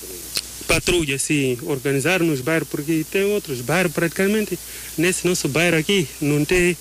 Patrulha, 0.66 1.16
sim, 1.16 1.57
organizar 1.62 2.20
nos 2.20 2.41
bairros, 2.41 2.68
porque 2.68 3.07
tem 3.09 3.22
outros 3.24 3.61
bairros 3.61 3.93
praticamente. 3.93 4.59
Nesse 4.99 5.26
nosso 5.28 5.49
bairro 5.49 5.76
aqui 5.76 6.09
não 6.20 6.45
tem 6.45 6.76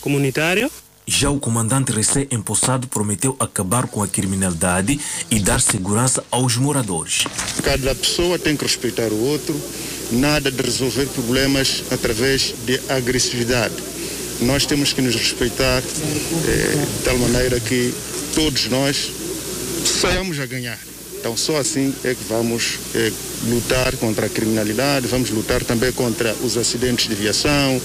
comunitário. 0.00 0.70
Já 1.06 1.28
o 1.28 1.38
comandante 1.38 1.92
recém-empossado 1.92 2.88
prometeu 2.88 3.36
acabar 3.38 3.86
com 3.86 4.02
a 4.02 4.08
criminalidade 4.08 4.98
e 5.30 5.38
dar 5.38 5.60
segurança 5.60 6.24
aos 6.30 6.56
moradores. 6.56 7.24
Cada 7.62 7.94
pessoa 7.94 8.38
tem 8.38 8.56
que 8.56 8.64
respeitar 8.64 9.08
o 9.12 9.20
outro, 9.26 9.54
nada 10.12 10.50
de 10.50 10.62
resolver 10.62 11.06
problemas 11.08 11.84
através 11.90 12.54
de 12.64 12.80
agressividade. 12.88 13.74
Nós 14.40 14.64
temos 14.64 14.94
que 14.94 15.02
nos 15.02 15.14
respeitar 15.14 15.82
eh, 15.82 16.86
de 16.98 17.04
tal 17.04 17.18
maneira 17.18 17.60
que 17.60 17.92
todos 18.34 18.66
nós 18.68 19.10
saiamos 19.84 20.40
a 20.40 20.46
ganhar. 20.46 20.78
Então, 21.20 21.36
só 21.36 21.58
assim 21.58 21.94
é 22.02 22.14
que 22.14 22.24
vamos 22.28 22.78
é, 22.94 23.10
lutar 23.48 23.96
contra 23.96 24.26
a 24.26 24.28
criminalidade, 24.28 25.06
vamos 25.06 25.30
lutar 25.30 25.62
também 25.64 25.90
contra 25.92 26.34
os 26.42 26.56
acidentes 26.56 27.08
de 27.08 27.14
viação, 27.14 27.80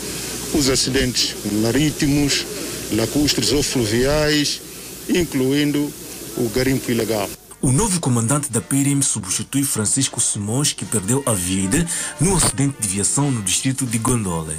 os 0.54 0.70
acidentes 0.70 1.36
marítimos, 1.62 2.46
lacustres 2.92 3.52
ou 3.52 3.64
fluviais, 3.64 4.62
incluindo 5.08 5.92
o 6.38 6.50
garimpo 6.50 6.92
ilegal. 6.92 7.30
O 7.62 7.72
novo 7.72 8.00
comandante 8.00 8.50
da 8.50 8.62
PRM 8.62 9.02
substitui 9.02 9.64
Francisco 9.64 10.22
Simões, 10.22 10.72
que 10.72 10.86
perdeu 10.86 11.22
a 11.26 11.34
vida 11.34 11.86
no 12.20 12.36
acidente 12.36 12.76
de 12.80 12.88
viação 12.88 13.30
no 13.30 13.42
distrito 13.42 13.86
de 13.86 13.98
Gondola. 13.98 14.56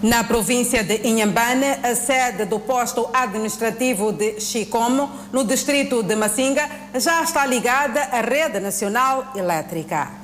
Na 0.00 0.22
província 0.22 0.84
de 0.84 1.08
Inhambane, 1.08 1.66
a 1.82 1.92
sede 1.96 2.44
do 2.44 2.60
posto 2.60 3.10
administrativo 3.12 4.12
de 4.12 4.40
Chicomo, 4.40 5.10
no 5.32 5.42
distrito 5.42 6.04
de 6.04 6.14
Massinga, 6.14 6.70
já 6.94 7.20
está 7.24 7.44
ligada 7.44 8.00
à 8.00 8.20
rede 8.20 8.60
nacional 8.60 9.32
elétrica. 9.34 10.17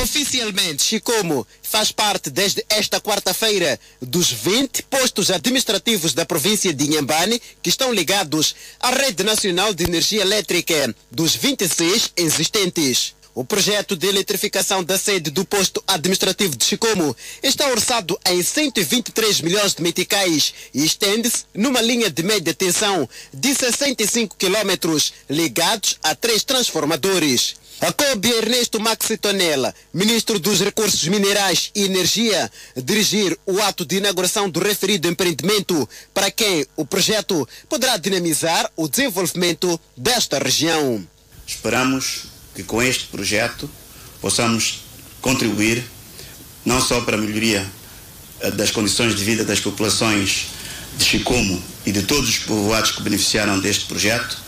Oficialmente, 0.00 0.82
Chicomo 0.82 1.46
faz 1.62 1.92
parte 1.92 2.30
desde 2.30 2.64
esta 2.68 3.00
quarta-feira 3.00 3.78
dos 4.00 4.30
20 4.30 4.82
postos 4.84 5.30
administrativos 5.30 6.14
da 6.14 6.24
província 6.24 6.72
de 6.72 6.84
Inhambane 6.84 7.40
que 7.62 7.68
estão 7.68 7.92
ligados 7.92 8.54
à 8.80 8.90
rede 8.90 9.22
nacional 9.22 9.74
de 9.74 9.84
energia 9.84 10.22
elétrica 10.22 10.94
dos 11.10 11.34
26 11.36 12.12
existentes. 12.16 13.14
O 13.34 13.44
projeto 13.44 13.96
de 13.96 14.06
eletrificação 14.06 14.84
da 14.84 14.98
sede 14.98 15.30
do 15.30 15.42
posto 15.44 15.82
administrativo 15.86 16.54
de 16.54 16.66
Chicomo 16.66 17.16
está 17.42 17.66
orçado 17.70 18.18
em 18.26 18.42
123 18.42 19.40
milhões 19.40 19.74
de 19.74 19.82
meticais 19.82 20.52
e 20.74 20.84
estende-se 20.84 21.44
numa 21.54 21.80
linha 21.80 22.10
de 22.10 22.22
média 22.22 22.52
tensão 22.52 23.08
de 23.32 23.54
65 23.54 24.36
quilômetros 24.36 25.14
ligados 25.30 25.98
a 26.02 26.14
três 26.14 26.44
transformadores. 26.44 27.61
Acoube 27.82 28.30
Ernesto 28.30 28.78
Maxi 28.78 29.16
Tonella, 29.16 29.74
ministro 29.92 30.38
dos 30.38 30.60
Recursos 30.60 31.02
Minerais 31.08 31.72
e 31.74 31.82
Energia, 31.82 32.48
dirigir 32.76 33.36
o 33.44 33.60
ato 33.60 33.84
de 33.84 33.96
inauguração 33.96 34.48
do 34.48 34.60
referido 34.60 35.08
empreendimento, 35.08 35.88
para 36.14 36.30
quem 36.30 36.64
o 36.76 36.86
projeto 36.86 37.46
poderá 37.68 37.96
dinamizar 37.96 38.70
o 38.76 38.86
desenvolvimento 38.86 39.80
desta 39.96 40.38
região. 40.38 41.04
Esperamos 41.44 42.26
que 42.54 42.62
com 42.62 42.80
este 42.80 43.06
projeto 43.08 43.68
possamos 44.20 44.84
contribuir 45.20 45.84
não 46.64 46.80
só 46.80 47.00
para 47.00 47.16
a 47.16 47.20
melhoria 47.20 47.68
das 48.54 48.70
condições 48.70 49.16
de 49.16 49.24
vida 49.24 49.44
das 49.44 49.58
populações 49.58 50.46
de 50.96 51.04
Chicomo 51.04 51.60
e 51.84 51.90
de 51.90 52.02
todos 52.02 52.28
os 52.28 52.38
povoados 52.38 52.92
que 52.92 53.02
beneficiaram 53.02 53.58
deste 53.58 53.86
projeto, 53.86 54.38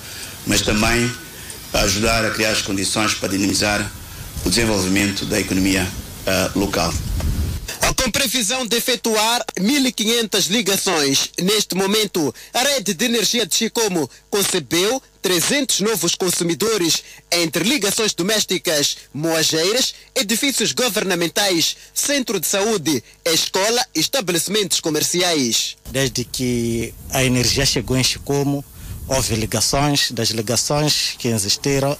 mas 0.46 0.62
também 0.62 1.12
ajudar 1.82 2.24
a 2.24 2.30
criar 2.30 2.50
as 2.50 2.62
condições 2.62 3.14
para 3.14 3.28
dinamizar 3.28 3.90
o 4.44 4.48
desenvolvimento 4.48 5.24
da 5.26 5.40
economia 5.40 5.82
uh, 5.84 6.58
local. 6.58 6.92
Com 8.04 8.10
previsão 8.10 8.66
de 8.66 8.76
efetuar 8.76 9.42
1.500 9.58 10.50
ligações, 10.50 11.30
neste 11.40 11.74
momento, 11.74 12.34
a 12.52 12.58
rede 12.60 12.92
de 12.92 13.02
energia 13.06 13.46
de 13.46 13.54
Chicomo 13.54 14.10
concebeu 14.28 15.02
300 15.22 15.80
novos 15.80 16.14
consumidores 16.14 17.02
entre 17.32 17.64
ligações 17.64 18.12
domésticas, 18.12 18.98
moageiras, 19.14 19.94
edifícios 20.14 20.72
governamentais, 20.72 21.78
centro 21.94 22.38
de 22.38 22.46
saúde, 22.46 23.02
escola 23.24 23.82
e 23.94 24.00
estabelecimentos 24.00 24.80
comerciais. 24.80 25.78
Desde 25.90 26.24
que 26.26 26.92
a 27.08 27.24
energia 27.24 27.64
chegou 27.64 27.96
em 27.96 28.04
Chicomo, 28.04 28.62
houve 29.06 29.34
ligações, 29.34 30.10
das 30.10 30.30
ligações 30.30 31.14
que 31.18 31.28
existiram, 31.28 31.96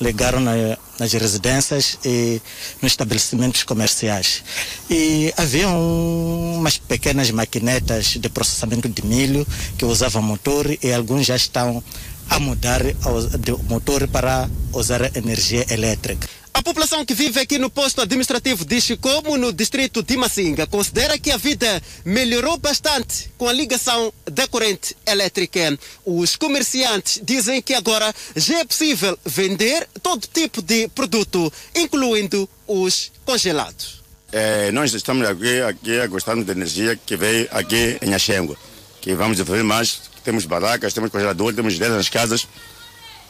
ligaram 0.00 0.40
na, 0.40 0.52
nas 0.98 1.12
residências 1.12 1.98
e 2.04 2.40
nos 2.82 2.92
estabelecimentos 2.92 3.62
comerciais. 3.64 4.42
E 4.90 5.32
havia 5.36 5.68
um, 5.68 6.56
umas 6.56 6.78
pequenas 6.78 7.30
maquinetas 7.30 8.06
de 8.06 8.28
processamento 8.28 8.88
de 8.88 9.04
milho 9.04 9.46
que 9.76 9.84
usavam 9.84 10.22
motor 10.22 10.66
e 10.82 10.92
alguns 10.92 11.26
já 11.26 11.36
estão 11.36 11.82
a 12.30 12.38
mudar 12.38 12.82
o 12.82 13.62
motor 13.64 14.06
para 14.08 14.48
usar 14.72 15.16
energia 15.16 15.66
elétrica. 15.70 16.28
A 16.52 16.62
população 16.62 17.04
que 17.04 17.14
vive 17.14 17.40
aqui 17.40 17.58
no 17.58 17.70
posto 17.70 18.00
administrativo 18.00 18.64
de 18.64 18.80
Chicomo, 18.80 19.36
no 19.36 19.52
distrito 19.52 20.02
de 20.02 20.16
Massinga, 20.16 20.66
considera 20.66 21.18
que 21.18 21.30
a 21.30 21.36
vida 21.36 21.80
melhorou 22.04 22.58
bastante 22.58 23.30
com 23.38 23.48
a 23.48 23.52
ligação 23.52 24.12
da 24.24 24.48
corrente 24.48 24.96
elétrica. 25.06 25.78
Os 26.04 26.36
comerciantes 26.36 27.20
dizem 27.22 27.62
que 27.62 27.74
agora 27.74 28.12
já 28.34 28.58
é 28.58 28.64
possível 28.64 29.18
vender 29.24 29.88
todo 30.02 30.26
tipo 30.26 30.60
de 30.60 30.88
produto, 30.88 31.52
incluindo 31.74 32.48
os 32.66 33.12
congelados. 33.24 34.02
É, 34.32 34.70
nós 34.72 34.92
estamos 34.92 35.26
aqui, 35.26 35.60
aqui 35.62 36.06
gostando 36.08 36.44
da 36.44 36.52
energia 36.52 36.96
que 36.96 37.16
veio 37.16 37.48
aqui 37.50 37.98
em 38.02 38.14
Axengo, 38.14 38.56
que 39.00 39.14
vamos 39.14 39.36
desenvolver 39.36 39.62
mais. 39.62 40.02
Temos 40.24 40.44
barracas, 40.44 40.92
temos 40.92 41.10
congelador, 41.10 41.54
temos 41.54 41.78
dentro 41.78 41.94
nas 41.94 42.08
casas. 42.08 42.46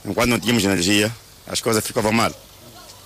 Enquanto 0.05 0.31
não 0.31 0.41
tínhamos 0.41 0.65
energia, 0.65 1.15
as 1.47 1.61
coisas 1.61 1.87
ficavam 1.87 2.13
mal. 2.13 2.33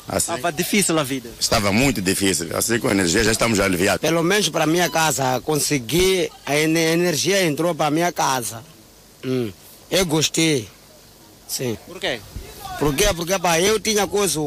Assim, 0.09 0.33
estava 0.33 0.53
difícil 0.53 0.99
a 0.99 1.05
vida. 1.05 1.31
Estava 1.39 1.73
muito 1.73 2.03
difícil. 2.03 2.57
Assim 2.57 2.79
com 2.79 2.89
a 2.89 2.91
energia 2.91 3.25
já 3.25 3.33
estamos 3.33 3.61
aliviados. 3.61 4.01
Pelo 4.01 4.23
menos 4.23 4.49
para 4.49 4.67
minha 4.67 4.91
casa, 4.91 5.41
consegui, 5.41 6.31
a 6.45 6.57
energia 6.57 7.45
entrou 7.45 7.75
para 7.75 7.91
minha 7.91 8.13
casa. 8.13 8.65
Hum, 9.25 9.53
eu 9.91 10.05
gostei. 10.05 10.69
Sim. 11.47 11.79
Por 11.87 12.01
quê? 12.01 12.21
Por 12.79 12.95
quê? 12.95 13.05
Porque 13.15 13.39
pá, 13.39 13.61
eu 13.61 13.79
tinha 13.79 14.07
coisa, 14.07 14.41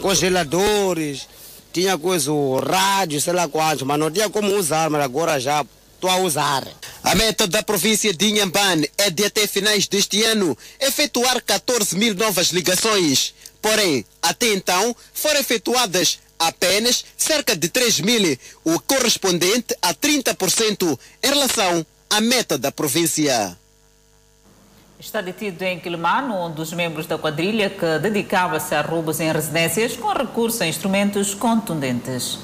congeladores, 0.00 1.26
tinha 1.72 1.96
coisa, 1.98 2.30
rádio, 2.64 3.20
sei 3.20 3.32
lá 3.32 3.48
quantos, 3.48 3.82
mas 3.82 3.98
não 3.98 4.10
tinha 4.10 4.28
como 4.28 4.54
usar, 4.54 4.90
mas 4.90 5.02
agora 5.02 5.40
já 5.40 5.64
estou 5.94 6.10
a 6.10 6.16
usar. 6.18 6.66
A 7.02 7.14
meta 7.14 7.46
da 7.46 7.62
província 7.62 8.12
de 8.12 8.26
Inhambane 8.26 8.88
é 8.96 9.10
de 9.10 9.24
até 9.24 9.46
finais 9.46 9.88
deste 9.88 10.22
ano 10.22 10.56
efetuar 10.80 11.42
14 11.42 11.96
mil 11.96 12.14
novas 12.14 12.48
ligações. 12.48 13.34
Porém, 13.60 14.04
até 14.22 14.52
então, 14.52 14.94
foram 15.12 15.40
efetuadas 15.40 16.18
apenas 16.38 17.04
cerca 17.16 17.54
de 17.54 17.68
3 17.68 18.00
mil, 18.00 18.38
o 18.64 18.80
correspondente 18.80 19.76
a 19.82 19.92
30% 19.92 20.98
em 21.22 21.28
relação 21.28 21.84
à 22.08 22.20
meta 22.20 22.56
da 22.56 22.72
província. 22.72 23.56
Está 24.98 25.20
detido 25.20 25.62
em 25.64 25.78
Quilmano 25.80 26.46
um 26.46 26.50
dos 26.50 26.72
membros 26.72 27.06
da 27.06 27.16
quadrilha 27.16 27.70
que 27.70 27.98
dedicava-se 27.98 28.74
a 28.74 28.82
roubos 28.82 29.18
em 29.20 29.32
residências 29.32 29.96
com 29.96 30.12
recurso 30.12 30.62
a 30.62 30.66
instrumentos 30.66 31.34
contundentes. 31.34 32.38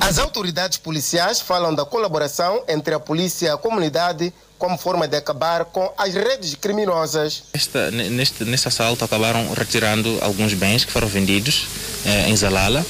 As 0.00 0.18
autoridades 0.18 0.78
policiais 0.78 1.40
falam 1.40 1.74
da 1.74 1.84
colaboração 1.84 2.64
entre 2.66 2.94
a 2.94 3.00
polícia 3.00 3.46
e 3.46 3.50
a 3.50 3.56
comunidade 3.56 4.32
como 4.62 4.78
forma 4.78 5.08
de 5.08 5.16
acabar 5.16 5.64
com 5.64 5.92
as 5.98 6.14
redes 6.14 6.54
criminosas. 6.54 7.42
Esta, 7.52 7.90
neste, 7.90 8.44
nesse 8.44 8.68
assalto 8.68 9.04
acabaram 9.04 9.52
retirando 9.54 10.16
alguns 10.20 10.54
bens 10.54 10.84
que 10.84 10.92
foram 10.92 11.08
vendidos 11.08 11.66
eh, 12.06 12.28
em 12.28 12.36
Zalala. 12.36 12.86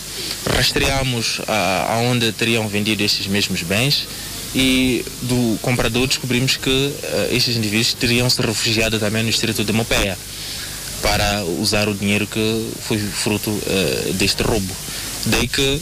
Rastreamos 0.55 1.41
ah, 1.49 1.95
aonde 1.95 2.31
teriam 2.33 2.69
vendido 2.69 3.03
esses 3.03 3.27
mesmos 3.27 3.63
bens 3.63 4.07
e 4.55 5.03
do 5.23 5.59
comprador 5.63 6.07
descobrimos 6.07 6.59
que 6.59 6.95
eh, 7.05 7.29
esses 7.33 7.57
indivíduos 7.57 7.95
teriam 7.95 8.29
se 8.29 8.43
refugiado 8.43 8.99
também 8.99 9.23
no 9.23 9.31
distrito 9.31 9.65
de 9.65 9.73
Mopeia 9.73 10.19
para 11.01 11.43
usar 11.59 11.89
o 11.89 11.95
dinheiro 11.95 12.27
que 12.27 12.71
foi 12.83 12.99
fruto 12.99 13.51
eh, 13.67 14.13
deste 14.13 14.43
roubo. 14.43 14.77
Daí 15.25 15.49
que 15.49 15.81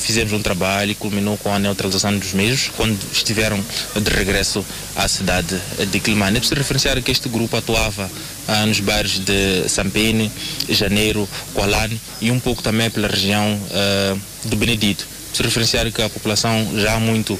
fizemos 0.00 0.32
um 0.32 0.40
trabalho 0.40 0.92
e 0.92 0.94
culminou 0.94 1.36
com 1.36 1.52
a 1.52 1.58
neutralização 1.58 2.16
dos 2.16 2.32
mesmos 2.32 2.70
quando 2.76 2.98
estiveram 3.12 3.62
de 3.94 4.10
regresso 4.10 4.64
à 4.96 5.06
cidade 5.08 5.60
de 5.90 6.00
Quilmane. 6.00 6.36
É 6.36 6.40
preciso 6.40 6.58
referenciar 6.58 7.00
que 7.02 7.10
este 7.10 7.28
grupo 7.28 7.56
atuava 7.56 8.10
ah, 8.46 8.66
nos 8.66 8.80
bairros 8.80 9.18
de 9.18 9.68
Sampene, 9.68 10.30
Janeiro, 10.68 11.28
Kualane 11.54 12.00
e 12.20 12.30
um 12.30 12.40
pouco 12.40 12.62
também 12.62 12.90
pela 12.90 13.08
região 13.08 13.60
ah, 13.72 14.16
do 14.44 14.56
Benedito. 14.56 15.04
É 15.04 15.28
preciso 15.28 15.48
referenciar 15.48 15.92
que 15.92 16.02
a 16.02 16.08
população 16.08 16.72
já 16.76 16.94
há 16.94 17.00
muito 17.00 17.38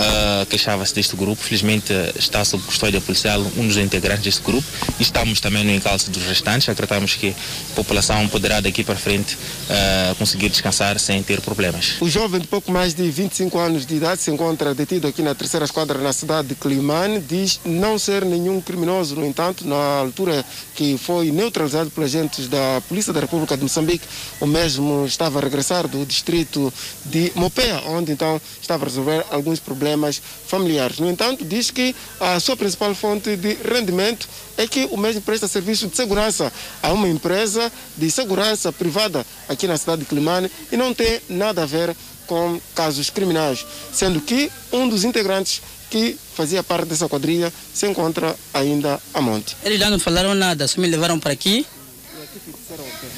uh, 0.00 0.46
queixava-se 0.46 0.94
deste 0.94 1.14
grupo. 1.14 1.42
Felizmente 1.42 1.92
está 2.16 2.44
sob 2.44 2.62
custódia 2.64 3.00
policial 3.00 3.40
um 3.56 3.66
dos 3.66 3.76
integrantes 3.76 4.24
deste 4.24 4.42
grupo. 4.42 4.66
E 4.98 5.02
estamos 5.02 5.40
também 5.40 5.64
no 5.64 5.70
encalço 5.70 6.10
dos 6.10 6.22
restantes. 6.24 6.68
Acreditamos 6.68 7.14
que 7.14 7.34
a 7.72 7.74
população 7.74 8.26
poderá 8.28 8.60
daqui 8.60 8.82
para 8.82 8.96
frente 8.96 9.34
uh, 9.34 10.14
conseguir 10.16 10.48
descansar 10.48 10.98
sem 10.98 11.22
ter 11.22 11.40
problemas. 11.40 11.96
O 12.00 12.08
jovem 12.08 12.40
de 12.40 12.46
pouco 12.46 12.72
mais 12.72 12.94
de 12.94 13.10
25 13.10 13.58
anos 13.58 13.86
de 13.86 13.94
idade 13.96 14.20
se 14.22 14.30
encontra 14.30 14.74
detido 14.74 15.06
aqui 15.06 15.22
na 15.22 15.34
terceira 15.34 15.64
esquadra 15.64 15.98
na 15.98 16.12
cidade 16.12 16.48
de 16.48 16.54
Climane. 16.54 17.20
Diz 17.20 17.60
não 17.64 17.98
ser 17.98 18.24
nenhum 18.24 18.60
criminoso, 18.60 19.16
no 19.16 19.26
entanto, 19.26 19.66
na 19.66 20.00
altura 20.00 20.44
que 20.74 20.96
foi 20.98 21.30
neutralizado 21.30 21.90
pelos 21.90 22.10
agentes 22.10 22.48
da 22.48 22.82
Polícia 22.88 23.12
da 23.12 23.20
República 23.20 23.56
de 23.56 23.62
Moçambique, 23.62 24.06
o 24.40 24.46
mesmo 24.46 25.04
estava 25.06 25.38
a 25.38 25.42
regressar 25.42 25.86
do 25.86 26.04
distrito 26.04 26.72
de 27.04 27.32
Mopea, 27.34 27.82
onde 27.86 28.12
então 28.12 28.40
estava 28.60 28.84
a 28.84 28.88
resolver 28.88 29.24
alguns 29.30 29.60
problemas 29.60 29.89
problemas 29.90 30.22
familiares. 30.46 30.98
No 30.98 31.10
entanto, 31.10 31.44
diz 31.44 31.70
que 31.70 31.94
a 32.20 32.38
sua 32.38 32.56
principal 32.56 32.94
fonte 32.94 33.36
de 33.36 33.54
rendimento 33.54 34.28
é 34.56 34.66
que 34.66 34.86
o 34.90 34.96
mesmo 34.96 35.20
presta 35.22 35.48
serviço 35.48 35.88
de 35.88 35.96
segurança 35.96 36.52
a 36.82 36.92
uma 36.92 37.08
empresa 37.08 37.70
de 37.96 38.10
segurança 38.10 38.72
privada 38.72 39.26
aqui 39.48 39.66
na 39.66 39.76
cidade 39.76 40.02
de 40.02 40.06
Climane 40.06 40.50
e 40.70 40.76
não 40.76 40.94
tem 40.94 41.20
nada 41.28 41.62
a 41.62 41.66
ver 41.66 41.94
com 42.26 42.60
casos 42.74 43.10
criminais, 43.10 43.66
sendo 43.92 44.20
que 44.20 44.50
um 44.72 44.88
dos 44.88 45.02
integrantes 45.02 45.60
que 45.90 46.16
fazia 46.36 46.62
parte 46.62 46.86
dessa 46.88 47.08
quadrilha 47.08 47.52
se 47.74 47.88
encontra 47.88 48.36
ainda 48.54 49.00
a 49.12 49.20
monte. 49.20 49.56
Eles 49.64 49.80
já 49.80 49.90
não 49.90 49.98
falaram 49.98 50.34
nada, 50.34 50.68
só 50.68 50.80
me 50.80 50.86
levaram 50.86 51.18
para 51.18 51.32
aqui. 51.32 51.66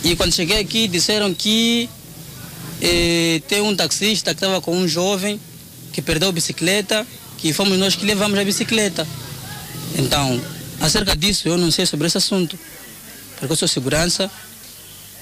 E 0.03 0.17
quando 0.17 0.33
cheguei 0.33 0.59
aqui 0.59 0.89
disseram 0.89 1.35
que 1.35 1.91
eh, 2.81 3.43
tem 3.47 3.61
um 3.61 3.77
taxista 3.77 4.31
que 4.31 4.39
estava 4.39 4.63
com 4.63 4.75
um 4.75 4.89
jovem 4.89 5.39
que 5.93 6.03
perdeu 6.03 6.29
a 6.29 6.33
bicicleta, 6.33 7.07
que 7.39 7.53
fomos 7.53 7.79
nós 7.79 7.95
que 7.95 8.05
levamos 8.05 8.39
a 8.39 8.45
bicicleta. 8.45 9.07
Então, 9.97 10.41
acerca 10.81 11.15
disso, 11.15 11.49
eu 11.49 11.59
não 11.59 11.71
sei 11.71 11.87
sobre 11.87 12.07
esse 12.07 12.19
assunto, 12.19 12.59
porque 13.39 13.53
eu 13.53 13.57
sou 13.57 13.69
segurança 13.69 14.31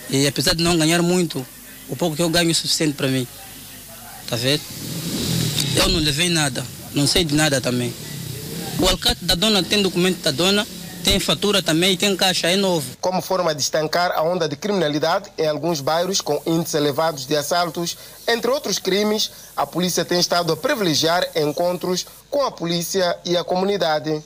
e 0.09 0.27
apesar 0.27 0.55
de 0.55 0.63
não 0.63 0.77
ganhar 0.77 1.03
muito, 1.03 1.45
o 1.89 1.97
pouco 1.97 2.17
que 2.17 2.23
eu 2.23 2.29
ganho 2.29 2.51
é 2.51 2.55
suficiente 2.55 2.95
para 2.95 3.09
mim. 3.09 3.27
Tá 4.29 4.37
vendo? 4.37 4.63
Eu 5.77 5.89
não 5.89 6.01
levei 6.01 6.29
nada, 6.29 6.65
não 6.95 7.07
sei 7.07 7.25
de 7.25 7.35
nada 7.35 7.61
também. 7.61 7.93
O 8.79 8.87
alcate 8.87 9.25
da 9.25 9.35
dona 9.35 9.63
tem 9.63 9.83
documento 9.83 10.23
da 10.23 10.31
dona, 10.31 10.67
tem 11.01 11.19
fatura 11.19 11.63
também 11.63 11.93
e 11.93 11.97
tem 11.97 12.15
caixa, 12.17 12.49
é 12.49 12.57
novo. 12.57 12.97
Como 13.01 13.23
forma 13.23 13.55
de 13.55 13.63
estancar 13.63 14.13
a 14.13 14.23
onda 14.23 14.49
de 14.49 14.57
criminalidade 14.57 15.31
em 15.37 15.47
alguns 15.47 15.81
bairros 15.81 16.21
com 16.21 16.41
índices 16.47 16.75
elevados 16.75 17.27
de 17.27 17.37
assaltos, 17.37 17.97
entre 18.29 18.51
outros 18.51 18.79
crimes, 18.79 19.31
a 19.57 19.67
polícia 19.67 20.05
tem 20.05 20.21
estado 20.21 20.53
a 20.53 20.57
privilegiar 20.57 21.27
encontros 21.35 22.07
com 22.29 22.45
a 22.45 22.51
polícia 22.51 23.19
e 23.25 23.37
a 23.37 23.43
comunidade. 23.43 24.23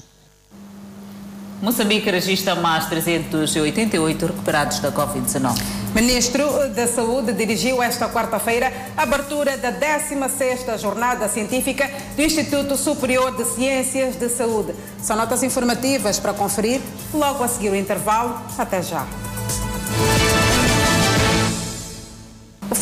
Moçambique 1.65 2.11
registra 2.11 2.55
mais 2.55 2.85
388 2.91 4.27
recuperados 4.27 4.81
da 4.81 4.93
Covid-19. 4.93 5.62
Ministro 5.95 6.69
da 6.69 6.87
Saúde 6.87 7.33
dirigiu 7.33 7.83
esta 7.83 8.07
quarta-feira 8.07 8.71
a 8.95 9.05
abertura 9.05 9.57
da 9.57 9.73
16ª 9.73 10.77
Jornada 10.79 11.27
Científica 11.27 11.91
do 12.15 12.21
Instituto 12.21 12.77
Superior 12.77 13.35
de 13.35 13.47
Ciências 13.47 14.15
de 14.17 14.29
Saúde. 14.29 14.75
São 15.01 15.17
notas 15.17 15.43
informativas 15.43 16.19
para 16.19 16.35
conferir 16.35 16.83
logo 17.15 17.43
a 17.43 17.49
seguir 17.49 17.71
o 17.71 17.75
intervalo. 17.75 18.39
Até 18.59 18.83
já. 18.83 19.07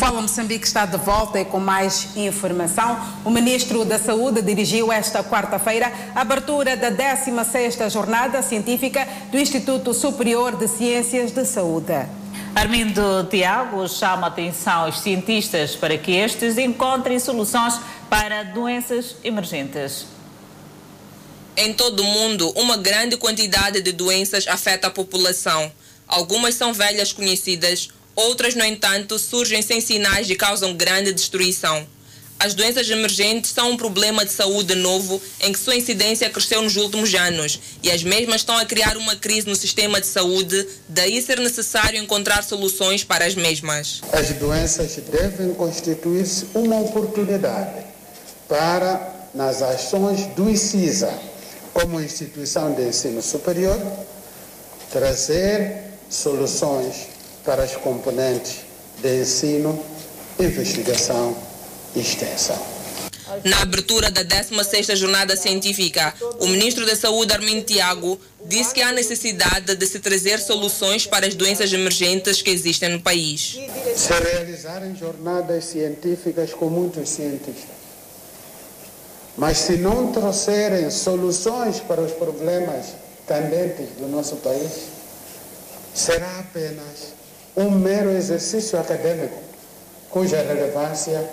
Fala 0.03 0.21
Moçambique 0.21 0.67
está 0.67 0.85
de 0.85 0.97
volta 0.97 1.39
e 1.39 1.45
com 1.45 1.61
mais 1.61 2.09
informação. 2.17 2.99
O 3.23 3.29
Ministro 3.29 3.85
da 3.85 3.97
Saúde 3.97 4.41
dirigiu 4.41 4.91
esta 4.91 5.23
quarta-feira 5.23 5.93
a 6.13 6.19
abertura 6.19 6.75
da 6.75 6.91
16ª 6.91 7.89
Jornada 7.89 8.41
Científica 8.41 9.07
do 9.31 9.39
Instituto 9.39 9.93
Superior 9.93 10.57
de 10.57 10.67
Ciências 10.67 11.31
de 11.31 11.45
Saúde. 11.45 12.05
Armindo 12.53 13.25
Tiago 13.29 13.87
chama 13.87 14.27
a 14.27 14.29
atenção 14.29 14.83
aos 14.83 14.99
cientistas 14.99 15.73
para 15.73 15.97
que 15.97 16.11
estes 16.11 16.57
encontrem 16.57 17.17
soluções 17.17 17.79
para 18.09 18.43
doenças 18.43 19.15
emergentes. 19.23 20.05
Em 21.55 21.73
todo 21.73 22.01
o 22.01 22.05
mundo, 22.05 22.51
uma 22.57 22.75
grande 22.75 23.15
quantidade 23.15 23.79
de 23.79 23.93
doenças 23.93 24.49
afeta 24.49 24.87
a 24.87 24.91
população. 24.91 25.71
Algumas 26.05 26.55
são 26.55 26.73
velhas 26.73 27.13
conhecidas, 27.13 27.87
outras, 28.15 28.55
no 28.55 28.63
entanto, 28.63 29.17
surgem 29.19 29.61
sem 29.61 29.81
sinais 29.81 30.29
e 30.29 30.35
causam 30.35 30.73
grande 30.73 31.11
destruição. 31.11 31.85
As 32.39 32.53
doenças 32.53 32.89
emergentes 32.89 33.51
são 33.51 33.71
um 33.71 33.77
problema 33.77 34.25
de 34.25 34.31
saúde 34.31 34.75
novo 34.75 35.21
em 35.39 35.53
que 35.53 35.59
sua 35.59 35.77
incidência 35.77 36.29
cresceu 36.29 36.61
nos 36.61 36.75
últimos 36.75 37.13
anos 37.15 37.57
e 37.81 37.89
as 37.89 38.03
mesmas 38.03 38.41
estão 38.41 38.57
a 38.57 38.65
criar 38.65 38.97
uma 38.97 39.15
crise 39.15 39.47
no 39.47 39.55
sistema 39.55 40.01
de 40.01 40.07
saúde, 40.07 40.67
daí 40.89 41.21
ser 41.21 41.39
necessário 41.39 41.97
encontrar 41.97 42.43
soluções 42.43 43.01
para 43.01 43.23
as 43.23 43.33
mesmas. 43.33 44.01
As 44.11 44.29
doenças 44.31 44.99
devem 45.09 45.53
constituir-se 45.53 46.47
uma 46.53 46.81
oportunidade 46.81 47.85
para, 48.49 49.29
nas 49.33 49.61
ações 49.61 50.25
do 50.35 50.49
ICISA, 50.49 51.13
como 51.71 52.01
instituição 52.01 52.73
de 52.73 52.81
ensino 52.81 53.21
superior, 53.21 53.79
trazer 54.91 55.93
soluções 56.09 57.12
para 57.43 57.63
as 57.63 57.75
componentes 57.75 58.61
de 59.01 59.21
ensino, 59.21 59.83
investigação 60.39 61.35
e 61.95 61.99
extensão. 61.99 62.73
Na 63.43 63.61
abertura 63.61 64.11
da 64.11 64.23
16ª 64.23 64.95
Jornada 64.95 65.35
Científica, 65.35 66.13
o 66.39 66.47
Ministro 66.47 66.85
da 66.85 66.95
Saúde, 66.95 67.33
Armindo 67.33 67.63
Tiago, 67.63 68.19
disse 68.45 68.73
que 68.73 68.81
há 68.81 68.91
necessidade 68.91 69.75
de 69.75 69.87
se 69.87 69.99
trazer 69.99 70.39
soluções 70.39 71.07
para 71.07 71.25
as 71.25 71.33
doenças 71.33 71.71
emergentes 71.73 72.41
que 72.41 72.49
existem 72.49 72.89
no 72.89 73.01
país. 73.01 73.57
Se 73.95 74.13
realizarem 74.13 74.95
jornadas 74.95 75.65
científicas 75.65 76.53
com 76.53 76.69
muitos 76.69 77.09
cientistas, 77.09 77.73
mas 79.37 79.57
se 79.57 79.77
não 79.77 80.11
trouxerem 80.11 80.91
soluções 80.91 81.79
para 81.79 82.01
os 82.01 82.11
problemas 82.11 82.87
candentes 83.27 83.87
do 83.97 84.07
nosso 84.07 84.35
país, 84.37 84.69
será 85.93 86.39
apenas 86.39 87.13
um 87.55 87.69
mero 87.69 88.09
exercício 88.11 88.79
acadêmico, 88.79 89.37
cuja 90.09 90.41
relevância 90.41 91.29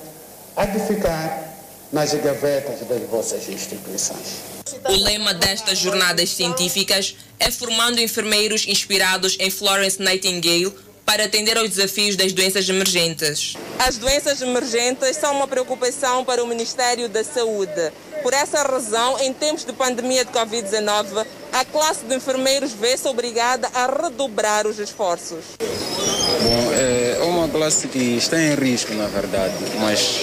há 0.56 0.66
de 0.66 0.80
ficar 0.80 1.48
nas 1.92 2.12
gavetas 2.14 2.86
das 2.86 3.02
vossas 3.08 3.48
instituições. 3.48 4.50
O 4.88 4.92
lema 4.92 5.34
destas 5.34 5.78
jornadas 5.78 6.30
científicas 6.30 7.16
é 7.38 7.50
formando 7.50 8.00
enfermeiros 8.00 8.66
inspirados 8.66 9.36
em 9.40 9.50
Florence 9.50 10.00
Nightingale 10.00 10.72
para 11.11 11.24
atender 11.24 11.58
aos 11.58 11.70
desafios 11.70 12.14
das 12.14 12.32
doenças 12.32 12.68
emergentes. 12.68 13.54
As 13.80 13.98
doenças 13.98 14.40
emergentes 14.40 15.16
são 15.16 15.34
uma 15.34 15.48
preocupação 15.48 16.24
para 16.24 16.40
o 16.40 16.46
Ministério 16.46 17.08
da 17.08 17.24
Saúde. 17.24 17.90
Por 18.22 18.32
essa 18.32 18.62
razão, 18.62 19.18
em 19.18 19.32
tempos 19.32 19.64
de 19.64 19.72
pandemia 19.72 20.24
de 20.24 20.30
Covid-19, 20.30 21.26
a 21.52 21.64
classe 21.64 22.04
de 22.04 22.14
enfermeiros 22.14 22.72
vê-se 22.74 23.08
obrigada 23.08 23.68
a 23.74 23.86
redobrar 23.86 24.68
os 24.68 24.78
esforços. 24.78 25.46
Bom, 25.58 26.72
é 26.74 27.20
uma 27.24 27.48
classe 27.48 27.88
que 27.88 28.16
está 28.16 28.40
em 28.40 28.54
risco, 28.54 28.94
na 28.94 29.08
verdade, 29.08 29.54
mas 29.80 30.20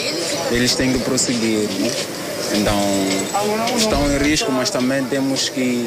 eles 0.51 0.73
têm 0.73 0.93
que 0.93 0.99
prosseguir, 0.99 1.67
né? 1.81 1.91
Então, 2.53 2.79
estão 3.75 4.09
em 4.09 4.17
risco, 4.19 4.49
mas 4.53 4.69
também 4.69 5.03
temos 5.03 5.49
que. 5.49 5.85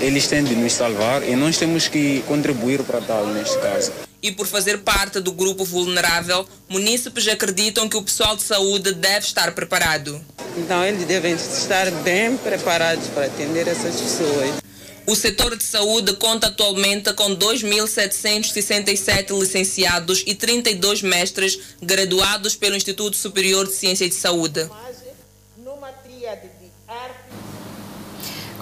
Eles 0.00 0.26
têm 0.26 0.42
de 0.42 0.54
nos 0.54 0.72
salvar 0.72 1.22
e 1.22 1.36
nós 1.36 1.58
temos 1.58 1.86
que 1.86 2.24
contribuir 2.26 2.82
para 2.82 2.98
tal, 3.02 3.26
neste 3.26 3.58
caso. 3.58 3.92
E 4.22 4.30
por 4.30 4.46
fazer 4.46 4.78
parte 4.78 5.18
do 5.18 5.32
grupo 5.32 5.64
vulnerável, 5.64 6.46
munícipes 6.68 7.26
acreditam 7.26 7.88
que 7.88 7.96
o 7.96 8.02
pessoal 8.02 8.36
de 8.36 8.44
saúde 8.44 8.92
deve 8.92 9.26
estar 9.26 9.52
preparado. 9.52 10.24
Então, 10.56 10.84
eles 10.84 11.04
devem 11.06 11.34
estar 11.34 11.90
bem 12.02 12.36
preparados 12.36 13.08
para 13.08 13.26
atender 13.26 13.66
essas 13.66 14.00
pessoas. 14.00 14.62
O 15.04 15.16
setor 15.16 15.56
de 15.56 15.64
saúde 15.64 16.12
conta 16.14 16.46
atualmente 16.46 17.12
com 17.14 17.34
2.767 17.34 19.36
licenciados 19.36 20.22
e 20.24 20.36
32 20.36 21.02
mestres 21.02 21.58
graduados 21.82 22.54
pelo 22.54 22.76
Instituto 22.76 23.16
Superior 23.16 23.66
de 23.66 23.72
Ciência 23.72 24.08
de 24.08 24.14
Saúde. 24.14 24.70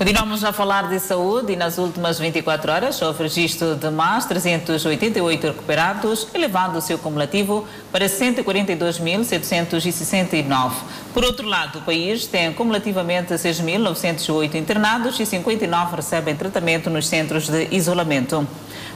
Continuamos 0.01 0.41
a 0.45 0.51
falar 0.51 0.89
de 0.89 0.99
saúde 0.99 1.53
e 1.53 1.57
nas 1.57 1.77
últimas 1.77 2.19
24 2.19 2.73
horas 2.73 3.03
houve 3.03 3.25
registro 3.25 3.77
de 3.77 3.91
mais 3.91 4.25
388 4.25 5.49
recuperados, 5.49 6.27
elevando 6.33 6.79
o 6.79 6.81
seu 6.81 6.99
cumulativo 6.99 7.67
para 7.93 8.07
142.769. 8.07 10.73
Por 11.13 11.23
outro 11.23 11.47
lado, 11.47 11.81
o 11.81 11.83
país 11.83 12.27
tem 12.27 12.51
cumulativamente 12.55 13.35
6.908 13.35 14.55
internados 14.55 15.21
e 15.21 15.27
59 15.27 15.97
recebem 15.97 16.35
tratamento 16.35 16.89
nos 16.89 17.07
centros 17.07 17.51
de 17.51 17.69
isolamento. 17.71 18.49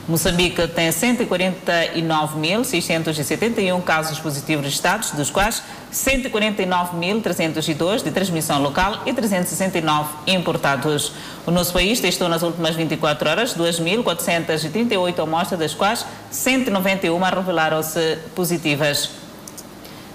Moçambique 0.07 0.69
tem 0.69 0.91
149.671 0.91 3.83
casos 3.83 4.21
positivos 4.21 4.63
registrados, 4.63 5.13
dos 5.13 5.31
quais 5.31 5.63
149.302 5.91 8.03
de 8.03 8.11
transmissão 8.11 8.61
local 8.61 9.01
e 9.07 9.15
369 9.15 10.11
importados. 10.27 11.11
O 11.47 11.51
nosso 11.51 11.73
país 11.73 12.01
testou 12.01 12.29
nas 12.29 12.43
últimas 12.43 12.77
24 12.77 13.31
horas 13.31 13.57
2.438 13.57 15.23
amostras, 15.23 15.59
das 15.59 15.73
quais 15.73 16.05
191 16.31 17.19
revelaram-se 17.19 18.19
positivas. 18.35 19.09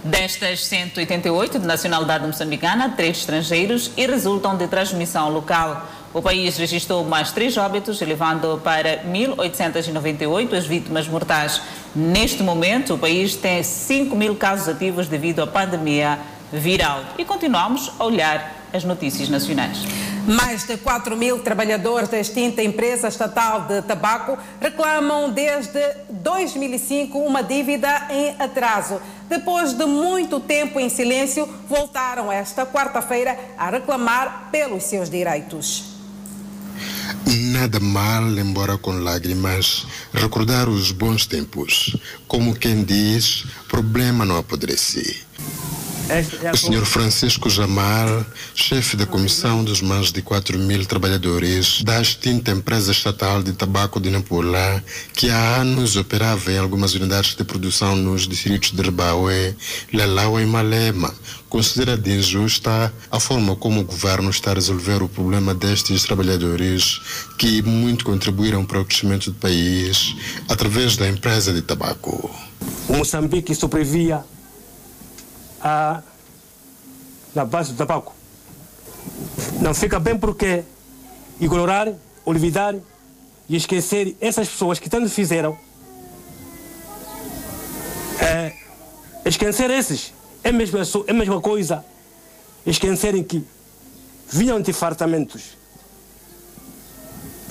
Destas 0.03 0.65
188 0.65 1.57
de 1.59 1.65
nacionalidade 1.65 2.27
moçambicana, 2.27 2.93
três 2.95 3.17
estrangeiros 3.17 3.89
e 3.97 4.05
resultam 4.05 4.55
de 4.55 4.67
transmissão 4.67 5.29
local. 5.29 5.83
O 6.11 6.23
país 6.23 6.57
registrou 6.57 7.03
mais 7.03 7.31
três 7.31 7.55
óbitos, 7.55 8.01
elevando 8.01 8.59
para 8.63 9.03
1.898 9.03 10.53
as 10.57 10.65
vítimas 10.65 11.07
mortais. 11.07 11.61
Neste 11.95 12.41
momento, 12.41 12.95
o 12.95 12.97
país 12.97 13.35
tem 13.35 13.61
5 13.61 14.15
mil 14.15 14.35
casos 14.35 14.67
ativos 14.67 15.07
devido 15.07 15.43
à 15.43 15.47
pandemia 15.47 16.17
viral. 16.51 17.03
E 17.15 17.23
continuamos 17.23 17.91
a 17.99 18.05
olhar 18.05 18.55
as 18.73 18.83
notícias 18.83 19.29
nacionais. 19.29 19.77
Mais 20.27 20.65
de 20.65 20.77
4 20.77 21.15
mil 21.15 21.39
trabalhadores 21.43 22.09
da 22.09 22.19
extinta 22.19 22.63
empresa 22.63 23.07
estatal 23.07 23.61
de 23.61 23.83
tabaco 23.83 24.35
reclamam 24.59 25.29
desde 25.29 25.79
2005 26.09 27.19
uma 27.19 27.43
dívida 27.43 28.07
em 28.09 28.35
atraso. 28.39 28.99
Depois 29.27 29.73
de 29.73 29.85
muito 29.85 30.39
tempo 30.39 30.79
em 30.79 30.89
silêncio, 30.89 31.47
voltaram 31.67 32.31
esta 32.31 32.65
quarta-feira 32.65 33.37
a 33.55 33.69
reclamar 33.69 34.49
pelos 34.51 34.83
seus 34.83 35.07
direitos. 35.07 35.98
Nada 37.29 37.79
mal, 37.79 38.39
embora 38.39 38.75
com 38.75 38.91
lágrimas, 38.91 39.85
recordar 40.11 40.67
os 40.67 40.91
bons 40.91 41.27
tempos. 41.27 41.95
Como 42.27 42.55
quem 42.55 42.83
diz, 42.83 43.45
problema 43.67 44.25
não 44.25 44.37
apodrece. 44.37 45.28
O 46.09 46.57
Sr. 46.57 46.85
Francisco 46.85 47.51
Jamal, 47.51 48.25
chefe 48.55 48.97
da 48.97 49.05
comissão 49.05 49.63
dos 49.63 49.79
mais 49.79 50.11
de 50.11 50.23
4 50.23 50.57
mil 50.57 50.83
trabalhadores 50.83 51.83
da 51.83 52.01
extinta 52.01 52.49
empresa 52.49 52.91
estatal 52.91 53.43
de 53.43 53.53
tabaco 53.53 53.99
de 53.99 54.09
Nampula, 54.09 54.83
que 55.13 55.29
há 55.29 55.57
anos 55.57 55.95
operava 55.97 56.51
em 56.51 56.57
algumas 56.57 56.95
unidades 56.95 57.35
de 57.35 57.43
produção 57.43 57.95
nos 57.95 58.27
distritos 58.27 58.71
de 58.71 58.81
Rebaue, 58.81 59.55
Lalau 59.93 60.39
e 60.39 60.47
Malema, 60.47 61.13
considera 61.47 61.95
de 61.95 62.17
injusta 62.17 62.91
a 63.11 63.19
forma 63.19 63.55
como 63.55 63.81
o 63.81 63.85
governo 63.85 64.31
está 64.31 64.49
a 64.49 64.55
resolver 64.55 65.03
o 65.03 65.07
problema 65.07 65.53
destes 65.53 66.05
trabalhadores 66.05 66.99
que 67.37 67.61
muito 67.61 68.03
contribuíram 68.03 68.65
para 68.65 68.81
o 68.81 68.85
crescimento 68.85 69.29
do 69.29 69.37
país 69.37 70.15
através 70.49 70.97
da 70.97 71.07
empresa 71.07 71.53
de 71.53 71.61
tabaco. 71.61 72.35
O 72.87 72.93
Moçambique 72.93 73.53
sobrevivia 73.53 74.25
a, 75.61 76.01
na 77.33 77.45
base 77.45 77.71
do 77.71 77.77
tabaco. 77.77 78.13
Não 79.61 79.73
fica 79.73 79.99
bem 79.99 80.17
porque 80.17 80.63
ignorar, 81.39 81.91
olvidar 82.25 82.75
e 83.47 83.55
esquecer 83.55 84.15
essas 84.21 84.47
pessoas 84.47 84.79
que 84.79 84.89
tanto 84.89 85.09
fizeram. 85.09 85.57
É, 88.21 88.53
esquecer 89.25 89.69
esses 89.71 90.13
é 90.43 90.49
a 90.49 90.53
mesma, 90.53 90.79
é 90.81 91.11
a 91.11 91.13
mesma 91.13 91.41
coisa. 91.41 91.83
Esquecerem 92.65 93.23
que 93.23 93.43
vinham 94.29 94.61
de 94.61 94.71
fartamentos. 94.73 95.57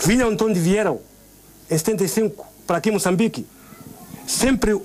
Vinham 0.05 0.35
de 0.35 0.45
onde 0.45 0.61
vieram, 0.61 1.01
em 1.69 1.77
75, 1.77 2.47
para 2.67 2.79
aqui 2.79 2.89
em 2.89 2.93
Moçambique. 2.93 3.47
Sempre 4.27 4.81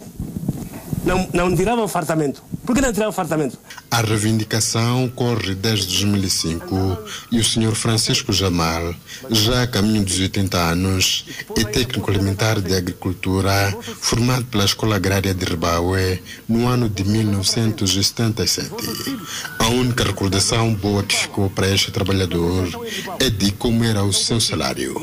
não, 1.05 1.27
não 1.33 1.55
tiravam 1.55 1.87
fartamento. 1.87 2.43
Por 2.65 2.73
que 2.75 2.81
não 2.81 2.93
tiravam 2.93 3.11
fartamento? 3.11 3.57
A 3.91 4.01
reivindicação 4.01 5.09
corre 5.09 5.53
desde 5.53 5.87
2005 5.87 6.97
e 7.31 7.39
o 7.39 7.43
Sr. 7.43 7.75
Francisco 7.75 8.31
Jamal, 8.31 8.95
já 9.29 9.63
a 9.63 9.67
caminho 9.67 10.03
dos 10.03 10.19
80 10.19 10.57
anos, 10.57 11.25
é 11.57 11.63
técnico 11.63 12.09
alimentar 12.09 12.61
de 12.61 12.73
agricultura, 12.75 13.75
formado 13.99 14.45
pela 14.45 14.65
Escola 14.65 14.95
Agrária 14.95 15.33
de 15.33 15.45
Ribaue 15.45 16.21
no 16.47 16.67
ano 16.67 16.89
de 16.89 17.03
1977. 17.03 18.71
A 19.59 19.67
única 19.67 20.03
recordação 20.03 20.73
boa 20.73 21.03
que 21.03 21.15
ficou 21.15 21.49
para 21.49 21.69
este 21.69 21.91
trabalhador 21.91 22.67
é 23.19 23.29
de 23.29 23.51
como 23.51 23.83
era 23.83 24.03
o 24.03 24.13
seu 24.13 24.39
salário. 24.39 24.95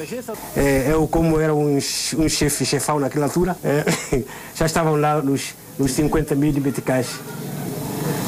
É, 0.57 0.93
eu, 0.93 1.07
como 1.07 1.39
era 1.39 1.55
um, 1.55 1.77
um 1.77 2.29
chefe 2.29 2.65
chefão 2.65 2.99
naquela 2.99 3.27
altura, 3.27 3.57
é, 3.63 3.85
já 4.57 4.67
estavam 4.67 4.97
lá 4.97 5.21
nos, 5.23 5.55
nos 5.81 5.93
50 5.93 6.35
mil 6.35 6.53
meticais. 6.61 7.09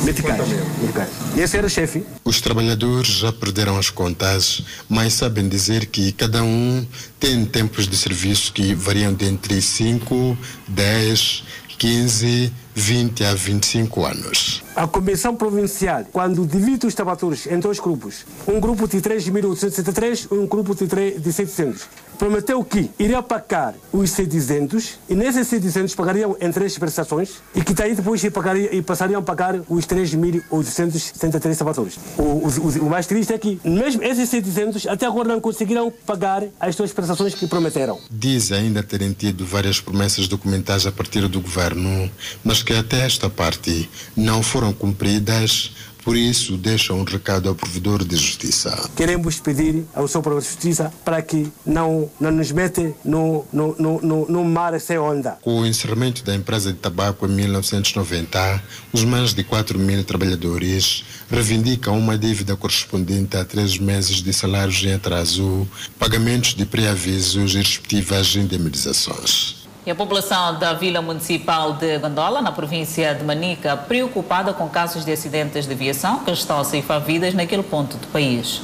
Meticais. 0.03 0.49
meticais. 0.81 1.11
E 1.37 1.41
esse 1.41 1.57
era 1.57 1.67
o 1.67 1.71
chefe. 1.71 2.03
Os 2.25 2.41
trabalhadores 2.41 3.09
já 3.19 3.31
perderam 3.31 3.77
as 3.77 3.91
contas, 3.91 4.63
mas 4.89 5.13
sabem 5.13 5.47
dizer 5.49 5.87
que 5.87 6.13
cada 6.13 6.43
um 6.43 6.85
tem 7.21 7.45
tempos 7.45 7.87
de 7.87 7.97
serviço 7.97 8.55
que 8.55 8.75
variam 8.75 9.13
de 9.13 9.27
entre 9.27 9.61
5, 9.61 10.37
10, 10.67 11.45
15, 11.79 12.53
20 12.75 13.25
a 13.25 13.35
25 13.35 14.05
anos. 14.05 14.63
A 14.75 14.87
Comissão 14.87 15.37
Provincial, 15.37 16.05
quando 16.11 16.47
divide 16.47 16.87
os 16.87 16.95
trabalhadores 16.95 17.47
em 17.47 17.59
dois 17.59 17.79
grupos, 17.79 18.25
um 18.49 18.59
grupo 18.59 18.89
de 18.89 18.99
3.873 18.99 20.29
e 20.31 20.35
um 20.35 20.47
grupo 20.47 20.75
de, 20.75 20.87
3, 20.87 21.23
de 21.23 21.33
700, 21.33 21.83
prometeu 22.19 22.63
que 22.65 22.91
iria 22.99 23.23
pagar 23.23 23.75
os 23.93 24.11
700 24.11 24.99
e 25.09 25.15
nesses 25.15 25.49
700 25.49 25.95
pagariam 25.95 26.37
em 26.41 26.51
três 26.51 26.79
prestações 26.79 27.43
e 27.55 27.63
que 27.63 27.75
daí 27.75 27.95
depois 27.95 28.23
pagaria, 28.31 28.75
e 28.75 28.81
passariam 28.81 29.21
a 29.21 29.23
pagar 29.23 29.61
os 29.69 29.85
3.873 29.87 31.57
trabalhadores. 31.57 31.99
O, 32.17 32.23
o, 32.23 32.87
o, 32.87 32.89
mais 32.89 33.07
triste 33.07 33.33
é 33.33 33.39
que 33.39 33.61
mesmo 33.65 34.03
esses 34.03 34.29
700 34.29 34.87
até 34.87 35.05
agora 35.05 35.29
não 35.29 35.41
conseguiram 35.41 35.93
pagar 36.07 36.45
as 36.59 36.77
suas 36.77 36.93
prestações 36.93 37.35
que 37.35 37.47
prometeram. 37.47 38.01
Diz 38.11 38.53
ainda 38.53 38.83
terem 38.83 39.13
tido 39.13 39.45
várias 39.45 39.81
promessas 39.81 40.29
documentadas 40.29 40.87
a 40.87 40.93
partir 40.93 41.27
do 41.29 41.41
governo, 41.41 42.11
mas 42.45 42.62
que 42.63 42.73
até 42.73 43.05
esta 43.05 43.29
parte 43.29 43.89
não 44.17 44.43
foram 44.43 44.73
cumpridas 44.73 45.73
por 46.05 46.17
isso, 46.17 46.57
deixa 46.57 46.93
um 46.93 47.05
recado 47.05 47.49
ao 47.49 47.55
provedor 47.55 48.05
de 48.05 48.17
justiça. 48.17 48.91
Queremos 48.97 49.39
pedir 49.39 49.85
ao 49.95 50.09
seu 50.09 50.21
provedor 50.21 50.43
de 50.43 50.49
justiça 50.49 50.93
para 51.05 51.23
que 51.23 51.51
não, 51.65 52.11
não 52.21 52.33
nos 52.33 52.51
mete 52.51 52.93
no, 53.05 53.45
no, 53.53 53.77
no, 53.79 54.27
no 54.29 54.45
mar 54.45 54.79
sem 54.81 54.99
onda. 54.99 55.39
Com 55.43 55.61
o 55.61 55.67
encerramento 55.67 56.25
da 56.25 56.35
empresa 56.35 56.73
de 56.73 56.79
tabaco 56.79 57.27
em 57.27 57.31
1990, 57.31 58.63
os 58.93 59.05
mais 59.05 59.33
de 59.33 59.45
4 59.45 59.79
mil 59.79 60.03
trabalhadores 60.03 61.05
reivindicam 61.31 61.97
uma 61.97 62.19
dívida 62.19 62.57
correspondente 62.57 63.37
a 63.37 63.45
três 63.45 63.79
meses 63.79 64.17
de 64.23 64.33
salários 64.33 64.83
em 64.83 64.95
atraso, 64.95 65.69
pagamentos 66.01 66.55
de 66.55 66.67
pré-avisos 66.67 67.55
e 67.55 67.59
respectivas 67.59 68.35
indemnizações. 68.35 69.62
E 69.85 69.91
a 69.91 69.97
população 69.97 70.61
da 70.61 70.75
Vila 70.75 71.03
Municipal 71.03 71.73
de 71.73 71.99
Gondola, 71.99 72.41
na 72.41 72.53
província 72.53 73.13
de 73.17 73.25
Manica, 73.25 73.77
preocupada 73.77 74.55
com 74.55 74.69
casos 74.69 75.05
de 75.05 75.11
acidentes 75.11 75.67
de 75.67 75.73
aviação 75.73 76.21
que 76.21 76.31
estão 76.31 76.61
a 76.61 76.65
ceifar 76.65 77.01
vidas 77.01 77.35
naquele 77.35 77.65
ponto 77.65 77.97
do 77.97 78.07
país. 78.07 78.61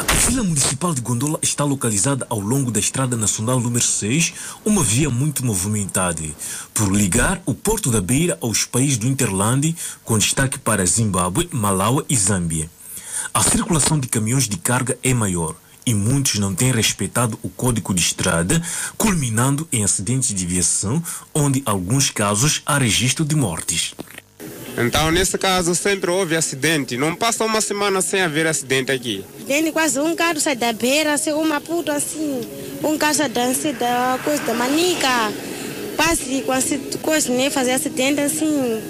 A 0.00 0.12
Vila 0.28 0.42
Municipal 0.42 0.92
de 0.92 1.00
Gondola 1.00 1.38
está 1.40 1.62
localizada 1.62 2.26
ao 2.28 2.40
longo 2.40 2.72
da 2.72 2.80
Estrada 2.80 3.16
Nacional 3.16 3.60
número 3.60 3.84
6, 3.84 4.34
uma 4.64 4.82
via 4.82 5.08
muito 5.08 5.46
movimentada, 5.46 6.24
por 6.74 6.90
ligar 6.90 7.40
o 7.46 7.54
Porto 7.54 7.88
da 7.88 8.00
Beira 8.00 8.36
aos 8.40 8.64
países 8.64 8.98
do 8.98 9.06
Interlande, 9.06 9.76
com 10.04 10.18
destaque 10.18 10.58
para 10.58 10.84
Zimbábue, 10.84 11.48
Malawi 11.52 12.04
e 12.08 12.16
Zâmbia. 12.16 12.68
A 13.32 13.44
circulação 13.44 13.96
de 13.96 14.08
caminhões 14.08 14.48
de 14.48 14.56
carga 14.56 14.98
é 15.04 15.14
maior 15.14 15.54
e 15.86 15.94
muitos 15.94 16.40
não 16.40 16.52
têm 16.52 16.72
respeitado 16.72 17.38
o 17.42 17.48
código 17.48 17.94
de 17.94 18.00
estrada, 18.00 18.60
culminando 18.98 19.68
em 19.72 19.84
acidentes 19.84 20.34
de 20.34 20.44
aviação, 20.44 21.02
onde 21.32 21.62
alguns 21.64 22.10
casos 22.10 22.60
há 22.66 22.76
registro 22.76 23.24
de 23.24 23.36
mortes. 23.36 23.94
Então, 24.76 25.10
nesse 25.10 25.38
caso, 25.38 25.74
sempre 25.74 26.10
houve 26.10 26.36
acidente. 26.36 26.98
Não 26.98 27.14
passa 27.14 27.44
uma 27.44 27.62
semana 27.62 28.02
sem 28.02 28.20
haver 28.20 28.46
acidente 28.46 28.92
aqui. 28.92 29.24
Tem 29.46 29.72
quase 29.72 29.98
um 29.98 30.14
carro 30.14 30.38
sai 30.38 30.54
da 30.54 30.72
beira, 30.72 31.14
assim, 31.14 31.32
uma 31.32 31.60
puta 31.62 31.94
assim. 31.94 32.42
Um 32.84 32.98
carro 32.98 33.14
sai 33.14 33.28
dança 33.30 33.72
da 33.72 34.18
coisa 34.22 34.42
da 34.42 34.52
manica. 34.52 35.32
Quase 35.96 36.42
com 36.42 36.98
coisa, 36.98 37.32
né? 37.32 37.48
Fazer 37.48 37.72
acidente 37.72 38.20
assim. 38.20 38.82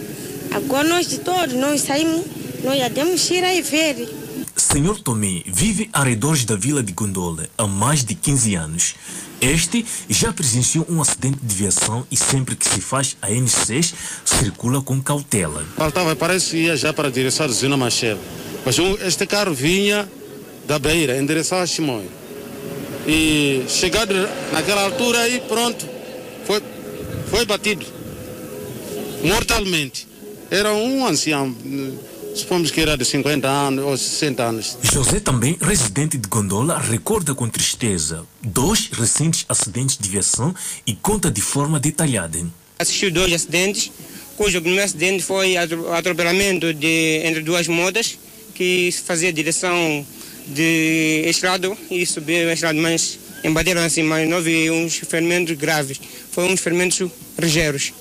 Agora 0.50 0.88
nós 0.88 1.06
de 1.06 1.18
todos, 1.20 1.54
nós 1.54 1.82
saímos, 1.82 2.24
nós 2.64 2.78
já 2.78 2.88
demos 2.88 3.24
tira 3.24 3.54
e 3.54 3.62
ver. 3.62 4.15
Senhor 4.56 4.98
Tomé 4.98 5.42
vive 5.46 5.90
a 5.92 6.02
redores 6.02 6.44
da 6.46 6.56
vila 6.56 6.82
de 6.82 6.92
Gondola 6.92 7.48
há 7.58 7.66
mais 7.66 8.02
de 8.02 8.14
15 8.14 8.54
anos. 8.54 8.94
Este 9.40 9.84
já 10.08 10.32
presenciou 10.32 10.86
um 10.88 11.00
acidente 11.00 11.38
de 11.42 11.54
aviação 11.54 12.06
e 12.10 12.16
sempre 12.16 12.56
que 12.56 12.66
se 12.66 12.80
faz 12.80 13.16
a 13.20 13.28
N6 13.28 13.92
circula 14.24 14.80
com 14.80 15.00
cautela. 15.00 15.62
Faltava, 15.76 16.16
parece 16.16 16.52
que 16.52 16.56
ia 16.56 16.76
já 16.76 16.90
para 16.92 17.08
a 17.08 17.10
direção 17.10 17.46
da 17.46 17.52
Zona 17.52 17.76
Machel. 17.76 18.18
Mas 18.64 18.76
este 19.06 19.26
carro 19.26 19.52
vinha 19.52 20.10
da 20.66 20.78
Beira, 20.78 21.18
em 21.18 21.26
direção 21.26 21.58
a 21.58 21.66
Chimoio. 21.66 22.10
E 23.06 23.64
chegado 23.68 24.14
naquela 24.52 24.84
altura 24.84 25.20
aí, 25.20 25.40
pronto, 25.46 25.86
foi, 26.46 26.62
foi 27.30 27.44
batido 27.44 27.86
mortalmente. 29.22 30.08
Era 30.50 30.72
um 30.72 31.06
ancião 31.06 31.54
supomos 32.40 32.70
que 32.70 32.80
era 32.80 32.96
de 32.96 33.04
50 33.04 33.48
anos 33.48 33.84
ou 33.84 33.96
60 33.96 34.42
anos. 34.42 34.78
José, 34.82 35.20
também 35.20 35.56
residente 35.60 36.16
de 36.18 36.28
Gondola, 36.28 36.78
recorda 36.78 37.34
com 37.34 37.48
tristeza 37.48 38.24
dois 38.42 38.88
recentes 38.92 39.44
acidentes 39.48 39.96
de 39.96 40.08
aviação 40.08 40.54
e 40.86 40.94
conta 40.94 41.30
de 41.30 41.40
forma 41.40 41.80
detalhada. 41.80 42.38
Assistiu 42.78 43.10
dois 43.10 43.32
acidentes, 43.32 43.90
cujo 44.36 44.60
primeiro 44.60 44.84
acidente 44.84 45.22
foi 45.22 45.56
atropelamento 45.56 46.74
de, 46.74 47.22
entre 47.24 47.42
duas 47.42 47.66
motas 47.68 48.18
que 48.54 48.90
fazia 49.04 49.32
direção 49.32 50.06
de 50.48 51.24
estrado 51.26 51.76
e 51.90 52.04
subiu 52.06 52.46
o 52.46 52.50
estrado, 52.50 52.78
mas 52.78 53.18
embateram 53.44 53.82
assim, 53.82 54.02
mas 54.02 54.28
não 54.28 54.38
houve 54.38 54.70
uns 54.70 54.96
ferimentos 54.96 55.56
graves, 55.56 56.00
foram 56.30 56.52
uns 56.52 56.60
ferimentos 56.60 57.10
ligeiros. 57.38 57.92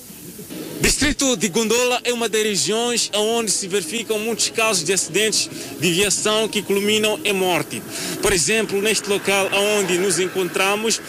Distrito 0.80 1.36
de 1.36 1.48
Gondola 1.48 2.00
é 2.04 2.12
uma 2.12 2.28
das 2.28 2.42
regiões 2.42 3.10
onde 3.14 3.50
se 3.50 3.66
verificam 3.66 4.18
muitos 4.18 4.50
casos 4.50 4.84
de 4.84 4.92
acidentes 4.92 5.48
de 5.80 5.88
aviação 5.88 6.48
que 6.48 6.62
culminam 6.62 7.18
em 7.24 7.32
morte. 7.32 7.82
Por 8.20 8.32
exemplo, 8.32 8.80
neste 8.82 9.08
local 9.08 9.48
onde 9.78 9.98
nos 9.98 10.18
encontramos, 10.18 11.00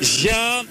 já 0.00 0.64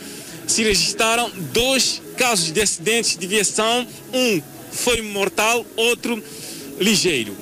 se 0.45 0.63
registraram 0.63 1.31
dois 1.51 2.01
casos 2.15 2.51
de 2.51 2.61
acidentes 2.61 3.17
de 3.17 3.25
aviação. 3.25 3.87
Um 4.13 4.41
foi 4.71 5.01
mortal, 5.01 5.65
outro 5.75 6.21
ligeiro. 6.79 7.35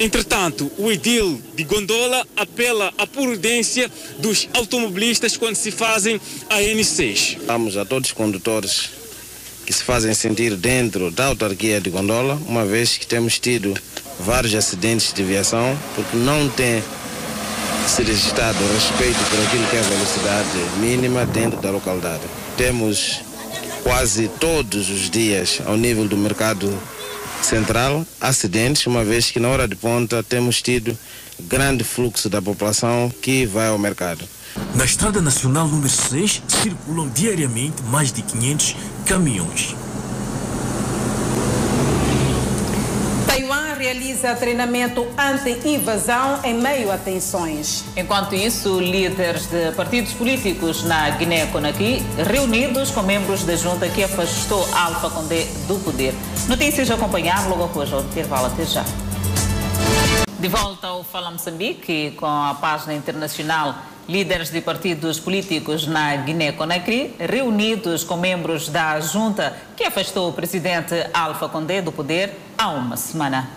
Entretanto, 0.00 0.72
o 0.78 0.90
edil 0.90 1.40
de 1.54 1.62
Gondola 1.62 2.26
apela 2.36 2.92
à 2.98 3.06
prudência 3.06 3.90
dos 4.18 4.48
automobilistas 4.54 5.36
quando 5.36 5.56
se 5.56 5.70
fazem 5.70 6.20
a 6.48 6.56
N6. 6.56 7.38
Vamos 7.46 7.76
a 7.76 7.84
todos 7.84 8.08
os 8.08 8.14
condutores 8.14 9.03
que 9.64 9.72
se 9.72 9.82
fazem 9.82 10.12
sentir 10.14 10.56
dentro 10.56 11.10
da 11.10 11.26
autarquia 11.26 11.80
de 11.80 11.90
Gondola, 11.90 12.38
uma 12.46 12.64
vez 12.64 12.96
que 12.96 13.06
temos 13.06 13.38
tido 13.38 13.74
vários 14.20 14.54
acidentes 14.54 15.12
de 15.12 15.22
viação, 15.22 15.76
porque 15.94 16.16
não 16.16 16.48
tem 16.48 16.82
se 17.86 18.02
registrado 18.02 18.58
respeito 18.72 19.18
por 19.30 19.40
aquilo 19.46 19.66
que 19.66 19.76
é 19.76 19.80
a 19.80 19.82
velocidade 19.82 20.58
mínima 20.80 21.26
dentro 21.26 21.60
da 21.60 21.70
localidade. 21.70 22.22
Temos 22.56 23.20
quase 23.82 24.28
todos 24.40 24.88
os 24.88 25.10
dias, 25.10 25.60
ao 25.66 25.76
nível 25.76 26.08
do 26.08 26.16
mercado 26.16 26.72
central, 27.42 28.06
acidentes, 28.20 28.86
uma 28.86 29.04
vez 29.04 29.30
que 29.30 29.38
na 29.38 29.48
hora 29.48 29.68
de 29.68 29.76
ponta 29.76 30.22
temos 30.22 30.62
tido 30.62 30.96
grande 31.38 31.84
fluxo 31.84 32.28
da 32.28 32.40
população 32.40 33.12
que 33.20 33.44
vai 33.44 33.68
ao 33.68 33.78
mercado. 33.78 34.24
Na 34.74 34.84
Estrada 34.84 35.20
Nacional 35.20 35.68
número 35.68 35.88
6 35.88 36.42
circulam 36.48 37.08
diariamente 37.08 37.82
mais 37.84 38.12
de 38.12 38.22
500 38.22 38.76
caminhões. 39.04 39.76
Taiwan 43.26 43.74
realiza 43.74 44.34
treinamento 44.34 45.06
anti-invasão 45.18 46.40
em 46.44 46.54
meio 46.54 46.90
a 46.90 46.96
tensões. 46.96 47.84
Enquanto 47.96 48.34
isso, 48.34 48.80
líderes 48.80 49.46
de 49.46 49.72
partidos 49.72 50.12
políticos 50.12 50.84
na 50.84 51.10
Guiné-Conakry 51.10 52.02
reunidos 52.26 52.90
com 52.90 53.02
membros 53.02 53.44
da 53.44 53.56
junta 53.56 53.88
que 53.88 54.04
afastou 54.04 54.66
Alfa 54.74 55.10
Condé 55.10 55.44
do 55.68 55.78
poder. 55.84 56.14
Notícias 56.48 56.90
a 56.90 56.94
acompanhar 56.94 57.48
logo 57.48 57.64
após 57.64 57.92
o 57.92 58.00
intervalo. 58.00 58.46
Até 58.46 58.64
já. 58.64 58.84
De 60.38 60.48
volta 60.48 60.88
ao 60.88 61.02
Fala 61.02 61.30
Moçambique 61.30 62.12
com 62.16 62.26
a 62.26 62.54
página 62.54 62.94
internacional. 62.94 63.74
Líderes 64.06 64.50
de 64.50 64.60
partidos 64.60 65.18
políticos 65.18 65.86
na 65.86 66.14
Guiné-Conakry, 66.16 67.14
reunidos 67.18 68.04
com 68.04 68.16
membros 68.18 68.68
da 68.68 69.00
junta 69.00 69.56
que 69.74 69.82
afastou 69.82 70.28
o 70.28 70.32
presidente 70.32 70.94
Alfa 71.14 71.48
Condé 71.48 71.80
do 71.80 71.90
poder 71.90 72.34
há 72.58 72.68
uma 72.68 72.98
semana. 72.98 73.48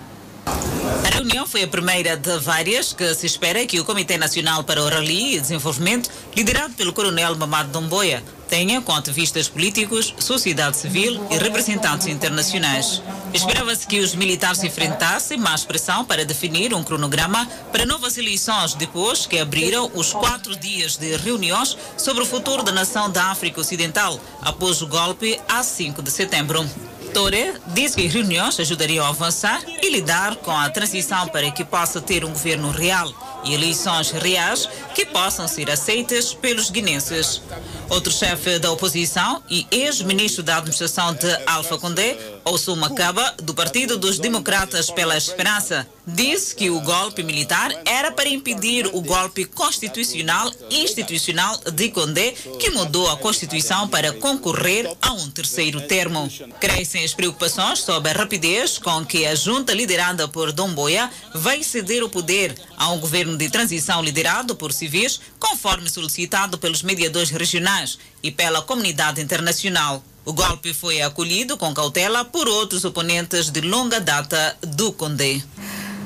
A 1.06 1.10
reunião 1.14 1.46
foi 1.46 1.64
a 1.64 1.68
primeira 1.68 2.16
de 2.16 2.40
várias 2.40 2.94
que 2.94 3.14
se 3.14 3.26
espera 3.26 3.66
que 3.66 3.80
o 3.80 3.84
Comitê 3.84 4.18
Nacional 4.18 4.64
para 4.64 4.82
o 4.82 4.88
Rally 4.88 5.36
e 5.36 5.40
Desenvolvimento, 5.42 6.10
liderado 6.34 6.74
pelo 6.76 6.94
coronel 6.94 7.36
Mamado 7.36 7.70
Domboia, 7.70 8.24
tenha 8.48 8.82
com 8.82 8.94
ativistas 8.94 9.48
políticos, 9.48 10.14
sociedade 10.20 10.78
civil 10.78 11.26
e 11.30 11.38
representantes 11.38 12.08
internacionais. 12.08 13.02
Esperava-se 13.34 13.86
que 13.86 14.00
os 14.00 14.16
militares 14.16 14.64
enfrentassem 14.64 15.38
mais 15.38 15.66
pressão 15.66 16.06
para 16.06 16.26
definir 16.26 16.74
um 16.74 16.84
cronograma 16.84 17.48
para 17.72 17.86
novas 17.86 18.18
eleições 18.18 18.74
depois 18.74 19.26
que 19.26 19.40
abriram 19.40 19.92
os 19.94 20.14
quatro 20.14 20.56
dias 20.56 20.98
de 20.98 21.16
reuniões 21.18 21.78
sobre 21.98 22.24
o 22.24 22.26
futuro 22.26 22.64
da 22.64 22.72
nação 22.72 23.10
da 23.10 23.26
África 23.26 23.62
Ocidental 23.62 24.20
após 24.42 24.82
o 24.82 24.88
golpe 24.88 25.40
a 25.48 25.62
5 25.62 26.02
de 26.02 26.10
setembro. 26.10 26.68
Tore 27.14 27.54
diz 27.68 27.96
que 27.96 28.08
reuniões 28.08 28.60
ajudariam 28.60 29.06
a 29.06 29.10
avançar 29.10 29.62
e 29.82 29.90
lidar 29.90 30.36
com 30.38 30.52
a 30.52 30.70
transição 30.70 31.28
para 31.28 31.50
que 31.52 31.64
possa 31.64 32.00
ter 32.02 32.24
um 32.24 32.30
governo 32.30 32.70
real 32.70 33.12
e 33.44 33.54
eleições 33.54 34.12
reais 34.12 34.68
que 34.94 35.06
possam 35.06 35.48
ser 35.48 35.70
aceitas 35.70 36.34
pelos 36.34 36.70
guinenses. 36.70 37.42
Outro 37.90 38.12
chefe 38.12 38.60
da 38.60 38.72
oposição 38.72 39.42
e 39.50 39.66
ex-ministro 39.72 40.44
da 40.44 40.58
administração 40.58 41.14
de 41.14 41.28
Alfa 41.46 41.78
Condé, 41.78 42.18
Ossou 42.48 42.78
Macaba, 42.78 43.36
do 43.44 43.54
Partido 43.54 43.98
dos 43.98 44.20
Democratas 44.20 44.90
pela 44.90 45.18
Esperança, 45.18 45.86
disse 46.06 46.56
que 46.56 46.70
o 46.70 46.80
golpe 46.80 47.22
militar 47.22 47.74
era 47.86 48.10
para 48.10 48.30
impedir 48.30 48.88
o 48.94 49.02
golpe 49.02 49.44
constitucional 49.44 50.50
institucional 50.72 51.60
de 51.74 51.90
Condé, 51.90 52.32
que 52.58 52.70
mudou 52.70 53.10
a 53.10 53.18
Constituição 53.18 53.88
para 53.90 54.14
concorrer 54.14 54.90
a 55.02 55.12
um 55.12 55.30
terceiro 55.30 55.82
termo. 55.82 56.32
Crescem 56.60 57.04
as 57.04 57.14
preocupações 57.14 57.80
sobre 57.80 58.12
a 58.12 58.14
rapidez 58.14 58.78
com 58.78 59.06
que 59.06 59.26
a 59.26 59.36
junta 59.36 59.74
liderada 59.74 60.28
por 60.28 60.54
Domboia 60.54 61.12
vai 61.34 61.62
ceder 61.64 62.02
o 62.02 62.10
poder 62.10 62.56
a 62.78 62.90
um 62.92 63.00
governo 63.00 63.36
de 63.36 63.50
transição 63.50 64.02
liderado 64.02 64.56
por 64.56 64.72
civis, 64.72 65.20
conforme 65.38 65.90
solicitado 65.90 66.58
pelos 66.58 66.82
mediadores 66.82 67.30
regionais 67.30 67.98
e 68.24 68.32
pela 68.32 68.62
comunidade 68.62 69.22
internacional. 69.22 70.02
O 70.28 70.34
golpe 70.34 70.74
foi 70.74 71.02
acolhido 71.02 71.56
com 71.56 71.74
cautela 71.74 72.26
por 72.26 72.50
outros 72.50 72.84
oponentes 72.84 73.50
de 73.50 73.62
longa 73.62 73.98
data 74.02 74.58
do 74.62 74.92
Condé. 74.92 75.42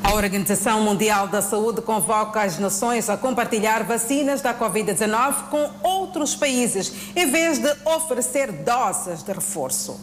A 0.04 0.14
Organização 0.14 0.80
Mundial 0.84 1.28
da 1.28 1.42
Saúde 1.42 1.82
convoca 1.82 2.44
as 2.44 2.60
nações 2.60 3.10
a 3.10 3.18
compartilhar 3.18 3.84
vacinas 3.84 4.40
da 4.40 4.54
Covid-19 4.54 5.50
com 5.50 5.72
outros 5.82 6.36
países, 6.36 6.94
em 7.16 7.32
vez 7.32 7.58
de 7.58 7.76
oferecer 7.84 8.52
doses 8.52 9.24
de 9.24 9.34
reforço. 9.34 10.00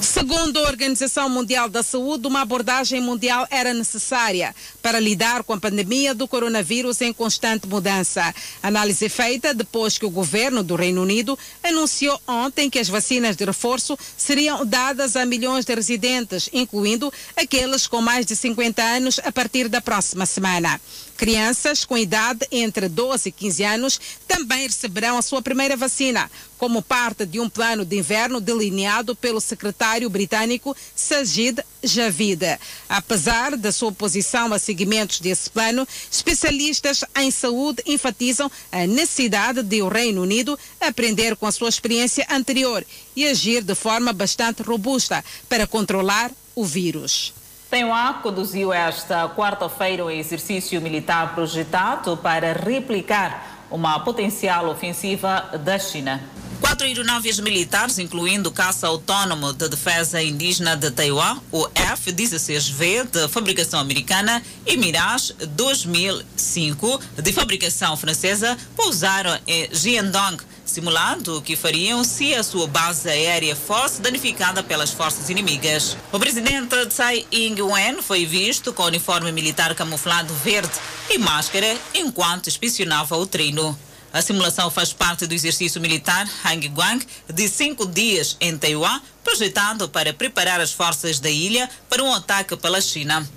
Segundo 0.00 0.58
a 0.58 0.68
Organização 0.68 1.28
Mundial 1.28 1.68
da 1.68 1.82
Saúde, 1.82 2.26
uma 2.26 2.42
abordagem 2.42 3.00
mundial 3.00 3.46
era 3.50 3.72
necessária 3.72 4.54
para 4.82 5.00
lidar 5.00 5.42
com 5.42 5.52
a 5.52 5.60
pandemia 5.60 6.14
do 6.14 6.28
coronavírus 6.28 7.00
em 7.00 7.12
constante 7.12 7.66
mudança. 7.66 8.34
Análise 8.62 9.08
feita 9.08 9.54
depois 9.54 9.98
que 9.98 10.04
o 10.04 10.10
governo 10.10 10.62
do 10.62 10.74
Reino 10.74 11.02
Unido 11.02 11.38
anunciou 11.62 12.20
ontem 12.26 12.68
que 12.68 12.78
as 12.78 12.88
vacinas 12.88 13.36
de 13.36 13.44
reforço 13.44 13.98
seriam 14.16 14.64
dadas 14.64 15.16
a 15.16 15.24
milhões 15.24 15.64
de 15.64 15.74
residentes, 15.74 16.48
incluindo 16.52 17.12
aqueles 17.36 17.86
com 17.86 18.00
mais 18.00 18.26
de 18.26 18.36
50 18.36 18.82
anos, 18.82 19.18
a 19.24 19.32
partir 19.32 19.68
da 19.68 19.80
próxima 19.80 20.26
semana. 20.26 20.80
Crianças 21.16 21.84
com 21.84 21.96
idade 21.96 22.46
entre 22.52 22.88
12 22.88 23.30
e 23.30 23.32
15 23.32 23.64
anos 23.64 24.00
também 24.28 24.66
receberão 24.66 25.16
a 25.16 25.22
sua 25.22 25.40
primeira 25.40 25.76
vacina, 25.76 26.30
como 26.58 26.82
parte 26.82 27.24
de 27.24 27.40
um 27.40 27.48
plano 27.48 27.84
de 27.84 27.96
inverno 27.96 28.40
delineado 28.40 29.16
pelo 29.16 29.40
secretário 29.40 30.10
britânico 30.10 30.76
Sajid 30.94 31.62
Javid. 31.82 32.58
Apesar 32.88 33.56
da 33.56 33.72
sua 33.72 33.88
oposição 33.88 34.52
a 34.52 34.58
seguimentos 34.58 35.20
desse 35.20 35.48
plano, 35.48 35.88
especialistas 36.10 37.02
em 37.16 37.30
saúde 37.30 37.82
enfatizam 37.86 38.50
a 38.70 38.86
necessidade 38.86 39.62
de 39.62 39.80
o 39.82 39.88
Reino 39.88 40.22
Unido 40.22 40.58
aprender 40.80 41.34
com 41.36 41.46
a 41.46 41.52
sua 41.52 41.68
experiência 41.68 42.26
anterior 42.30 42.84
e 43.14 43.26
agir 43.26 43.62
de 43.62 43.74
forma 43.74 44.12
bastante 44.12 44.62
robusta 44.62 45.24
para 45.48 45.66
controlar 45.66 46.30
o 46.54 46.64
vírus. 46.64 47.32
Taiwan 47.68 48.14
conduziu 48.22 48.72
esta 48.72 49.28
quarta-feira 49.28 50.04
um 50.04 50.10
exercício 50.10 50.80
militar 50.80 51.34
projetado 51.34 52.16
para 52.16 52.52
replicar 52.52 53.66
uma 53.70 53.98
potencial 54.00 54.68
ofensiva 54.68 55.40
da 55.64 55.76
China. 55.76 56.22
Quatro 56.60 56.86
aeronaves 56.86 57.38
militares, 57.40 57.98
incluindo 57.98 58.48
o 58.48 58.52
caça 58.52 58.86
autônomo 58.86 59.52
de 59.52 59.68
defesa 59.68 60.22
indígena 60.22 60.76
de 60.76 60.90
Taiwan, 60.90 61.38
o 61.52 61.68
F-16V, 61.74 63.10
de 63.10 63.28
fabricação 63.28 63.80
americana, 63.80 64.42
e 64.64 64.76
Mirage 64.76 65.34
2005, 65.34 67.00
de 67.20 67.32
fabricação 67.32 67.96
francesa, 67.96 68.56
pousaram 68.74 69.38
em 69.46 69.68
Jiandong, 69.72 70.38
simulando 70.66 71.38
o 71.38 71.42
que 71.42 71.56
fariam 71.56 72.04
se 72.04 72.34
a 72.34 72.42
sua 72.42 72.66
base 72.66 73.08
aérea 73.08 73.56
fosse 73.56 74.02
danificada 74.02 74.62
pelas 74.62 74.90
forças 74.90 75.30
inimigas. 75.30 75.96
O 76.12 76.18
presidente 76.18 76.84
Tsai 76.86 77.24
Ing-wen 77.32 78.02
foi 78.02 78.26
visto 78.26 78.72
com 78.72 78.82
uniforme 78.82 79.32
militar 79.32 79.74
camuflado 79.74 80.34
verde 80.34 80.72
e 81.08 81.16
máscara 81.16 81.78
enquanto 81.94 82.48
inspecionava 82.48 83.16
o 83.16 83.26
treino. 83.26 83.78
A 84.12 84.22
simulação 84.22 84.70
faz 84.70 84.92
parte 84.92 85.26
do 85.26 85.34
exercício 85.34 85.80
militar 85.80 86.28
Hangguang 86.44 87.06
de 87.32 87.48
cinco 87.48 87.86
dias 87.86 88.36
em 88.40 88.56
Taiwan, 88.56 89.00
projetado 89.22 89.88
para 89.88 90.12
preparar 90.12 90.60
as 90.60 90.72
forças 90.72 91.20
da 91.20 91.30
ilha 91.30 91.68
para 91.88 92.02
um 92.02 92.12
ataque 92.12 92.56
pela 92.56 92.80
China. 92.80 93.28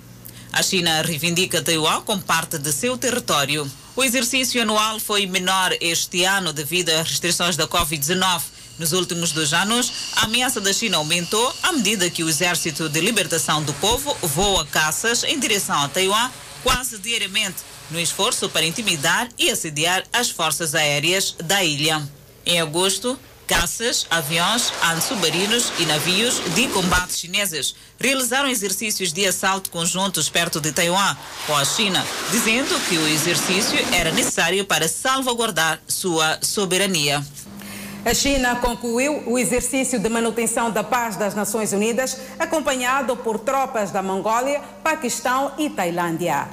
A 0.52 0.62
China 0.62 1.02
reivindica 1.02 1.62
Taiwan 1.62 2.00
como 2.00 2.22
parte 2.22 2.58
de 2.58 2.72
seu 2.72 2.96
território. 2.96 3.70
O 3.96 4.04
exercício 4.04 4.62
anual 4.62 5.00
foi 5.00 5.26
menor 5.26 5.76
este 5.80 6.24
ano 6.24 6.52
devido 6.52 6.90
às 6.90 7.08
restrições 7.08 7.56
da 7.56 7.66
Covid-19. 7.66 8.42
Nos 8.78 8.92
últimos 8.92 9.32
dois 9.32 9.52
anos, 9.52 9.92
a 10.16 10.24
ameaça 10.24 10.60
da 10.60 10.72
China 10.72 10.98
aumentou 10.98 11.54
à 11.62 11.72
medida 11.72 12.08
que 12.08 12.22
o 12.22 12.28
Exército 12.28 12.88
de 12.88 13.00
Libertação 13.00 13.62
do 13.62 13.74
Povo 13.74 14.16
voa 14.22 14.64
caças 14.64 15.24
em 15.24 15.38
direção 15.38 15.82
a 15.82 15.88
Taiwan 15.88 16.30
quase 16.62 16.98
diariamente, 16.98 17.58
no 17.90 18.00
esforço 18.00 18.48
para 18.48 18.64
intimidar 18.64 19.28
e 19.36 19.50
assediar 19.50 20.04
as 20.12 20.30
forças 20.30 20.74
aéreas 20.74 21.34
da 21.42 21.64
ilha. 21.64 22.06
Em 22.46 22.60
agosto, 22.60 23.18
caças, 23.50 24.06
aviões, 24.08 24.72
submarinos 25.02 25.72
e 25.80 25.84
navios 25.84 26.40
de 26.54 26.68
combate 26.68 27.14
chineses 27.14 27.74
realizaram 27.98 28.48
exercícios 28.48 29.12
de 29.12 29.26
assalto 29.26 29.70
conjuntos 29.70 30.28
perto 30.30 30.60
de 30.60 30.70
Taiwan 30.70 31.16
com 31.48 31.56
a 31.56 31.64
China, 31.64 32.06
dizendo 32.30 32.78
que 32.88 32.96
o 32.96 33.08
exercício 33.08 33.76
era 33.92 34.12
necessário 34.12 34.64
para 34.64 34.86
salvaguardar 34.86 35.82
sua 35.88 36.38
soberania. 36.40 37.20
A 38.02 38.14
China 38.14 38.56
concluiu 38.56 39.22
o 39.26 39.38
exercício 39.38 39.98
de 39.98 40.08
manutenção 40.08 40.70
da 40.70 40.82
paz 40.82 41.16
das 41.16 41.34
Nações 41.34 41.72
Unidas, 41.72 42.16
acompanhado 42.38 43.14
por 43.14 43.38
tropas 43.38 43.90
da 43.90 44.02
Mongólia, 44.02 44.60
Paquistão 44.82 45.52
e 45.58 45.68
Tailândia. 45.68 46.48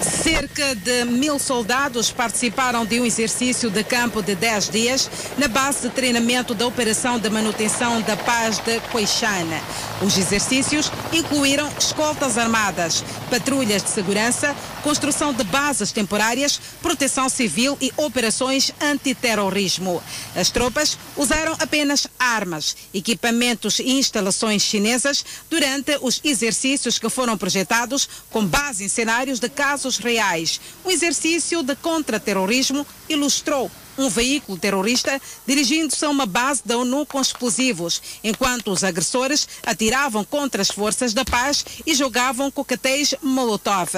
Cerca 0.00 0.74
de 0.76 1.04
mil 1.04 1.38
soldados 1.38 2.10
participaram 2.10 2.84
de 2.84 3.00
um 3.00 3.04
exercício 3.04 3.70
de 3.70 3.82
campo 3.82 4.22
de 4.22 4.34
10 4.34 4.68
dias 4.68 5.10
na 5.36 5.48
base 5.48 5.88
de 5.88 5.94
treinamento 5.94 6.54
da 6.54 6.66
Operação 6.66 7.18
de 7.18 7.28
Manutenção 7.28 8.00
da 8.02 8.16
Paz 8.16 8.58
de 8.58 8.78
Coixana. 8.92 9.60
Os 10.00 10.16
exercícios 10.16 10.92
incluíram 11.12 11.68
escoltas 11.78 12.38
armadas, 12.38 13.02
patrulhas 13.28 13.82
de 13.82 13.90
segurança, 13.90 14.54
construção 14.82 15.32
de 15.32 15.42
bases 15.42 15.90
temporárias, 15.90 16.60
proteção 16.80 17.28
civil 17.28 17.76
e 17.80 17.92
operações 17.96 18.72
antiterrorismo. 18.80 20.00
As 20.36 20.50
tropas 20.50 20.87
usaram 21.16 21.56
apenas 21.58 22.06
armas, 22.18 22.76
equipamentos 22.94 23.80
e 23.80 23.90
instalações 23.90 24.62
chinesas 24.62 25.24
durante 25.50 25.98
os 26.00 26.20
exercícios 26.22 26.98
que 26.98 27.10
foram 27.10 27.36
projetados 27.36 28.08
com 28.30 28.44
base 28.44 28.84
em 28.84 28.88
cenários 28.88 29.40
de 29.40 29.48
casos 29.48 29.98
reais. 29.98 30.60
O 30.84 30.90
exercício 30.90 31.62
de 31.62 31.74
contra-terrorismo 31.76 32.86
ilustrou 33.08 33.70
um 33.98 34.08
veículo 34.08 34.56
terrorista 34.56 35.20
dirigindo-se 35.44 36.04
a 36.04 36.08
uma 36.08 36.24
base 36.24 36.62
da 36.64 36.78
ONU 36.78 37.04
com 37.04 37.20
explosivos, 37.20 38.00
enquanto 38.22 38.70
os 38.70 38.84
agressores 38.84 39.48
atiravam 39.66 40.24
contra 40.24 40.62
as 40.62 40.70
forças 40.70 41.12
da 41.12 41.24
paz 41.24 41.64
e 41.84 41.94
jogavam 41.94 42.50
coquetéis 42.50 43.14
Molotov. 43.20 43.90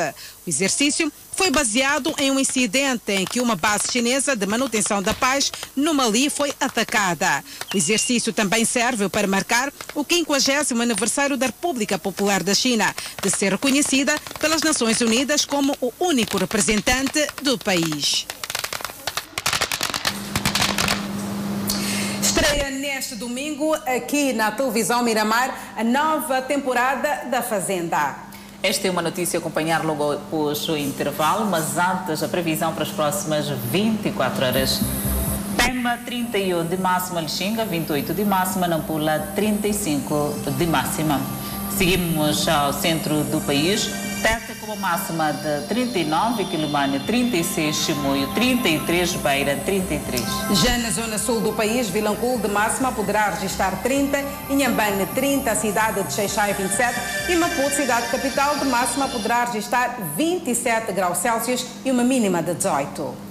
O 0.46 0.48
exercício 0.48 1.12
foi 1.40 1.50
baseado 1.50 2.14
em 2.18 2.30
um 2.30 2.38
incidente 2.38 3.12
em 3.12 3.24
que 3.24 3.40
uma 3.40 3.56
base 3.56 3.90
chinesa 3.90 4.36
de 4.36 4.44
manutenção 4.44 5.02
da 5.02 5.14
paz 5.14 5.50
no 5.74 5.94
Mali 5.94 6.28
foi 6.28 6.52
atacada. 6.60 7.42
O 7.72 7.78
exercício 7.78 8.30
também 8.30 8.62
serve 8.66 9.08
para 9.08 9.26
marcar 9.26 9.72
o 9.94 10.04
50 10.04 10.74
aniversário 10.74 11.38
da 11.38 11.46
República 11.46 11.98
Popular 11.98 12.42
da 12.42 12.52
China, 12.52 12.94
de 13.22 13.30
ser 13.30 13.52
reconhecida 13.52 14.14
pelas 14.38 14.60
Nações 14.60 15.00
Unidas 15.00 15.46
como 15.46 15.74
o 15.80 15.90
único 15.98 16.36
representante 16.36 17.26
do 17.42 17.56
país. 17.56 18.26
Estreia 22.20 22.68
neste 22.68 23.14
domingo 23.14 23.72
aqui 23.86 24.34
na 24.34 24.50
televisão 24.50 25.02
Miramar 25.02 25.72
a 25.74 25.82
nova 25.82 26.42
temporada 26.42 27.30
da 27.30 27.40
Fazenda. 27.40 28.29
Esta 28.62 28.88
é 28.88 28.90
uma 28.90 29.00
notícia 29.00 29.38
a 29.38 29.40
acompanhar 29.40 29.82
logo 29.86 30.12
após 30.12 30.68
o 30.68 30.76
intervalo, 30.76 31.46
mas 31.46 31.78
antes 31.78 32.22
a 32.22 32.28
previsão 32.28 32.74
para 32.74 32.82
as 32.82 32.90
próximas 32.90 33.48
24 33.48 34.44
horas. 34.44 34.80
Tema 35.56 35.98
31 36.04 36.66
de 36.66 36.76
máxima 36.76 37.22
Lixinga, 37.22 37.64
28 37.64 38.12
de 38.12 38.22
máxima 38.22 38.68
Nampula, 38.68 39.18
35 39.34 40.34
de 40.58 40.66
máxima. 40.66 41.18
Seguimos 41.70 42.46
ao 42.48 42.74
centro 42.74 43.24
do 43.24 43.40
país. 43.46 44.09
Tete 44.60 44.66
com 44.66 44.66
uma 44.66 44.76
máxima 44.76 45.32
de 45.32 45.66
39, 45.68 46.44
Quilomane 46.44 47.00
36, 47.00 47.76
Chimoio 47.76 48.32
33, 48.34 49.14
Beira 49.16 49.56
33. 49.56 50.22
Já 50.52 50.78
na 50.78 50.90
zona 50.90 51.18
sul 51.18 51.40
do 51.40 51.52
país, 51.52 51.88
Vilanculo 51.88 52.38
de 52.38 52.48
máxima 52.48 52.92
poderá 52.92 53.30
registrar 53.30 53.82
30, 53.82 54.22
Inhambane 54.50 55.06
30, 55.06 55.54
cidade 55.54 56.02
de 56.02 56.12
Xeixai 56.12 56.52
27 56.52 57.00
e 57.30 57.36
Maputo, 57.36 57.70
cidade 57.70 58.08
capital, 58.08 58.56
de 58.58 58.66
máxima 58.66 59.08
poderá 59.08 59.44
registrar 59.44 59.98
27 60.16 60.92
graus 60.92 61.18
Celsius 61.18 61.66
e 61.84 61.90
uma 61.90 62.04
mínima 62.04 62.42
de 62.42 62.54
18. 62.54 63.29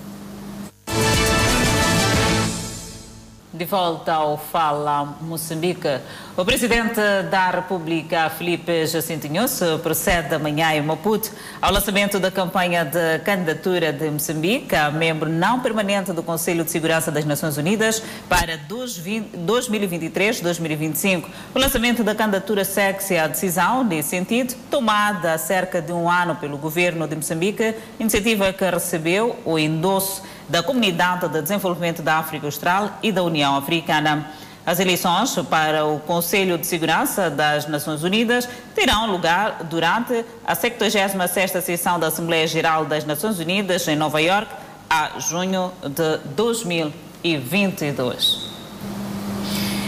De 3.59 3.65
volta 3.65 4.13
ao 4.13 4.37
Fala 4.37 5.17
Moçambique, 5.19 5.99
o 6.37 6.45
presidente 6.45 7.01
da 7.29 7.51
República, 7.51 8.29
Felipe 8.29 8.87
Jacinto 8.87 9.27
Inhosso, 9.27 9.77
procede 9.83 10.33
amanhã 10.33 10.73
em 10.73 10.81
Maputo 10.81 11.29
ao 11.61 11.73
lançamento 11.73 12.21
da 12.21 12.31
campanha 12.31 12.85
de 12.85 13.19
candidatura 13.25 13.91
de 13.91 14.09
Moçambique 14.09 14.73
a 14.73 14.89
membro 14.89 15.29
não 15.29 15.59
permanente 15.59 16.13
do 16.13 16.23
Conselho 16.23 16.63
de 16.63 16.71
Segurança 16.71 17.11
das 17.11 17.25
Nações 17.25 17.57
Unidas 17.57 18.01
para 18.29 18.57
2023-2025. 18.59 21.25
O 21.53 21.59
lançamento 21.59 22.01
da 22.01 22.15
candidatura 22.15 22.63
segue-se 22.63 23.17
à 23.17 23.27
decisão, 23.27 23.83
nesse 23.83 24.11
sentido, 24.11 24.55
tomada 24.71 25.33
há 25.33 25.37
cerca 25.37 25.81
de 25.81 25.91
um 25.91 26.09
ano 26.09 26.37
pelo 26.37 26.57
governo 26.57 27.05
de 27.05 27.17
Moçambique, 27.17 27.75
iniciativa 27.99 28.53
que 28.53 28.63
recebeu 28.63 29.35
o 29.43 29.59
endosso 29.59 30.23
da 30.49 30.61
Comunidade 30.63 31.29
de 31.29 31.41
Desenvolvimento 31.41 32.01
da 32.01 32.17
África 32.17 32.47
Austral 32.47 32.89
e 33.01 33.09
da 33.11 33.23
União 33.23 33.55
Africana. 33.55 34.29
As 34.65 34.79
eleições 34.79 35.35
para 35.49 35.85
o 35.85 35.99
Conselho 35.99 36.57
de 36.57 36.65
Segurança 36.67 37.29
das 37.29 37.67
Nações 37.67 38.03
Unidas 38.03 38.47
terão 38.75 39.09
lugar 39.09 39.63
durante 39.63 40.25
a 40.45 40.53
76ª 40.55 41.61
sessão 41.61 41.99
da 41.99 42.07
Assembleia 42.07 42.47
Geral 42.47 42.85
das 42.85 43.05
Nações 43.05 43.39
Unidas 43.39 43.87
em 43.87 43.95
Nova 43.95 44.21
York, 44.21 44.51
a 44.89 45.19
junho 45.19 45.71
de 45.83 46.17
2022. 46.35 48.49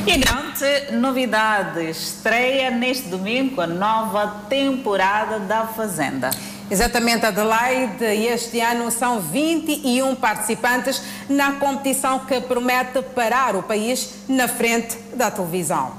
E 0.08 0.18
grande 0.18 0.94
novidade 0.94 1.88
estreia 1.90 2.72
neste 2.72 3.08
domingo 3.08 3.62
a 3.62 3.68
nova 3.68 4.46
temporada 4.50 5.40
da 5.40 5.68
Fazenda. 5.68 6.32
Exatamente, 6.72 7.26
Adelaide. 7.26 8.06
E 8.06 8.28
este 8.28 8.62
ano 8.62 8.90
são 8.90 9.20
21 9.20 10.16
participantes 10.16 11.02
na 11.28 11.52
competição 11.54 12.20
que 12.20 12.40
promete 12.40 13.02
parar 13.14 13.58
o 13.58 13.62
país 13.62 14.12
na 14.30 14.48
frente 14.48 14.98
da 15.14 15.30
televisão. 15.30 15.94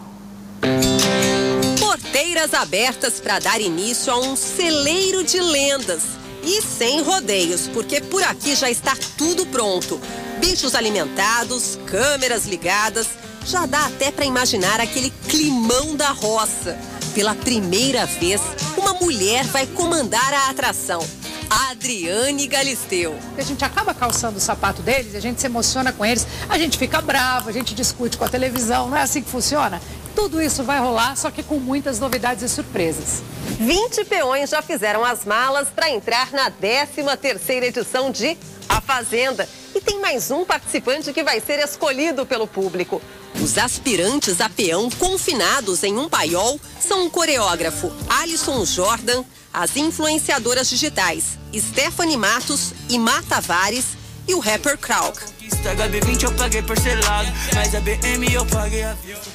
Porteiras 1.79 2.55
abertas 2.55 3.21
para 3.21 3.39
dar 3.39 3.61
início 3.61 4.11
a 4.11 4.19
um 4.19 4.35
celeiro 4.35 5.23
de 5.23 5.39
lendas. 5.39 6.03
E 6.43 6.61
sem 6.63 7.03
rodeios, 7.03 7.69
porque 7.69 8.01
por 8.01 8.23
aqui 8.23 8.57
já 8.57 8.69
está 8.69 8.97
tudo 9.17 9.47
pronto. 9.47 10.01
Bichos 10.41 10.75
alimentados, 10.75 11.79
câmeras 11.87 12.47
ligadas. 12.47 13.09
Já 13.45 13.67
dá 13.67 13.87
até 13.87 14.11
para 14.11 14.25
imaginar 14.25 14.81
aquele 14.81 15.13
climão 15.29 15.95
da 15.95 16.09
roça. 16.09 16.79
Pela 17.15 17.35
primeira 17.35 18.07
vez, 18.07 18.41
uma 18.77 18.95
mulher 18.95 19.45
vai 19.45 19.67
comandar 19.67 20.33
a 20.33 20.49
atração. 20.49 21.07
Adriane 21.71 22.47
Galisteu. 22.47 23.15
A 23.37 23.43
gente 23.43 23.63
acaba 23.63 23.93
calçando 23.93 24.39
o 24.39 24.41
sapato 24.41 24.81
deles, 24.81 25.15
a 25.15 25.21
gente 25.21 25.39
se 25.39 25.47
emociona 25.47 25.93
com 25.93 26.07
eles, 26.07 26.27
a 26.49 26.57
gente 26.57 26.79
fica 26.79 27.03
bravo, 27.03 27.51
a 27.51 27.53
gente 27.53 27.75
discute 27.75 28.17
com 28.17 28.25
a 28.25 28.29
televisão, 28.29 28.89
não 28.89 28.97
é 28.97 29.03
assim 29.03 29.21
que 29.21 29.29
funciona? 29.29 29.79
Tudo 30.15 30.41
isso 30.41 30.65
vai 30.65 30.79
rolar, 30.79 31.15
só 31.17 31.31
que 31.31 31.43
com 31.43 31.57
muitas 31.57 32.01
novidades 32.01 32.43
e 32.43 32.49
surpresas. 32.49 33.23
20 33.61 34.07
peões 34.07 34.49
já 34.49 34.63
fizeram 34.63 35.05
as 35.05 35.27
malas 35.27 35.69
para 35.69 35.91
entrar 35.91 36.33
na 36.33 36.51
13ª 36.51 37.63
edição 37.63 38.11
de 38.11 38.39
A 38.67 38.81
Fazenda. 38.81 39.47
E 39.75 39.81
tem 39.81 40.01
mais 40.01 40.31
um 40.31 40.47
participante 40.47 41.13
que 41.13 41.23
vai 41.23 41.41
ser 41.41 41.59
escolhido 41.59 42.25
pelo 42.25 42.47
público. 42.47 43.03
Os 43.41 43.59
aspirantes 43.59 44.41
a 44.41 44.49
peão 44.49 44.91
confinados 44.91 45.83
em 45.83 45.97
um 45.99 46.09
paiol 46.09 46.61
são 46.81 47.07
o 47.07 47.11
coreógrafo 47.11 47.93
Alisson 48.09 48.65
Jordan, 48.65 49.25
as 49.53 49.77
influenciadoras 49.77 50.69
digitais 50.69 51.39
Stephanie 51.55 52.17
Matos 52.17 52.73
e 52.89 52.99
Má 52.99 53.23
Tavares 53.23 53.85
e 54.27 54.35
o 54.35 54.39
rapper 54.39 54.79
Krauk. 54.79 55.21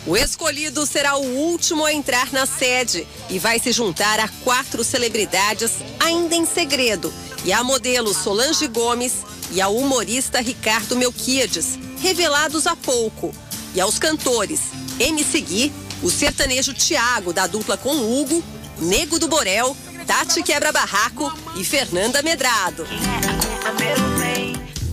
O 0.05 0.17
escolhido 0.17 0.85
será 0.85 1.17
o 1.17 1.23
último 1.23 1.85
a 1.85 1.93
entrar 1.93 2.31
na 2.31 2.45
sede 2.45 3.07
e 3.29 3.37
vai 3.37 3.59
se 3.59 3.71
juntar 3.71 4.19
a 4.19 4.27
quatro 4.43 4.83
celebridades 4.83 5.71
ainda 5.99 6.35
em 6.35 6.45
segredo 6.45 7.13
e 7.45 7.53
a 7.53 7.63
modelo 7.63 8.13
Solange 8.13 8.67
Gomes 8.67 9.13
e 9.51 9.61
ao 9.61 9.75
humorista 9.75 10.41
Ricardo 10.41 10.95
Melquiades, 10.95 11.77
revelados 12.01 12.67
há 12.67 12.75
pouco, 12.75 13.33
e 13.74 13.82
aos 13.82 13.99
cantores 13.99 14.61
MC 14.99 15.41
Gui, 15.41 15.74
o 16.01 16.09
sertanejo 16.09 16.74
Tiago, 16.74 17.34
da 17.34 17.47
dupla 17.47 17.78
com 17.78 17.95
Hugo, 17.95 18.43
Nego 18.80 19.18
do 19.20 19.28
Borel, 19.28 19.76
Tati 20.05 20.43
Quebra 20.43 20.72
Barraco 20.72 21.32
e 21.55 21.63
Fernanda 21.63 22.22
Medrado. 22.22 22.88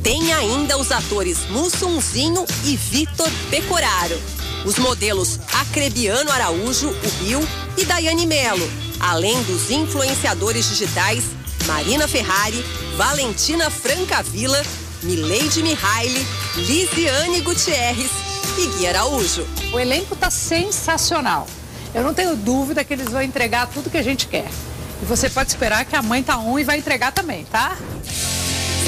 Tem 0.02 0.32
ainda 0.32 0.76
os 0.76 0.90
atores 0.92 1.38
Mussunzinho 1.50 2.44
e 2.64 2.76
Vitor 2.76 3.30
Pecoraro. 3.50 4.20
Os 4.64 4.78
modelos 4.78 5.38
Acrebiano 5.60 6.30
Araújo, 6.30 6.88
o 6.88 7.24
Rio, 7.24 7.46
e 7.76 7.84
Daiane 7.84 8.26
Melo, 8.26 8.68
além 9.00 9.42
dos 9.42 9.70
influenciadores 9.70 10.68
digitais 10.68 11.24
Marina 11.66 12.06
Ferrari, 12.06 12.64
Valentina 12.96 13.70
Francavilla, 13.70 14.62
Mileide 15.02 15.62
Mihaili, 15.62 16.26
Lisiane 16.56 17.40
Gutierrez 17.40 18.33
e 18.56 18.66
Gui 18.66 18.86
Araújo. 18.86 19.46
O 19.72 19.78
elenco 19.78 20.14
está 20.14 20.30
sensacional. 20.30 21.46
Eu 21.94 22.02
não 22.02 22.14
tenho 22.14 22.36
dúvida 22.36 22.84
que 22.84 22.92
eles 22.92 23.08
vão 23.08 23.22
entregar 23.22 23.68
tudo 23.68 23.90
que 23.90 23.98
a 23.98 24.02
gente 24.02 24.26
quer. 24.26 24.48
E 25.02 25.04
você 25.04 25.28
pode 25.28 25.48
esperar 25.50 25.84
que 25.84 25.94
a 25.94 26.02
mãe 26.02 26.22
tá 26.22 26.38
on 26.38 26.58
e 26.58 26.64
vai 26.64 26.78
entregar 26.78 27.12
também, 27.12 27.44
tá? 27.44 27.76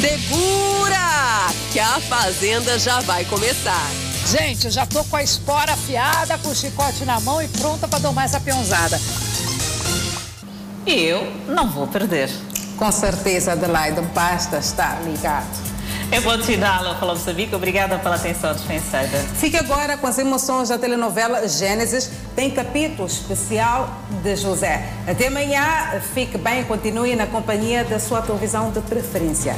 Segura! 0.01 1.53
Que 1.73 1.81
a 1.81 2.01
fazenda 2.01 2.79
já 2.79 3.01
vai 3.01 3.25
começar. 3.25 3.91
Gente, 4.27 4.67
eu 4.67 4.71
já 4.71 4.85
tô 4.85 5.05
com 5.05 5.17
a 5.17 5.23
espora 5.23 5.73
afiada, 5.73 6.37
com 6.39 6.49
o 6.49 6.55
chicote 6.55 7.05
na 7.05 7.21
mão 7.21 7.41
e 7.41 7.49
pronta 7.49 7.87
para 7.87 7.99
domar 8.01 8.25
essa 8.25 8.41
peãozada. 8.41 9.01
E 10.85 10.93
eu 10.93 11.33
não 11.49 11.69
vou 11.71 11.87
perder. 11.87 12.31
Com 12.77 12.91
certeza, 12.93 13.53
Adelaide, 13.53 14.01
basta 14.15 14.59
estar 14.59 15.03
ligado. 15.03 15.76
É 16.11 16.21
bom 16.21 16.41
sinal, 16.41 16.95
Falou 16.99 17.17
Moçambique. 17.17 17.55
Obrigada 17.55 17.99
pela 17.99 18.15
atenção 18.15 18.53
dispensada. 18.55 19.19
Fique 19.35 19.57
agora 19.57 19.97
com 19.97 20.07
as 20.07 20.19
emoções 20.19 20.69
da 20.69 20.79
telenovela 20.79 21.49
Gênesis. 21.49 22.11
Tem 22.35 22.51
capítulo 22.51 23.09
especial 23.09 23.91
de 24.23 24.37
José. 24.37 24.89
Até 25.07 25.27
amanhã. 25.27 26.01
Fique 26.15 26.39
bem. 26.39 26.63
Continue 26.65 27.17
na 27.17 27.27
companhia 27.27 27.85
da 27.85 27.99
sua 27.99 28.23
televisão 28.23 28.71
de 28.71 28.81
preferência. 28.83 29.57